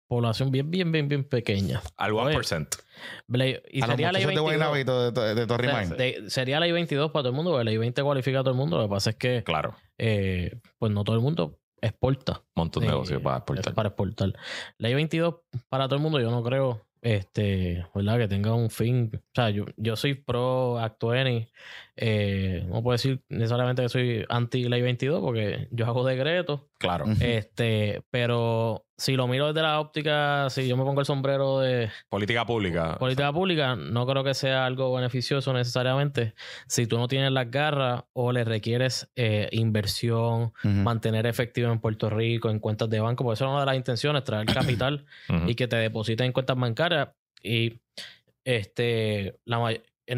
[0.07, 1.81] población bien, bien, bien, bien pequeña.
[1.97, 2.67] Al Oye, 1%.
[3.27, 4.43] Ley- y a sería ley muchachos de 22.
[4.43, 5.95] Guaynabo y de, de, de O Torrey sea, Mine.
[5.95, 8.57] de- sería ley 22 para todo el mundo, porque ley 20 cualifica a todo el
[8.57, 8.77] mundo.
[8.77, 9.75] Lo que pasa es que, Claro.
[9.97, 12.41] eh, pues no todo el mundo exporta.
[12.55, 13.73] Montón de Eh, negocios para exportar.
[13.73, 14.33] Para exportar.
[14.77, 15.35] Ley 22
[15.69, 18.17] para todo el mundo, yo no creo, este, ¿verdad?
[18.17, 19.11] Que tenga un fin.
[19.13, 21.47] O sea, yo, yo soy pro Actueni.
[21.99, 26.61] Eh, no puedo decir necesariamente que soy anti Ley 22 porque yo hago decretos.
[26.77, 27.05] Claro.
[27.19, 31.89] Este, pero si lo miro desde la óptica, si yo me pongo el sombrero de
[32.09, 32.97] Política pública.
[32.99, 36.35] política pública, no creo que sea algo beneficioso necesariamente
[36.67, 42.11] si tú no tienes las garras o le requieres eh, inversión, mantener efectivo en Puerto
[42.11, 45.05] Rico, en cuentas de banco, porque eso es una de las intenciones, traer capital
[45.47, 47.09] y que te depositen en cuentas bancarias.
[47.41, 47.81] Y
[48.43, 49.69] este la no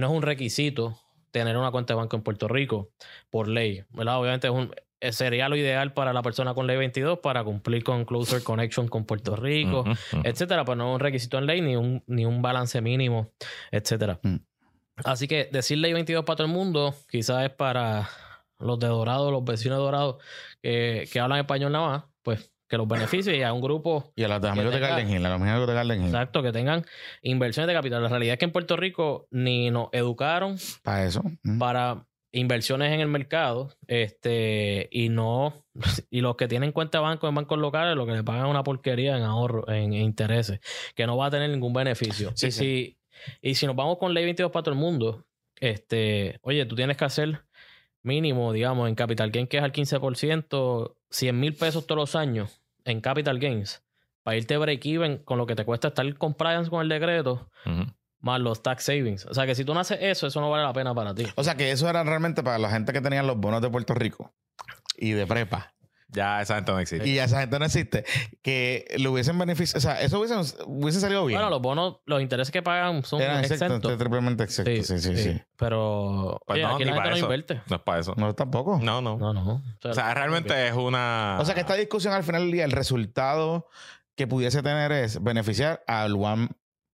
[0.08, 1.00] es un requisito
[1.32, 2.90] tener una cuenta de banco en Puerto Rico
[3.30, 4.20] por ley, ¿verdad?
[4.20, 7.84] Obviamente es un, eh, sería lo ideal para la persona con ley 22 para cumplir
[7.84, 9.86] con Closer Connection con Puerto Rico,
[10.24, 13.32] etcétera, pero no es un requisito en ley ni un, ni un balance mínimo,
[13.72, 14.20] etcétera.
[14.24, 14.38] Mm.
[15.06, 18.10] Así que decir ley 22 para todo el mundo quizás es para
[18.60, 20.20] los de Dorado, los vecinos de Dorado
[20.62, 24.24] que, que hablan español nada más, pues que los beneficie y a un grupo Y
[24.24, 26.08] a los amigos de tenga- Garden Hill, a los amigos de Garden Hill.
[26.08, 26.86] Exacto, que tengan
[27.24, 28.04] inversiones de capital.
[28.04, 31.20] La realidad es que en Puerto Rico ni nos educaron Para eso.
[31.22, 31.58] Ujú.
[31.58, 35.66] para inversiones en el mercado, este, y no,
[36.12, 38.52] y los que tienen cuenta de banco en bancos locales, lo que le pagan es
[38.52, 40.60] una porquería en ahorro, en, en intereses,
[40.96, 42.32] que no va a tener ningún beneficio.
[42.36, 42.60] Sí, y, sí.
[42.60, 42.98] Si,
[43.50, 45.26] y si nos vamos con ley 22 para todo el mundo,
[45.60, 47.42] este, oye, tú tienes que hacer
[48.04, 52.59] mínimo, digamos, en capital gain, que es al 15%, 100 mil pesos todos los años
[52.86, 53.84] en capital gains,
[54.24, 57.50] para irte break-even con lo que te cuesta estar compliance con el decreto,
[58.20, 59.26] más los tax savings.
[59.26, 61.26] O sea que si tú no haces eso, eso no vale la pena para ti.
[61.36, 63.94] O sea que eso era realmente para la gente que tenía los bonos de Puerto
[63.94, 64.34] Rico
[64.98, 65.74] y de prepa.
[66.12, 67.08] Ya esa gente no existe.
[67.08, 68.04] Y esa gente no existe.
[68.42, 69.78] Que le hubiesen beneficiado.
[69.78, 70.36] O sea, eso hubiese,
[70.66, 71.38] hubiese salido bien.
[71.40, 73.98] Bueno, los bonos, los intereses que pagan son Eran exentos, exentos.
[73.98, 74.88] triplemente exentos.
[74.88, 75.42] Sí, sí, sí.
[75.56, 77.26] Pero Pues oye, no, aquí ni la gente para no eso.
[77.26, 77.62] invierte.
[77.70, 78.14] No es para eso.
[78.18, 78.80] No, tampoco.
[78.82, 79.18] No, no.
[79.18, 79.64] No, no.
[79.84, 81.38] O sea, realmente es una.
[81.40, 83.68] O sea que esta discusión al final del día, el resultado
[84.16, 86.50] que pudiese tener es beneficiar al 1%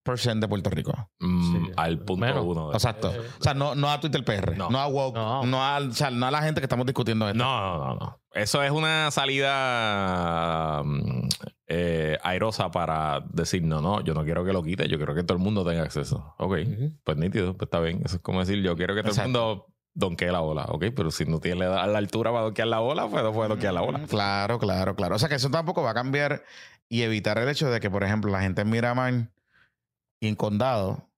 [0.06, 0.94] de Puerto Rico.
[1.20, 1.72] mm, Sí.
[1.78, 2.44] al punto Menos.
[2.46, 2.70] uno.
[2.70, 3.12] de- Exacto.
[3.12, 4.80] Eh, O sea, no, no a Twitter PR, no, No.
[4.80, 5.44] a Woke, No.
[5.46, 7.38] no, a, o sea, no a la gente que estamos discutiendo esto.
[7.44, 8.20] No, no, no, no.
[8.32, 11.28] Eso es una salida mm,
[11.68, 15.24] eh, airosa para decir, no, no, yo no quiero que lo quite, yo quiero que
[15.24, 16.36] todo el mundo tenga acceso.
[16.38, 16.92] Ok, Ujú.
[17.04, 18.02] pues nítido, pues está bien.
[18.06, 19.28] Eso es como decir, yo quiero que todo Exacto.
[19.30, 20.66] el mundo donquee la bola.
[20.70, 23.50] Ok, pero si no tiene la, la altura para donkear la bola, pues no puede
[23.50, 24.00] donkear la bola.
[24.08, 25.16] Claro, claro, claro.
[25.16, 26.44] O sea que eso tampoco va a cambiar
[26.90, 29.30] y evitar el hecho de que, por ejemplo, la gente en Miramar
[30.20, 31.10] y en Condado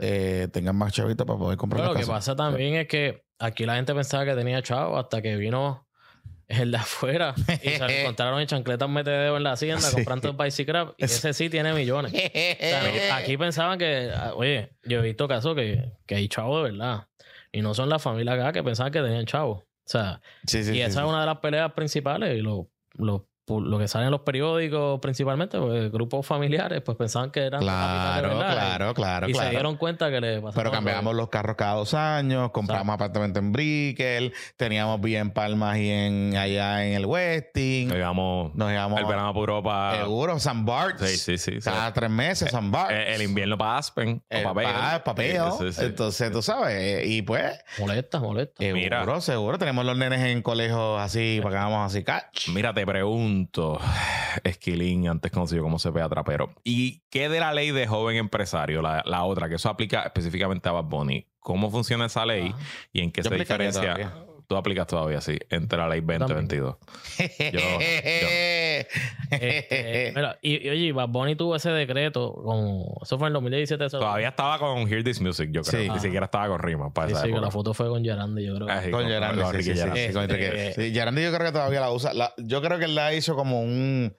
[0.00, 3.66] eh, tengan más chavitos para poder comprar Pero lo que pasa también es que aquí
[3.66, 5.86] la gente pensaba que tenía chavo hasta que vino
[6.48, 7.34] El de afuera.
[7.62, 9.94] Y se lo encontraron en chancletas metedeo en la hacienda Sí.
[9.96, 10.94] comprando Spicy Crab.
[10.98, 12.12] Y ese sí tiene millones.
[12.14, 16.64] O sea, aquí pensaban que, ah, oye, yo he visto casos que, que hay chavos
[16.64, 17.06] de verdad.
[17.52, 19.60] Y no son las familias acá que pensaban que tenían chavos.
[19.62, 22.36] O sea, Sí, y esa es una de las peleas principales.
[22.38, 22.68] Y lo,
[23.46, 27.60] lo, lo que sale en los periódicos principalmente, pues, grupos familiares, pues pensaban que eran
[27.60, 28.52] de Claro, verdad.
[28.52, 29.46] claro, claro, Y claro.
[29.48, 30.54] se dieron cuenta que le pasaba.
[30.54, 35.76] Pero cambiábamos los carros cada dos años, compramos apartamento en Brickell, teníamos bien en Palmas
[35.78, 37.88] y en allá en el Westin.
[37.88, 39.96] Nos íbamos Nos íbamos el verano para Europa.
[39.98, 40.98] seguro, San Bart.
[41.00, 41.58] Sí, sí, sí.
[41.62, 42.90] Cada tres meses, San Bart.
[42.92, 44.22] Eh, el invierno para Aspen.
[44.30, 44.64] o Eh, papel.
[44.66, 45.50] pa- papeo.
[45.58, 45.84] Sí, sí, sí.
[45.86, 48.54] Entonces, tú sabes, eh, y pues, Molesta, molesta.
[48.62, 49.20] seguro, Mira.
[49.20, 49.58] seguro.
[49.58, 52.48] Tenemos los nenes en colegios así, para que hagamos así, catch.
[52.48, 53.33] Mira, te pregunto,
[54.44, 59.02] Esquilín, antes conocido como CPA Trapero, ¿y qué de la ley de joven empresario, la,
[59.06, 61.26] la otra, que eso aplica específicamente a Bad Bunny?
[61.40, 62.58] ¿Cómo funciona esa ley Ajá.
[62.92, 64.24] y en qué Yo se diferencia?
[64.46, 66.76] Tú aplicas todavía, sí, entre la ley 2022.
[67.18, 68.86] Este,
[70.14, 72.82] mira, y, y oye, Bad Bunny tuvo ese decreto con.
[73.02, 73.84] Eso fue en el 2017.
[73.86, 75.82] eso- Todavía estaba con Hear This Music, yo creo.
[75.82, 75.88] Sí.
[75.90, 77.46] Ni siquiera estaba con Rima para Sí, esa sí, que época.
[77.46, 78.68] la foto fue con Gerandi, yo creo.
[78.68, 80.06] Ah, sí, Con Gerandi, con sí, Ricky sí, sí, Gerandi.
[80.06, 82.12] sí, con Este, Gerandi yo creo que todavía la usa.
[82.14, 84.14] La- yo creo que él la hizo como un...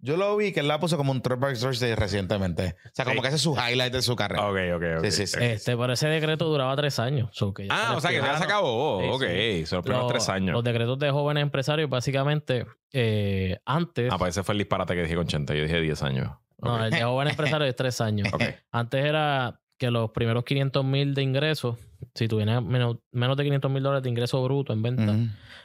[0.00, 2.76] Yo lo vi que él la puso como un Throwback Thursday recientemente.
[2.86, 3.20] O sea, como Sí.
[3.22, 4.46] que ese es su highlight de su carrera.
[4.48, 5.04] Ok, ok, ok.
[5.06, 5.38] Sí, sí, sí.
[5.42, 7.30] Este, pero ese decreto duraba tres años.
[7.32, 9.00] so que ya Ah, o sea que ya se acabó.
[9.00, 9.66] Sí, ok, sí.
[9.66, 10.52] son los primeros tres años.
[10.52, 14.12] Los decretos de jóvenes empresarios, básicamente, eh, antes.
[14.12, 15.54] Ah, pues ese fue el disparate que dije con 80.
[15.54, 16.30] Yo dije 10 años.
[16.58, 18.28] No, el de jóvenes empresarios es tres años.
[18.32, 18.42] Ok.
[18.70, 21.76] Antes era que los primeros 500 mil de ingresos,
[22.14, 25.16] si tuvieras menos, menos de 500 mil dólares de ingreso bruto en venta,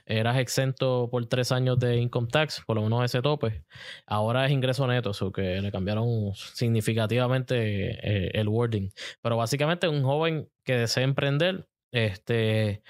[0.05, 3.63] eras exento por tres años de income tax, por lo menos ese tope.
[4.05, 8.89] Ahora es ingreso neto, o que le cambiaron significativamente eh, el wording.
[9.21, 12.83] Pero básicamente un joven que desea emprender, este,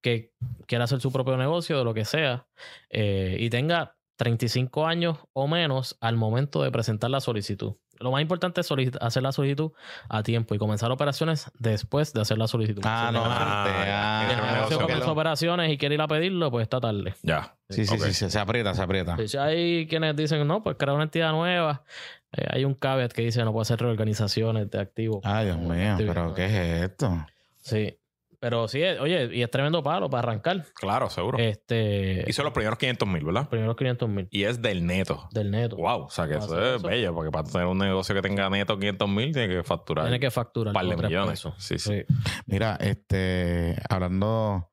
[0.00, 0.32] que
[0.66, 2.46] quiera hacer su propio negocio, de lo que sea,
[2.88, 7.74] eh, y tenga 35 años o menos al momento de presentar la solicitud.
[8.02, 8.68] Lo más importante es
[9.00, 9.72] hacer la solicitud
[10.08, 12.82] a tiempo y comenzar operaciones después de hacer la solicitud.
[12.84, 13.24] Ah, no.
[13.24, 17.14] antes, ah, si el negocio comenzó operaciones y quiere ir a pedirlo, pues está tarde.
[17.22, 17.56] Ya.
[17.68, 19.16] Sí, sí, sí, se aprieta, se aprieta.
[19.26, 21.84] Si hay quienes dicen, no, pues crear una entidad nueva.
[22.32, 25.20] Eh, hay un caveat que dice no puede hacer reorganizaciones de activos.
[25.24, 27.26] Ay, Dios mío, pero ¿qué es esto?
[27.58, 27.98] Sí.
[28.42, 30.66] Pero sí, eh, oye, y es tremendo palo para arrancar.
[30.74, 31.38] Claro, seguro.
[31.38, 32.24] Este.
[32.26, 33.42] Hizo los primeros 500 mil, ¿verdad?
[33.42, 35.28] los primeros 500 mil Y es del neto.
[35.30, 35.76] del neto.
[35.76, 36.88] Wow, o sea que eso es eso.
[36.88, 40.18] bello, porque para tener un negocio que tenga neto 500 mil tiene que facturar Tiene
[40.18, 40.70] que facturar.
[40.70, 41.30] un par de millones.
[41.30, 41.54] pesos.
[41.58, 42.02] Sí, sí.
[42.46, 44.72] Mira, este, hablando,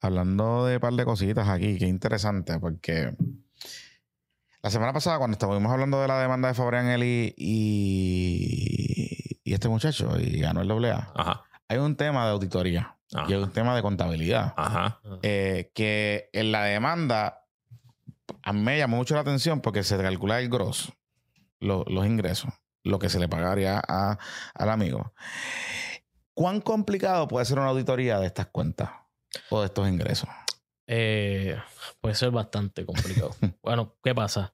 [0.00, 3.14] hablando de un par de cositas aquí, qué interesante, porque
[4.60, 9.68] la semana pasada, cuando estábamos hablando de la demanda de Fabrián Eli y, y este
[9.68, 11.44] muchacho, y ganó el doble A, Ajá.
[11.68, 13.26] hay un tema de auditoría Ajá.
[13.28, 14.54] y hay un tema de contabilidad.
[14.56, 15.00] Ajá.
[15.22, 17.42] Eh, que en la demanda
[18.42, 20.92] a mí me llamó mucho la atención porque se calcula el gross,
[21.60, 22.50] lo- los ingresos,
[22.82, 24.18] lo que se le pagaría a-
[24.54, 25.14] al amigo.
[26.34, 28.90] ¿Cuán complicado puede ser una auditoría de estas cuentas
[29.50, 30.28] o de estos ingresos?
[30.86, 31.56] Eh,
[32.00, 33.30] puede ser bastante complicado.
[33.62, 34.52] bueno, ¿qué pasa?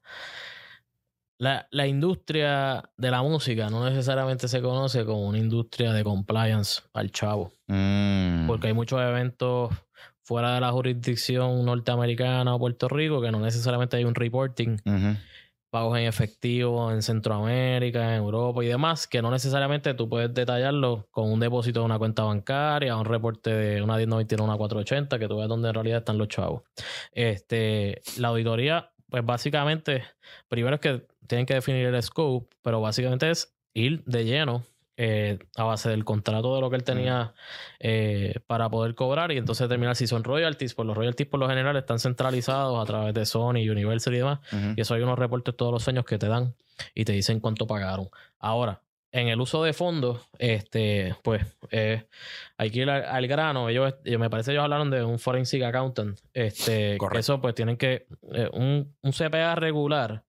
[1.41, 6.83] La, la industria de la música no necesariamente se conoce como una industria de compliance
[6.93, 7.51] al chavo.
[7.65, 8.45] Mm.
[8.45, 9.71] Porque hay muchos eventos
[10.21, 14.77] fuera de la jurisdicción norteamericana o Puerto Rico que no necesariamente hay un reporting,
[15.71, 21.07] pagos en efectivo en Centroamérica, en Europa y demás, que no necesariamente tú puedes detallarlo
[21.09, 25.27] con un depósito de una cuenta bancaria, un reporte de una 1099, una 480, que
[25.27, 26.63] tú ves dónde en realidad están los chavos.
[27.13, 30.05] Este, la auditoría, pues básicamente,
[30.47, 34.63] primero es que tienen que definir el scope, pero básicamente es ir de lleno
[34.95, 37.33] eh, a base del contrato de lo que él tenía
[37.79, 41.49] eh, para poder cobrar y entonces determinar si son royalties, pues los royalties por lo
[41.49, 44.39] general están centralizados a través de Sony, Universal y demás.
[44.77, 46.55] Y eso hay unos reportes todos los años que te dan
[46.95, 48.09] y te dicen cuánto pagaron.
[48.39, 48.81] Ahora,
[49.11, 52.05] en el uso de fondos, este, pues, eh,
[52.57, 53.67] hay que ir al, al grano.
[53.69, 56.17] Ellos, eh, me parece ellos hablaron de un forensic accountant.
[56.33, 57.19] Este, que Correcto.
[57.19, 60.23] eso, pues, tienen que, eh, un, un CPA regular,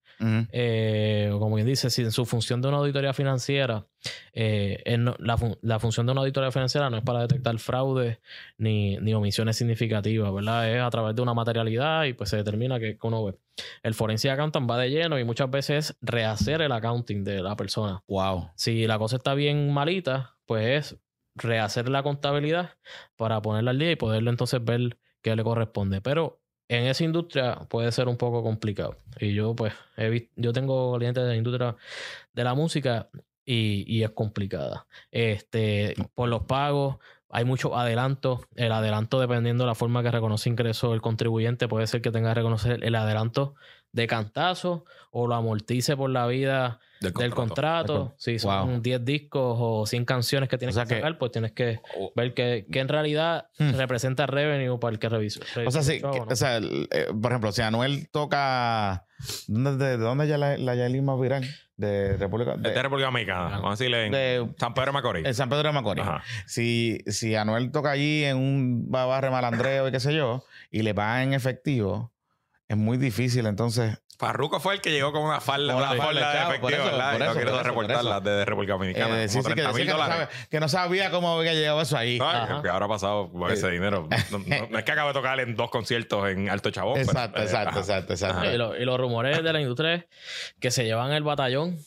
[0.51, 3.85] Eh, o como quien dice, si en su función de una auditoría financiera,
[4.33, 4.81] eh,
[5.19, 8.19] la, fun- la función de una auditoría financiera no es para detectar fraude
[8.57, 10.73] ni, ni omisiones significativas, ¿verdad?
[10.73, 13.35] Es a través de una materialidad y pues se determina que, que uno ve.
[13.83, 17.55] El forensic accountant va de lleno y muchas veces es rehacer el accounting de la
[17.55, 18.03] persona.
[18.07, 18.49] Wow.
[18.55, 20.99] Si la cosa está bien malita, pues es
[21.35, 22.71] rehacer la contabilidad
[23.15, 26.01] para ponerla al día y poderlo entonces ver qué le corresponde.
[26.01, 26.42] Pero
[26.77, 28.97] en esa industria puede ser un poco complicado.
[29.19, 31.75] Y yo, pues, he vis- yo tengo clientes de la industria
[32.33, 33.09] de la música
[33.45, 34.87] y, y es complicada.
[35.11, 36.97] Este, por los pagos,
[37.29, 38.41] hay muchos adelantos.
[38.55, 42.29] El adelanto, dependiendo de la forma que reconoce ingreso el contribuyente, puede ser que tenga
[42.29, 43.55] que reconocer el adelanto
[43.91, 47.93] de cantazo o lo amortice por la vida Del del contrato.
[47.93, 48.15] contrato.
[48.17, 48.81] Si son Wow.
[48.81, 51.79] 10 discos o 100 canciones que tienes O sea que que- sacar, pues tienes que
[52.15, 53.71] ver que, que en realidad Hmm.
[53.75, 55.41] representa revenue para el que revisó.
[55.65, 59.05] O sea, sí, que- o sea, el- eh, por ejemplo, si Anuel toca.
[59.47, 61.45] ¿De, de dónde ya la, la Yailin más viral?
[61.77, 62.55] De República.
[62.57, 63.49] De De, República Dominicana.
[63.57, 65.25] Vamos a decirle en de- San Pedro de Macorís.
[65.25, 66.03] en San Pedro de Macorís.
[66.03, 66.23] Ajá.
[66.45, 70.93] Si, si Anuel toca allí en un barre malandreo y qué sé yo, y le
[70.93, 72.11] pagan en efectivo,
[72.67, 73.45] es muy difícil.
[73.47, 76.73] Entonces, Farruko fue el que llegó con una falda, una la falda de efectivo, por
[76.73, 77.11] eso, ¿verdad?
[77.11, 78.21] por Y no eso, quiero por eso, por reportarla eso.
[78.21, 79.05] de República Dominicana.
[79.23, 80.27] eh, como sí, sí, que, 30 sí, mil que no dólares.
[80.31, 82.19] sabe- que no sabía cómo había llegado eso ahí.
[82.21, 82.61] Ajá.
[82.61, 84.07] que ahora ha pasado con ese dinero.
[84.31, 86.93] No, no- no es que acabe de tocar en dos conciertos en Alto Chabón.
[86.95, 87.79] pero, Exacto, eh, exacto, ajá.
[87.79, 88.45] exacto, exacto.
[88.53, 90.05] Y, lo- y los rumores de la industria es
[90.59, 91.77] que se llevan el batallón.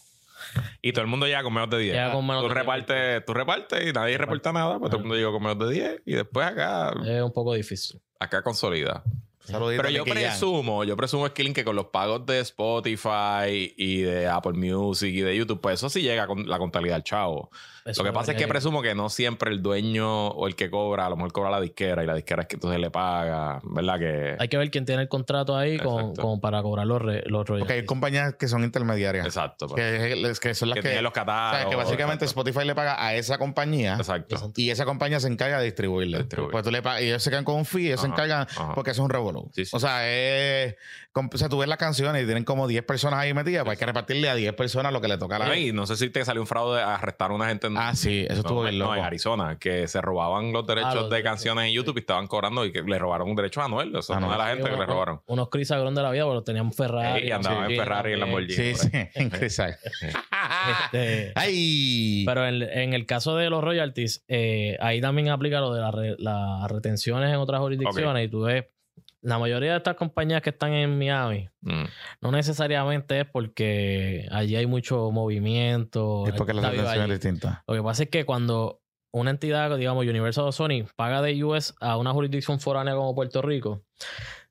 [0.82, 1.94] Y todo el mundo llega con menos de 10.
[1.94, 2.62] Llega con menos tú, de 10.
[2.64, 5.74] repartes, tú repartes y nadie reporta nada, pues todo el mundo llega con menos de
[5.74, 8.00] 10 y después acá, Es un poco difícil.
[8.20, 9.02] acá consolida.
[9.46, 14.26] Saludito Pero yo presumo, yo presumo, Skilling, que con los pagos de Spotify y de
[14.26, 17.50] Apple Music y de YouTube, pues eso sí llega con la contabilidad al chavo.
[17.86, 20.70] Eso Lo que pasa es que presumo que no siempre el dueño o el que
[20.70, 23.60] cobra, a lo mejor cobra la disquera y la disquera es que entonces le paga,
[23.64, 23.98] ¿verdad?
[23.98, 24.36] Que...
[24.38, 27.44] Hay que ver quién tiene el contrato ahí con, con- para cobrar los, re- los
[27.46, 27.86] Porque hay royalties.
[27.86, 29.24] compañías que son intermediarias.
[29.26, 29.66] Exacto.
[29.68, 29.80] pues.
[29.80, 30.88] Que, que son las Que que.
[30.88, 31.70] tienen los o sea, catálogos.
[31.70, 32.40] que básicamente exacto.
[32.40, 34.52] Spotify le paga a esa compañía Exacto.
[34.56, 36.18] y esa compañía se encarga de distribuirle.
[36.18, 36.50] Distribuir.
[36.52, 38.74] Pues tú le pagas, y ellos se quedan con un fee, ellos se encargan ajá.
[38.74, 39.50] porque eso es un revolú.
[39.54, 39.76] Sí, sí.
[39.76, 40.74] O sea, es.
[41.14, 43.78] O sea, tú ves las canciones y tienen como 10 personas ahí metidas, pues hay
[43.78, 46.10] que repartirle a 10 personas lo que le toca a la Ay, no sé si
[46.10, 48.68] te salió un fraude a arrestar a una gente en, Ah, sí, eso estuvo no,
[48.68, 48.96] bien no, loco.
[48.96, 52.00] en Arizona, que se robaban los derechos Ah, los de derechos, canciones en YouTube y
[52.00, 53.94] estaban cobrando y que le robaron un derecho a Anuel.
[53.96, 54.26] Eso Ah, es no.
[54.28, 55.20] una de la Sí, gente que le robaron.
[55.26, 57.28] Unos Chris Agrón de la vida, pero tenían Ferrari.
[57.28, 58.52] y andaban en Ferrari y en Lamborghini.
[58.54, 59.76] Sí, por sí, en Crisal.
[60.92, 62.24] Este, ¡Ay!
[62.26, 65.90] pero en, en el caso de los royalties, eh, ahí también aplica lo de la
[65.90, 68.26] re- las retenciones en otras jurisdicciones.
[68.26, 68.64] Y tú ves,
[69.26, 71.84] la mayoría de estas compañías que están en Miami, Mm.
[72.20, 76.24] no necesariamente es porque allí hay mucho movimiento.
[76.26, 77.64] es porque la situación es distinta.
[77.66, 78.80] Lo que pasa es que cuando
[79.12, 83.42] una entidad, digamos Universal o Sony, paga de US a una jurisdicción foránea como Puerto
[83.42, 83.82] Rico,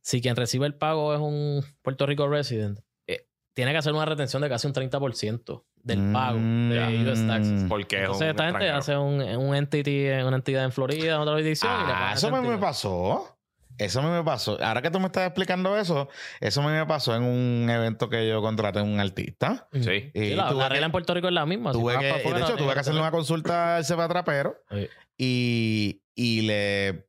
[0.01, 4.05] si quien recibe el pago es un Puerto Rico resident, eh, tiene que hacer una
[4.05, 7.63] retención de casi un 30% del pago de US taxes.
[7.63, 7.67] Mm.
[7.69, 11.21] Porque es Entonces un esta gente hace un, un entity, una entidad en Florida, en
[11.21, 11.71] otra jurisdicción.
[11.71, 13.34] y le Ah, pagan eso me pasó.
[13.77, 14.57] Eso a mí me pasó.
[14.63, 16.07] Ahora que tú me estás explicando eso,
[16.39, 19.67] eso a mí me pasó en un evento que yo contraté a un artista.
[19.73, 20.11] Sí.
[20.13, 21.71] Y Sí, la, tuve la que- regla en Puerto Rico es la misma.
[21.71, 24.87] Tuve que, de hecho, tuve que hacerle una consulta al CEPA Trapero Sí.
[25.17, 27.07] y, y le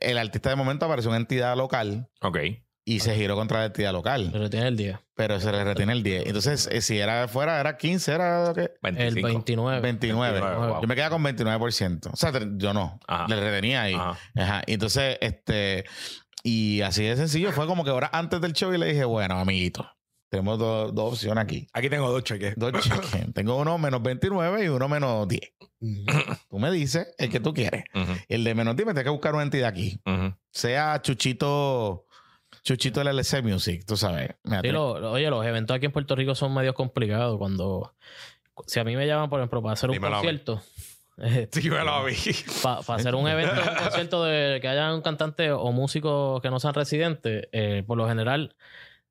[0.00, 2.38] el artista de momento apareció una entidad local Ok.
[2.84, 5.02] Y se giró contra la entidad local, retiene el día.
[5.14, 6.26] pero se le retiene el 10.
[6.26, 9.26] Entonces, eh, si era fuera, era 15, era lo que- 25.
[9.28, 9.80] El 29.
[9.80, 10.40] 29.
[10.40, 10.80] 29, wow.
[10.82, 12.10] Yo me quedaba con 29%.
[12.12, 12.98] O sea, yo no.
[13.06, 13.26] Ajá.
[13.28, 13.94] Le retenía ahí.
[13.94, 14.18] Ajá.
[14.36, 14.62] Ajá.
[14.66, 15.84] Y entonces, este,
[16.42, 19.38] y así de sencillo, fue como que horas antes del show y le dije, bueno,
[19.38, 19.86] amiguito,
[20.30, 21.66] tenemos do- dos opciones aquí.
[21.74, 22.54] Aquí tengo dos cheques.
[22.56, 22.80] Dos cheques.
[23.34, 25.42] Tengo uno menos 29 y uno menos 10.
[26.48, 27.84] Tú me dices el que tú quieres.
[27.94, 30.00] Ujú, El de menos 10 me tiene que buscar una entidad aquí.
[30.06, 30.34] ujú.
[30.50, 32.06] Sea Chuchito,
[32.62, 34.30] Chuchito LLC Music, tú sabes.
[34.44, 37.38] Me Sí, lo- oye, los eventos aquí en Puerto Rico son medios complicados.
[37.38, 37.94] Cuando.
[38.66, 40.62] Si a mí me llaman, por ejemplo, para hacer un Dímelo a concierto.
[41.18, 42.14] eh, Sí, me lo vi.
[42.62, 46.60] para hacer un evento, un concierto de que haya un cantante o músico que no
[46.60, 48.54] sean residentes, eh, por lo general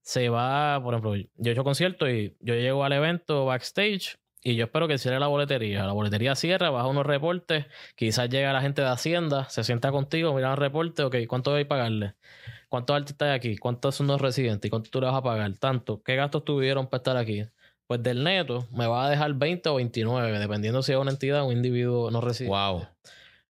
[0.02, 4.56] se va, por ejemplo, yo he hecho conciertos y yo llego al evento backstage y
[4.56, 5.86] yo espero que cierre la boletería.
[5.86, 7.66] La boletería cierra, baja unos reportes,
[7.96, 11.64] quizás llega la gente de Hacienda, se sienta contigo, mira el reporte, ok, ¿cuánto hay
[11.64, 12.14] que pagarle?
[12.70, 13.58] ¿Cuántos artistas hay aquí?
[13.58, 14.68] ¿Cuántos son los residentes?
[14.68, 15.52] ¿Y cuánto tú le vas a pagar?
[15.58, 16.04] Tanto.
[16.04, 17.44] ¿Qué gastos tuvieron para estar aquí?
[17.88, 21.42] Pues del neto me va a dejar 20 o 29, dependiendo si es una entidad
[21.42, 22.56] o un individuo no residente.
[22.56, 22.86] Wow.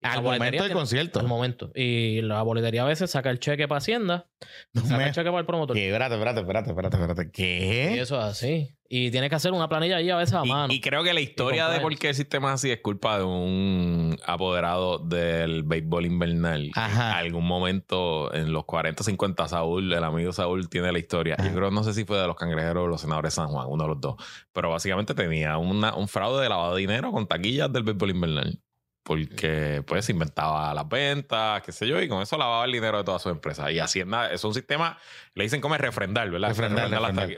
[0.02, 1.20] Al momento del concierto.
[1.20, 1.72] Al momento.
[1.76, 4.28] Y la boletería a veces saca el cheque para Hacienda,
[4.74, 5.76] saca Me- el cheque para el promotor.
[5.76, 5.88] ¿Qué?
[5.88, 7.28] Espérate, espérate, espérate, espérate, espérate.
[7.28, 8.00] Y ¿Qué?
[8.02, 8.70] eso es así.
[8.90, 10.72] Y tienes que hacer una planilla ahí a veces a Y, mano.
[10.72, 13.26] y creo que la historia de por qué el sistema es así es culpa de
[13.26, 16.72] un apoderado del béisbol invernal.
[16.74, 17.20] Ajá.
[17.20, 21.36] En algún momento en los 40, 50, Saúl, el amigo Saúl, tiene la historia.
[21.44, 23.68] Yo creo, no sé si fue de los cangrejeros o los senadores de San Juan,
[23.68, 24.16] uno de los dos.
[24.54, 28.60] Pero básicamente tenía una- un fraude de lavado de dinero con taquillas del béisbol invernal.
[29.08, 33.06] Porque pues inventaba las ventas, qué sé yo, y con eso lavaba el dinero de
[33.06, 33.72] todas sus empresas.
[33.72, 34.98] Y Hacienda es un sistema,
[35.34, 36.50] le dicen como es refrendar, ¿verdad?
[36.50, 36.92] Refrendar.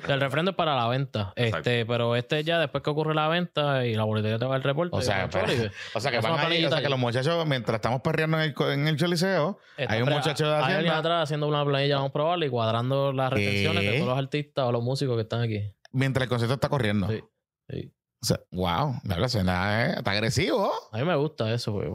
[0.07, 1.31] El refrendo es para la venta.
[1.35, 1.69] Exacto.
[1.69, 4.63] Este, pero este ya después que ocurre la venta y la boletería te va el
[4.63, 4.95] reporte.
[4.95, 5.29] O sea,
[5.93, 8.51] O sea, que van una ahí, o sea, que los muchachos, mientras estamos perreando en
[8.57, 11.63] el, en el choliseo, Está hay un muchacho de Hay alguien Hacienda, atrás haciendo una
[11.63, 13.91] planilla, vamos a probarla y cuadrando las retenciones ¿Qué?
[13.91, 15.71] de todos los artistas o los músicos que están aquí.
[15.91, 17.07] mientras el concierto está corriendo.
[17.09, 17.21] Sí.
[17.69, 17.93] Sí.
[18.21, 20.69] O sea, wow, la suena, eh, está agresivo.
[20.91, 21.81] A mí me gusta eso.
[21.81, 21.89] El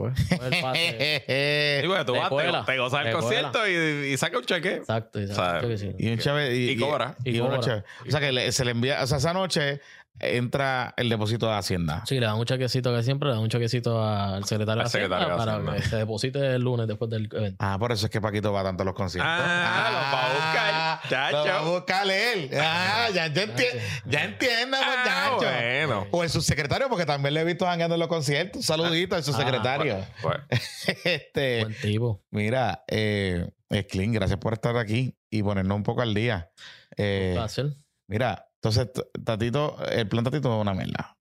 [0.61, 1.81] pase.
[1.83, 2.65] Y bueno, tú Te vas, te, cuela.
[2.65, 4.73] te gozas el concierto y, y saca un cheque.
[4.77, 5.59] Exacto, O exacto.
[5.59, 5.91] sea, que sí.
[5.99, 6.55] y un chave.
[6.55, 7.15] Y cobra.
[7.23, 7.61] Y, Y una cobra.
[7.61, 7.83] chave.
[8.07, 9.03] O sea, que le- se le envía.
[9.03, 9.81] O sea, esa noche
[10.19, 12.03] entra el depósito de Hacienda.
[12.05, 14.97] Sí, le dan un chequecito que siempre, le dan un chequecito al secretario Al de
[14.97, 15.75] Hacienda secretario de para Hacienda.
[15.75, 17.57] que se deposite el lunes después del evento.
[17.59, 19.31] Ah, por eso es que Paquito va tanto a los conciertos.
[19.35, 21.37] Ah, los va a buscar, Ah, chacho.
[21.37, 22.49] Los va a buscar él.
[22.57, 25.51] Ah, ya, ya, enti- ya entiendo, Ah, muchacho.
[25.53, 26.07] bueno.
[26.11, 28.57] O el subsecretario, porque también le he visto jangueando en los conciertos.
[28.57, 30.05] Un saludito al subsecretario.
[30.21, 30.37] Pues,
[31.03, 32.23] este, Buen tipo.
[32.31, 36.49] mira, eh, Sklin, gracias por estar aquí y ponernos un poco al día.
[36.97, 37.73] Eh, Placer.
[38.07, 38.89] mira, entonces,
[39.23, 41.15] Tatito, el plan Tatito es una mierda.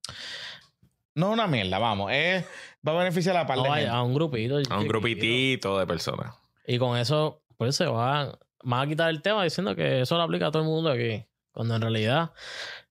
[1.14, 2.10] No una mierda, vamos.
[2.12, 2.44] Es,
[2.86, 3.96] va a beneficiar a la par No, de vaya, gente.
[3.96, 4.56] a un grupito.
[4.70, 6.34] a un grupitito de personas.
[6.66, 10.22] Y con eso, pues se va, van a quitar el tema diciendo que eso lo
[10.22, 11.24] aplica a todo el mundo aquí.
[11.52, 12.32] Cuando en realidad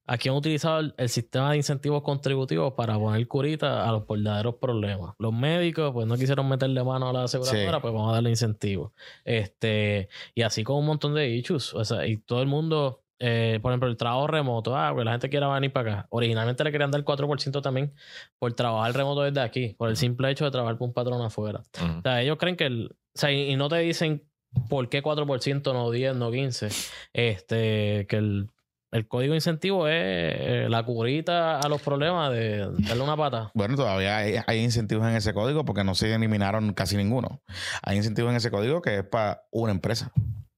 [0.05, 4.55] aquí han utilizado el, el sistema de incentivos contributivos para poner curita a los verdaderos
[4.55, 5.15] problemas.
[5.19, 7.81] Los médicos, pues no quisieron meterle mano a la aseguradora, Sí.
[7.81, 8.93] pues vamos a darle incentivos.
[9.25, 11.73] Este, y así con un montón de issues.
[11.73, 13.01] O sea, y todo el mundo.
[13.25, 14.75] Eh, por ejemplo, el trabajo remoto.
[14.75, 16.07] Ah, pues la gente quiere venir para acá.
[16.09, 17.93] Originalmente le querían dar 4% también
[18.37, 21.63] por trabajar remoto desde aquí, por el simple hecho de trabajar con un patrón afuera.
[21.81, 22.89] O sea, ellos creen que el.
[23.15, 24.27] O sea, y, y no te dicen
[24.67, 26.67] por qué 4%, no 10, no 15.
[27.13, 28.49] Este, que el,
[28.91, 33.51] el código incentivo es eh, la curita a los problemas de darle una pata.
[33.53, 37.41] Bueno, todavía hay, hay incentivos en ese código porque no se eliminaron casi ninguno.
[37.83, 40.11] Hay incentivos en ese código que es para una empresa.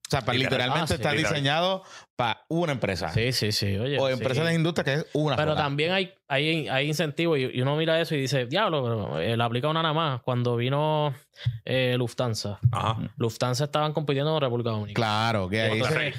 [0.07, 0.69] O sea, para, Literal.
[0.69, 1.33] literalmente Ah, sí, está literal.
[1.33, 1.83] diseñado
[2.15, 3.09] para una empresa.
[3.09, 3.75] Sí, sí, sí.
[3.77, 4.13] Oye, O sí.
[4.13, 5.63] empresas de industria que es una Pero sola.
[5.63, 9.43] también hay, hay, hay incentivos y, uno mira eso y dice, diablo, pero eh, le
[9.43, 10.21] aplica una nada más.
[10.21, 11.13] Cuando vino
[11.65, 12.97] eh, Lufthansa, Ajá.
[13.17, 14.93] Lufthansa estaban compitiendo con República Dominicana.
[15.07, 16.13] Claro, que ahí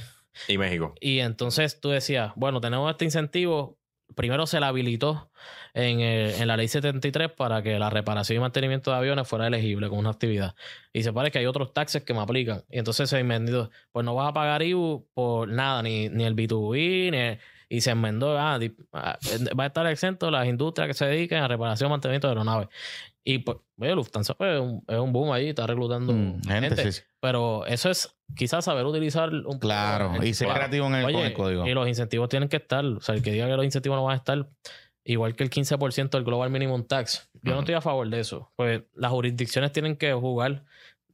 [0.49, 0.95] Y México.
[1.01, 3.79] Y entonces tú decías, bueno, tenemos este incentivo.
[4.17, 5.31] Primero se le habilitó
[5.77, 9.47] en, el- en la ley 73 para que la reparación y mantenimiento de aviones fuera
[9.47, 10.55] elegible como una actividad.
[10.93, 12.62] Y se parece que hay otros taxes que me aplican.
[12.70, 16.35] Y entonces se enmendó, pues no vas a pagar IBU por nada, ni, ni el
[16.35, 17.39] B2B, ni el-
[17.69, 18.59] y se enmendó, ah,
[18.93, 19.19] ah,
[19.59, 22.69] va a estar exento las industrias que se dediquen a reparación y mantenimiento de aeronaves.
[23.24, 26.82] Y pues, Lufthansa pues, es, un, es un boom ahí, está reclutando Mm, gente, gente.
[26.85, 27.03] sí, sí.
[27.20, 30.61] Pero eso es quizás saber utilizar un Claro, el- y ser Claro.
[30.61, 31.66] creativo en el, con el código.
[31.66, 32.85] y los incentivos tienen que estar.
[32.85, 34.47] O sea, el que diga que los incentivos no van a estar,
[35.07, 37.31] igual que el 15% del Global Minimum Tax.
[37.43, 37.61] Yo no Ujú.
[37.61, 38.51] estoy a favor de eso.
[38.57, 40.65] Pues las jurisdicciones tienen que jugar.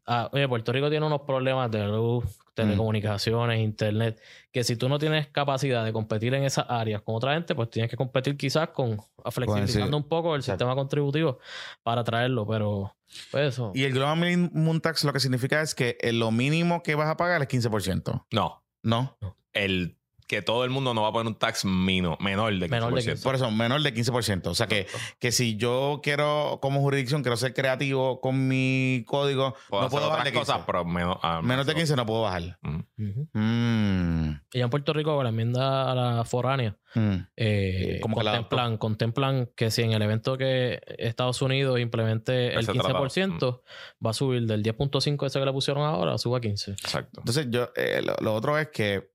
[0.04, 2.24] a- oye, Puerto Rico tiene unos problemas de luz,
[2.54, 4.20] telecomunicaciones, internet,
[4.50, 7.70] que si tú no tienes capacidad de competir en esas áreas con otra gente, pues
[7.70, 8.98] tienes que competir quizás con
[9.30, 10.58] flexibilizando un poco el Exacto.
[10.64, 11.38] sistema contributivo
[11.84, 12.96] para traerlo, pero
[13.30, 13.70] pues eso.
[13.74, 17.08] Y el Global Minimum Tax lo que significa es que eh, lo mínimo que vas
[17.08, 18.26] a pagar es 15%.
[18.32, 18.64] No.
[18.82, 19.16] ¿No?
[19.52, 19.96] El
[20.32, 22.70] que todo el mundo no va a poner un tax mino- menor de 15%.
[22.70, 23.22] Menor de 15.
[23.22, 24.46] Por eso, menor de 15%.
[24.46, 24.86] O sea que,
[25.18, 30.08] que si yo quiero, como jurisdicción, quiero ser creativo con mi código, Puedo no puedo
[30.08, 30.40] bajar de 15.
[30.52, 31.80] cosas, pero menos, ah, Menos de máximo.
[31.82, 32.58] 15 no puedo bajar.
[32.62, 37.14] Mm, Y ya en Puerto Rico, con la enmienda a la foránea, mm.
[37.36, 42.54] eh, Como que la contemplan, contemplan que si en el evento que Estados Unidos implemente
[42.54, 43.04] el Ese tratado.
[43.04, 43.62] 15%,
[44.04, 46.72] va a subir del 10.5 ese que le pusieron ahora, suba a 15.
[46.72, 47.20] Exacto.
[47.20, 49.10] Entonces, yo, eh, lo, lo otro es que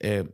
[0.00, 0.24] eh,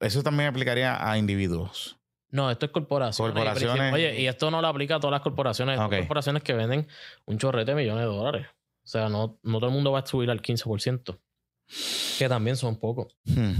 [0.00, 1.98] eso también aplicaría a individuos.
[2.30, 3.32] No, esto es corporaciones.
[3.34, 3.94] Corporaciones.
[3.94, 5.78] Oye, y esto no lo aplica a todas las corporaciones.
[5.78, 6.88] Hay corporaciones que venden
[7.24, 8.46] un chorrete de millones de dólares.
[8.84, 11.18] O sea, no, no todo el mundo va a subir al 15%.
[12.18, 13.16] Que también son pocos.
[13.24, 13.54] Hmm.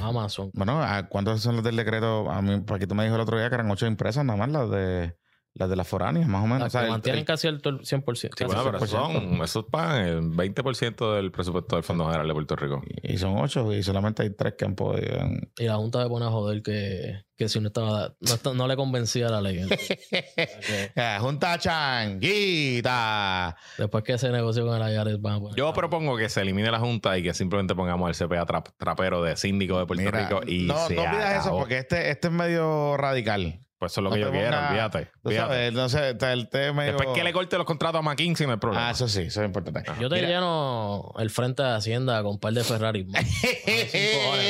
[0.00, 0.50] Amazon.
[0.54, 2.30] Bueno, ¿a ¿cuántos son los del decreto?
[2.30, 4.70] A mí, Paquito me dijo el otro día que eran ocho empresas nada más las
[4.70, 5.16] de
[5.54, 6.60] las de las foráneas, más o menos.
[6.60, 8.36] Las O sea, el- mantienen el- casi el to- 100%.
[8.38, 8.88] Sí, casi bueno, pero 100%.
[8.88, 12.82] son, esos pagan el 20% del presupuesto del Fondo General de Puerto Rico.
[13.02, 15.18] y son ocho y solamente hay tres que han podido.
[15.58, 18.68] Y la Junta se pone a joder que, que si no estaba no, está- no
[18.68, 19.66] le convencía la ley.
[19.68, 23.56] Que Ah, Junta Changuita.
[23.78, 26.70] Después que se negoció con el IRS van a poner- Yo propongo que se elimine
[26.70, 30.28] la Junta y que simplemente pongamos el CPA trap- trapero de síndico de Puerto Mira,
[30.28, 33.60] Rico y no, se no pidas eso porque este, este es medio radical.
[33.80, 35.10] Pues eso es lo no que yo quiero, ponga- olvídate.
[35.22, 35.72] Olvídate.
[35.72, 36.84] no está el tema.
[36.84, 38.88] Después que le corte los contratos a McKinsey no hay problema.
[38.88, 39.90] Ah, eso sí, eso es importante.
[39.98, 40.28] Yo te Mira.
[40.28, 43.04] lleno el frente de Hacienda con un par de Ferrari.
[43.04, 43.24] más.
[43.40, 44.44] Cinco horas.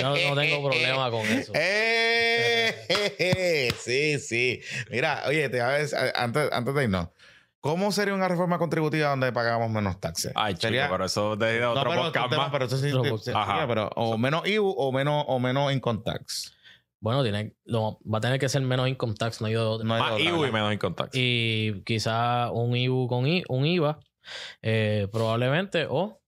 [0.00, 1.52] Yo no tengo problema con eso.
[3.20, 4.60] Eh, sí, sí.
[4.90, 7.08] Mira, oye, te, a ver, antes, antes de irnos,
[7.60, 10.32] ¿cómo sería una reforma contributiva donde pagamos menos taxes?
[10.36, 12.52] Ay, chico, Sería- pero eso de No, otro pero, podcast tema, más.
[12.52, 12.90] pero eso sí,
[13.66, 16.54] pero o menos IBU o menos, o menos income tax.
[17.00, 19.54] Bueno, tiene, no, va a tener que ser menos income tax, no hay.
[19.54, 21.10] No hay Más otra, IBU y menos income tax.
[21.14, 24.00] Y quizá un IBU con I- un IVA,
[24.62, 26.20] eh, probablemente, o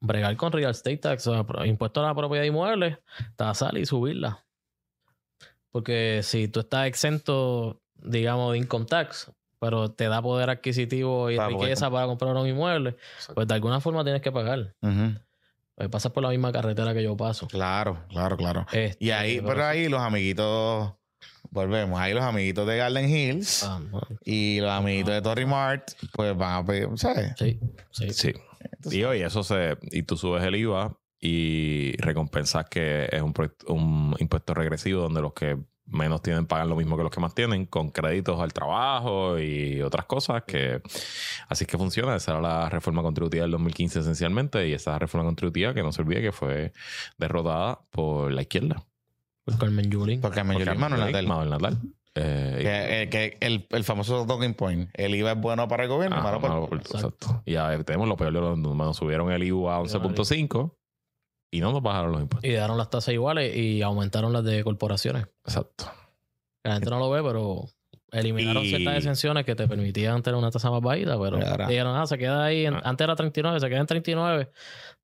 [0.00, 2.98] bregar con real estate tax, o sea, impuesto a la propiedad de inmuebles,
[3.36, 4.44] tasar y subirla.
[5.70, 11.36] Porque si tú estás exento, digamos, de income tax, pero te da poder adquisitivo y
[11.60, 12.94] riqueza para comprar unos inmuebles,
[13.34, 14.74] pues de alguna forma tienes que pagar.
[14.80, 14.94] Pues
[15.90, 17.46] pasas por la misma carretera que yo paso.
[17.48, 18.66] Claro, claro, claro.
[18.72, 20.94] Este, Y ahí, pero ahí los amiguitos,
[21.50, 23.80] volvemos, ahí los amiguitos de Garden Hills Ah,
[24.24, 27.32] y los amiguitos de Torrey Mart, pues van a pedir, ¿sabes?
[27.38, 28.10] Sí, sí.
[28.10, 28.32] Sí.
[28.90, 29.76] Y oye, eso se.
[29.92, 35.20] Y tú subes el IVA y recompensas que es un, proyecto- un impuesto regresivo donde
[35.22, 35.56] los que
[35.86, 39.80] menos tienen pagan lo mismo que los que más tienen, con créditos al trabajo y
[39.82, 40.80] otras cosas que
[41.48, 42.16] así es que funciona.
[42.16, 46.02] Esa era la reforma contributiva del 2015 esencialmente, y esa reforma contributiva que no se
[46.02, 46.72] olvide que fue
[47.18, 48.84] derrotada por la izquierda.
[49.44, 50.20] Por Carmen Yulín.
[50.20, 51.26] Porque me Porque Manuel Natal.
[51.26, 51.78] Manuel Natal.
[52.18, 54.88] Eh, Que, eh, que el, el famoso talking point.
[54.94, 57.42] El IVA es bueno para el gobierno, Ajá, malo para malo por- exacto.
[57.44, 58.96] Y ya tenemos lo peor de los números.
[58.96, 60.74] Subieron el IVA a 11.5
[61.50, 62.48] y no nos bajaron los impuestos.
[62.48, 65.26] Y dejaron las tasas iguales y aumentaron las de corporaciones.
[65.44, 65.90] Exacto.
[66.64, 67.66] La gente no lo ve, pero
[68.12, 71.66] eliminaron Y- ciertas exenciones que te permitían tener una tasa más bajita, pero Ahora.
[71.68, 72.82] dijeron, ah, se queda ahí, en- Ah.
[72.84, 74.50] antes era 39, se queda en 39,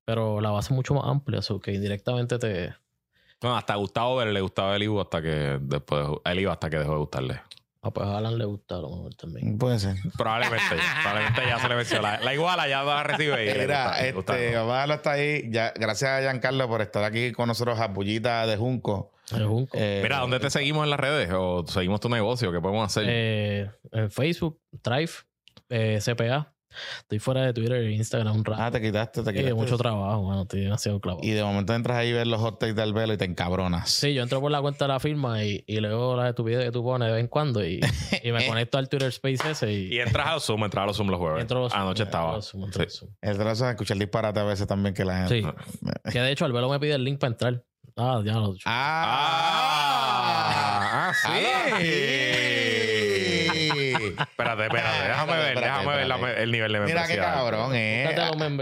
[0.05, 2.73] pero la base es mucho más amplia, eso que indirectamente te...
[3.41, 6.69] No, hasta a Gustavo Vélez le gustaba el IVA hasta que después el IVA hasta
[6.69, 7.41] que dejó de gustarle.
[7.85, 9.57] Ah, pues a Alan le gusta a lo mejor también.
[9.57, 9.97] Puede ser.
[10.17, 10.83] Probablemente ya.
[11.03, 12.01] Probablemente ya se le venció.
[12.01, 14.39] La, la iguala ya la recibe y Mira, gusta, le gusta.
[14.39, 15.49] este, vamos a hasta ahí.
[15.51, 19.11] Ya, gracias a Giancarlo por estar aquí con nosotros a Bullita de Junco.
[19.35, 19.77] El Junco.
[19.77, 21.29] Eh, Mira, ¿dónde te seguimos en las redes?
[21.33, 22.53] ¿O seguimos tu negocio?
[22.53, 23.03] ¿Qué podemos hacer?
[23.07, 25.11] Eh, en Facebook, Drive,
[25.69, 26.52] eh, CPA.
[27.01, 28.61] Estoy fuera de Twitter e Instagram un rato.
[28.61, 29.53] Ah, te quitaste, te quitaste.
[29.53, 31.25] mucho trabajo, bueno, estoy demasiado clavado.
[31.25, 33.89] Y de momento entras ahí a ver los hot takes del velo y te encabronas.
[33.89, 36.71] Sí, yo entro por la cuenta de la firma y, y leo las estupidez que
[36.71, 37.79] tú pones de vez en cuando y,
[38.23, 40.97] y me conecto al Twitter Space ese y, Y entras a Zoom, entras a los
[40.97, 41.41] Zoom los jueves.
[41.41, 42.35] entro a los- Anoche a estaba.
[42.35, 42.99] los Zoom, entro a los Sí.
[42.99, 43.11] Zoom.
[43.21, 45.41] El trazo es escuchar disparate a veces también que la gente.
[45.41, 45.47] Sí.
[46.11, 47.63] Que de hecho, Albelo me pide el link para entrar.
[47.95, 49.91] Ah, ya lo Ah,
[51.09, 51.29] Ah, sí.
[53.93, 55.07] Espérate, espérate.
[55.07, 56.43] Déjame ver, Espérate, déjame ver la- espérate.
[56.43, 57.33] el nivel de Mira qué membresía.
[57.33, 58.15] cabrón, eh.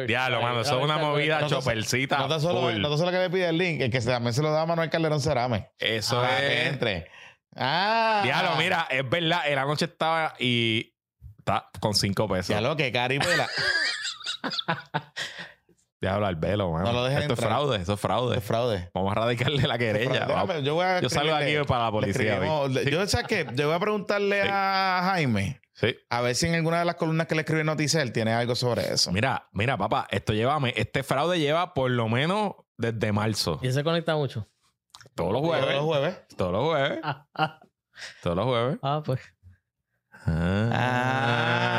[0.08, 2.18] Diablo, mano, eso es una movida chopercita.
[2.18, 4.42] No te solo, no te solo que le pide el link, el que también se
[4.42, 5.70] lo da a Manuel Calderón Cerame.
[5.80, 6.68] Eso Para que es.
[6.74, 7.12] entre.
[7.56, 8.22] Ah.
[8.24, 10.94] Diablo, mira, es verdad, el anoche estaba y
[11.40, 12.48] está con cinco pesos.
[12.50, 13.48] Ya lo que caripela.
[16.02, 16.86] Diablo, al velo, mano.
[16.86, 18.38] No lo dejes Esto es fraude, eso es fraude.
[18.40, 18.90] Es fraude.
[18.94, 20.26] Vamos a radicarle la querella.
[20.26, 22.40] Déjame, yo voy a Yo salgo de aquí para la policía.
[22.90, 23.46] Yo, ¿sabes qué?
[23.54, 24.50] Yo voy a preguntarle Sí.
[24.52, 25.96] a Jaime Sí.
[26.10, 28.92] a ver si en alguna de las columnas que le escribe Noticel tiene algo sobre
[28.94, 29.12] eso.
[29.12, 30.74] Mira, mira, papá, esto llévame.
[30.76, 33.60] Este fraude lleva por lo menos desde marzo.
[33.62, 34.48] Y se conecta mucho.
[35.16, 35.76] Todos los Todos jueves.
[35.76, 36.18] los jueves.
[36.36, 37.00] Todos los jueves.
[37.04, 37.60] Ah, ah,
[38.24, 38.80] Todos los jueves.
[38.82, 39.20] ah, pues.
[40.26, 41.72] Ah.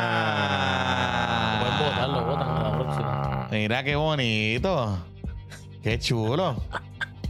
[1.61, 3.42] Pueden votarlo, votan a la próxima.
[3.53, 4.97] Mira qué bonito.
[5.83, 6.55] Qué chulo.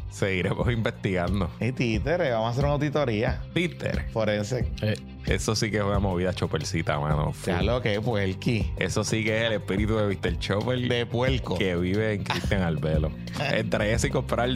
[0.10, 1.50] Seguiremos investigando.
[1.60, 4.06] Y títere, vamos a hacer una auditoría Peter.
[4.14, 4.72] forense.
[4.82, 4.96] Eh,
[5.26, 7.34] Eso sí que es una movida chopercita, mano.
[7.46, 8.72] Ya lo que es puerqui.
[8.78, 10.40] Eso sí que es el espíritu de Mr.
[10.40, 11.58] Chopper De puerco.
[11.58, 13.12] que vive en Cristian Albelo.
[13.52, 14.50] Entre eso y comprar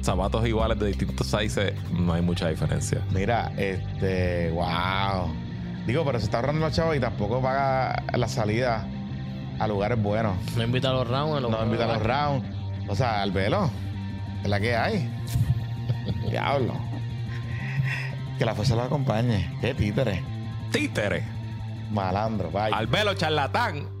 [0.00, 3.00] zapatos iguales de distintos sizes, no hay mucha diferencia.
[3.12, 5.32] Mira, este, wow.
[5.86, 8.88] Digo, pero se está ahorrando los chavos y tampoco paga la salida
[9.64, 10.36] a lugares buenos.
[10.56, 11.48] no invita a los rounds.
[11.48, 12.46] No invita a los rounds.
[12.88, 13.70] O sea, al velo.
[14.42, 15.10] Es la que hay.
[16.30, 16.74] Diablo.
[18.38, 19.56] Que la fuerza lo acompañe.
[19.60, 20.22] Qué títere.
[20.72, 21.22] Títere.
[21.90, 22.76] Malandro, vaya.
[22.76, 23.88] Albelo charlatán.